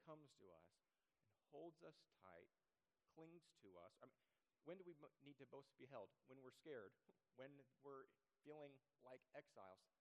comes 0.02 0.34
to 0.42 0.50
us 0.50 0.66
and 1.30 1.38
holds 1.54 1.78
us 1.86 2.02
tight, 2.18 2.50
clings 3.14 3.46
to 3.62 3.78
us. 3.78 3.94
I 4.02 4.10
mean, 4.10 4.26
when 4.66 4.82
do 4.82 4.82
we 4.82 4.98
need 5.22 5.38
to 5.38 5.46
most 5.54 5.70
be 5.78 5.86
held? 5.86 6.10
When 6.26 6.42
we're 6.42 6.54
scared, 6.54 6.90
when 7.38 7.54
we're 7.86 8.10
feeling 8.42 8.74
like 9.06 9.22
exiles. 9.38 9.99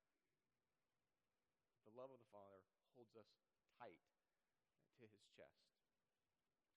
The 1.90 1.98
love 1.98 2.14
of 2.14 2.22
the 2.22 2.30
Father 2.30 2.62
holds 2.94 3.18
us 3.18 3.26
tight 3.82 3.98
to 5.02 5.10
his 5.10 5.26
chest. 5.34 5.74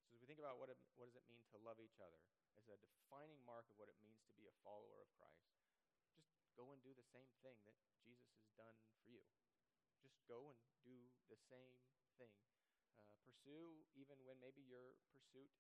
So 0.09 0.17
as 0.17 0.25
we 0.25 0.27
think 0.27 0.41
about 0.41 0.57
what, 0.57 0.73
it, 0.73 0.81
what 0.97 1.05
does 1.05 1.21
it 1.21 1.29
mean 1.29 1.45
to 1.53 1.61
love 1.61 1.77
each 1.85 2.01
other 2.01 2.17
as 2.57 2.65
a 2.65 2.89
defining 2.97 3.45
mark 3.45 3.69
of 3.69 3.77
what 3.77 3.93
it 3.93 3.99
means 4.01 4.25
to 4.25 4.33
be 4.41 4.49
a 4.49 4.55
follower 4.65 5.05
of 5.05 5.13
Christ, 5.21 5.53
just 6.17 6.33
go 6.57 6.73
and 6.73 6.81
do 6.81 6.97
the 6.97 7.05
same 7.13 7.29
thing 7.45 7.61
that 7.69 7.77
Jesus 8.01 8.33
has 8.41 8.49
done 8.57 8.73
for 8.89 9.05
you. 9.05 9.21
Just 10.01 10.17
go 10.25 10.49
and 10.49 10.57
do 10.81 10.97
the 11.29 11.37
same 11.53 11.77
thing 12.17 12.33
uh, 12.97 13.13
pursue 13.29 13.85
even 13.93 14.17
when 14.25 14.41
maybe 14.41 14.65
your 14.65 14.97
pursuit 15.13 15.53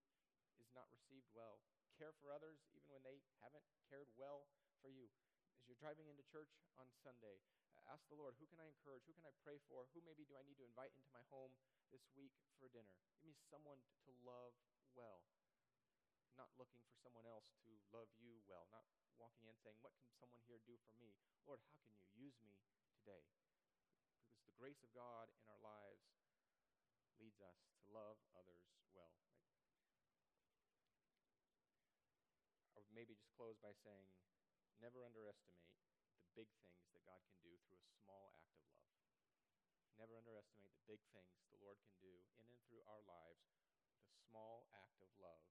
is 0.57 0.72
not 0.72 0.88
received 0.88 1.28
well. 1.36 1.61
Care 2.00 2.16
for 2.24 2.32
others 2.32 2.64
even 2.72 2.88
when 2.88 3.05
they 3.05 3.20
haven't 3.44 3.68
cared 3.92 4.09
well 4.16 4.48
for 4.80 4.88
you. 4.88 5.12
As 5.61 5.68
you're 5.68 5.76
driving 5.76 6.09
into 6.09 6.24
church 6.24 6.57
on 6.80 6.88
Sunday, 7.05 7.44
ask 7.91 8.07
the 8.07 8.18
Lord, 8.18 8.39
who 8.39 8.47
can 8.47 8.62
I 8.62 8.68
encourage? 8.70 9.03
Who 9.07 9.16
can 9.16 9.26
I 9.26 9.35
pray 9.43 9.59
for? 9.66 9.89
Who 9.95 10.05
maybe 10.05 10.22
do 10.26 10.39
I 10.39 10.47
need 10.47 10.59
to 10.62 10.66
invite 10.66 10.95
into 10.95 11.11
my 11.11 11.24
home 11.33 11.55
this 11.91 12.05
week 12.14 12.35
for 12.61 12.70
dinner? 12.70 12.95
Give 13.22 13.35
me 13.35 13.35
someone 13.51 13.80
to 14.07 14.11
love 14.22 14.55
well. 14.95 15.24
Not 16.39 16.53
looking 16.57 16.80
for 16.87 16.97
someone 17.03 17.28
else 17.28 17.53
to 17.66 17.72
love 17.93 18.09
you 18.18 18.41
well. 18.49 18.68
Not 18.72 18.87
walking 19.20 19.47
in 19.47 19.57
saying, 19.61 19.76
What 19.83 19.95
can 19.99 20.09
someone 20.16 20.41
here 20.49 20.62
do 20.64 20.78
for 20.89 20.95
me? 20.97 21.12
Lord, 21.45 21.61
how 21.68 21.78
can 21.85 21.95
you 21.99 22.07
use 22.14 22.37
me 22.41 22.55
today? 23.03 23.22
Because 24.30 24.47
the 24.49 24.57
grace 24.57 24.80
of 24.80 24.91
God 24.97 25.28
in 25.39 25.45
our 25.47 25.61
lives 25.61 26.07
leads 27.20 27.39
us 27.39 27.59
to 27.76 27.80
love 27.93 28.18
others 28.35 28.66
well. 28.97 29.14
I 32.74 32.80
would 32.80 32.91
maybe 32.95 33.14
just 33.14 33.30
close 33.37 33.61
by 33.61 33.76
saying 33.85 34.09
never 34.83 35.07
underestimate 35.07 35.62
big 36.33 36.49
things 36.64 36.89
that 36.93 37.05
God 37.05 37.20
can 37.28 37.39
do 37.45 37.53
through 37.64 37.80
a 37.80 37.89
small 38.03 38.33
act 38.49 38.64
of 38.64 38.74
love. 38.89 39.12
Never 40.01 40.16
underestimate 40.16 40.72
the 40.74 40.87
big 40.89 41.03
things 41.12 41.45
the 41.53 41.61
Lord 41.61 41.78
can 41.85 41.95
do 42.01 42.12
in 42.41 42.49
and 42.49 42.61
through 42.66 42.83
our 42.89 43.05
lives 43.05 43.45
with 43.93 44.09
a 44.09 44.18
small 44.28 44.66
act 44.72 44.99
of 45.05 45.12
love 45.20 45.45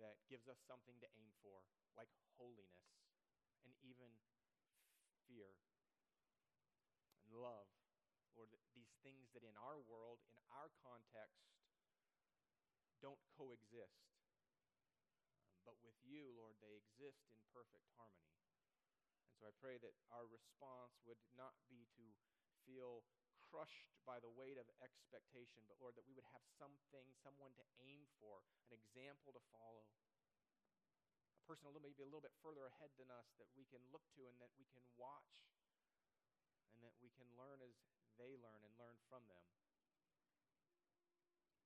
that 0.00 0.18
gives 0.26 0.50
us 0.50 0.58
something 0.66 0.98
to 1.04 1.08
aim 1.14 1.30
for, 1.44 1.62
like 1.94 2.10
holiness 2.40 2.90
and 3.62 3.70
even 3.86 4.10
fear 5.30 5.54
and 7.22 7.30
love. 7.38 7.70
Lord, 8.34 8.50
these 8.74 8.90
things 9.06 9.30
that 9.30 9.46
in 9.46 9.54
our 9.54 9.78
world, 9.86 10.18
in 10.34 10.42
our 10.50 10.74
context, 10.82 11.53
don't 13.04 13.20
coexist. 13.36 14.00
Um, 14.40 15.44
but 15.68 15.76
with 15.84 16.00
you, 16.00 16.32
Lord, 16.32 16.56
they 16.64 16.72
exist 16.72 17.20
in 17.28 17.36
perfect 17.52 17.84
harmony. 18.00 18.40
And 19.28 19.36
so 19.36 19.44
I 19.44 19.52
pray 19.60 19.76
that 19.84 19.92
our 20.08 20.24
response 20.24 20.96
would 21.04 21.20
not 21.36 21.52
be 21.68 21.84
to 22.00 22.04
feel 22.64 23.04
crushed 23.52 23.92
by 24.08 24.16
the 24.24 24.32
weight 24.32 24.56
of 24.56 24.64
expectation, 24.80 25.68
but 25.68 25.76
Lord, 25.84 26.00
that 26.00 26.08
we 26.08 26.16
would 26.16 26.24
have 26.32 26.40
something, 26.56 27.04
someone 27.20 27.52
to 27.60 27.64
aim 27.84 28.08
for, 28.16 28.40
an 28.72 28.80
example 28.80 29.36
to 29.36 29.42
follow. 29.52 29.84
A 31.36 31.44
person 31.44 31.68
a 31.68 31.76
little, 31.76 31.84
maybe 31.84 32.00
a 32.00 32.08
little 32.08 32.24
bit 32.24 32.32
further 32.40 32.64
ahead 32.64 32.88
than 32.96 33.12
us 33.12 33.28
that 33.36 33.52
we 33.52 33.68
can 33.68 33.84
look 33.92 34.08
to 34.16 34.24
and 34.32 34.40
that 34.40 34.52
we 34.56 34.64
can 34.72 34.80
watch 34.96 35.44
and 36.72 36.80
that 36.80 36.96
we 37.04 37.12
can 37.12 37.28
learn 37.36 37.60
as 37.60 37.76
they 38.16 38.32
learn 38.40 38.64
and 38.64 38.72
learn 38.80 38.96
from 39.12 39.28
them. 39.28 39.44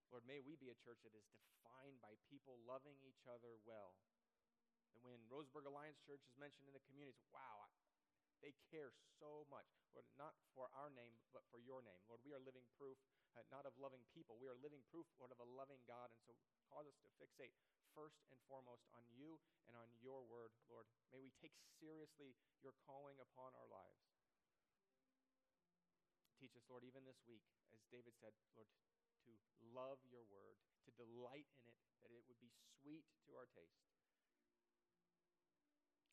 Lord, 0.08 0.24
may 0.24 0.40
we 0.40 0.56
be 0.56 0.72
a 0.72 0.80
church 0.80 1.00
that 1.04 1.12
is 1.12 1.28
defined 1.36 2.00
by 2.00 2.16
people 2.32 2.56
loving 2.64 2.96
each 3.04 3.28
other 3.28 3.52
well. 3.68 3.92
And 4.96 5.04
when 5.04 5.20
Roseburg 5.28 5.68
Alliance 5.68 6.00
Church 6.02 6.24
is 6.24 6.34
mentioned 6.40 6.66
in 6.66 6.74
the 6.74 6.84
community, 6.88 7.20
wow, 7.28 7.68
they 8.40 8.56
care 8.72 8.94
so 9.20 9.44
much. 9.52 9.68
Lord, 9.92 10.06
not 10.16 10.34
for 10.54 10.70
our 10.72 10.88
name, 10.94 11.18
but 11.34 11.44
for 11.50 11.58
your 11.60 11.82
name. 11.84 12.00
Lord, 12.06 12.22
we 12.24 12.32
are 12.32 12.42
living 12.42 12.64
proof, 12.78 12.96
uh, 13.36 13.44
not 13.50 13.66
of 13.66 13.74
loving 13.76 14.02
people. 14.14 14.38
We 14.38 14.48
are 14.48 14.58
living 14.58 14.80
proof, 14.88 15.06
Lord, 15.18 15.34
of 15.34 15.42
a 15.42 15.48
loving 15.48 15.82
God. 15.84 16.08
And 16.14 16.20
so 16.24 16.32
cause 16.70 16.86
us 16.86 16.98
to 17.02 17.10
fixate 17.18 17.52
first 17.92 18.22
and 18.30 18.38
foremost 18.46 18.86
on 18.94 19.02
you 19.10 19.42
and 19.66 19.74
on 19.74 19.90
your 19.98 20.22
word, 20.24 20.54
Lord. 20.70 20.86
May 21.10 21.18
we 21.18 21.34
take 21.42 21.52
seriously 21.82 22.38
your 22.62 22.72
calling 22.86 23.18
upon 23.18 23.52
our 23.58 23.66
lives. 23.66 23.98
Teach 26.38 26.54
us, 26.54 26.62
Lord, 26.70 26.86
even 26.86 27.02
this 27.02 27.18
week, 27.26 27.42
as 27.74 27.82
David 27.90 28.14
said, 28.22 28.30
Lord, 28.54 28.70
to 29.34 29.62
love 29.74 30.00
your 30.08 30.24
word, 30.28 30.56
to 30.86 30.90
delight 30.96 31.48
in 31.66 31.74
it, 31.76 31.88
that 32.04 32.14
it 32.14 32.24
would 32.24 32.40
be 32.40 32.52
sweet 32.80 33.04
to 33.28 33.36
our 33.36 33.48
taste. 33.52 33.88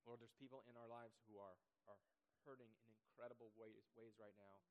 Lord, 0.06 0.22
there's 0.22 0.38
people 0.38 0.62
in 0.70 0.78
our 0.78 0.86
lives 0.86 1.18
who 1.26 1.42
are, 1.42 1.58
are 1.90 1.98
hurting 2.46 2.70
in 2.70 2.86
incredible 2.94 3.50
ways, 3.58 3.82
ways 3.98 4.14
right 4.22 4.38
now. 4.38 4.62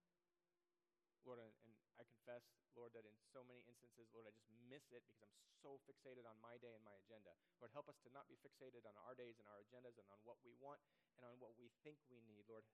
Lord, 1.27 1.41
and, 1.41 1.51
and 1.65 1.73
I 1.97 2.05
confess, 2.05 2.45
Lord, 2.77 2.93
that 2.93 3.09
in 3.09 3.17
so 3.33 3.43
many 3.43 3.65
instances, 3.65 4.07
Lord, 4.13 4.29
I 4.29 4.35
just 4.37 4.53
miss 4.69 4.85
it 4.93 5.03
because 5.09 5.25
I'm 5.25 5.33
so 5.65 5.81
fixated 5.89 6.29
on 6.29 6.37
my 6.39 6.61
day 6.61 6.77
and 6.77 6.85
my 6.85 6.95
agenda. 7.01 7.33
Lord, 7.59 7.73
help 7.73 7.89
us 7.89 7.97
to 8.05 8.13
not 8.13 8.29
be 8.29 8.37
fixated 8.45 8.85
on 8.85 8.95
our 9.09 9.17
days 9.17 9.41
and 9.41 9.49
our 9.49 9.65
agendas 9.65 9.97
and 9.97 10.07
on 10.13 10.21
what 10.23 10.37
we 10.45 10.53
want 10.61 10.85
and 11.17 11.25
on 11.25 11.41
what 11.41 11.57
we 11.57 11.73
think 11.83 11.97
we 12.13 12.21
need. 12.29 12.45
Lord, 12.47 12.69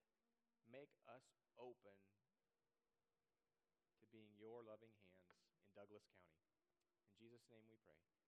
make 0.67 0.91
us 1.07 1.23
open 1.57 1.95
to 4.03 4.05
being 4.11 4.35
your 4.35 4.67
loving 4.67 4.90
Douglas 5.81 6.05
County. 6.13 6.45
In 7.09 7.17
Jesus' 7.17 7.49
name 7.49 7.65
we 7.65 7.77
pray. 7.89 8.20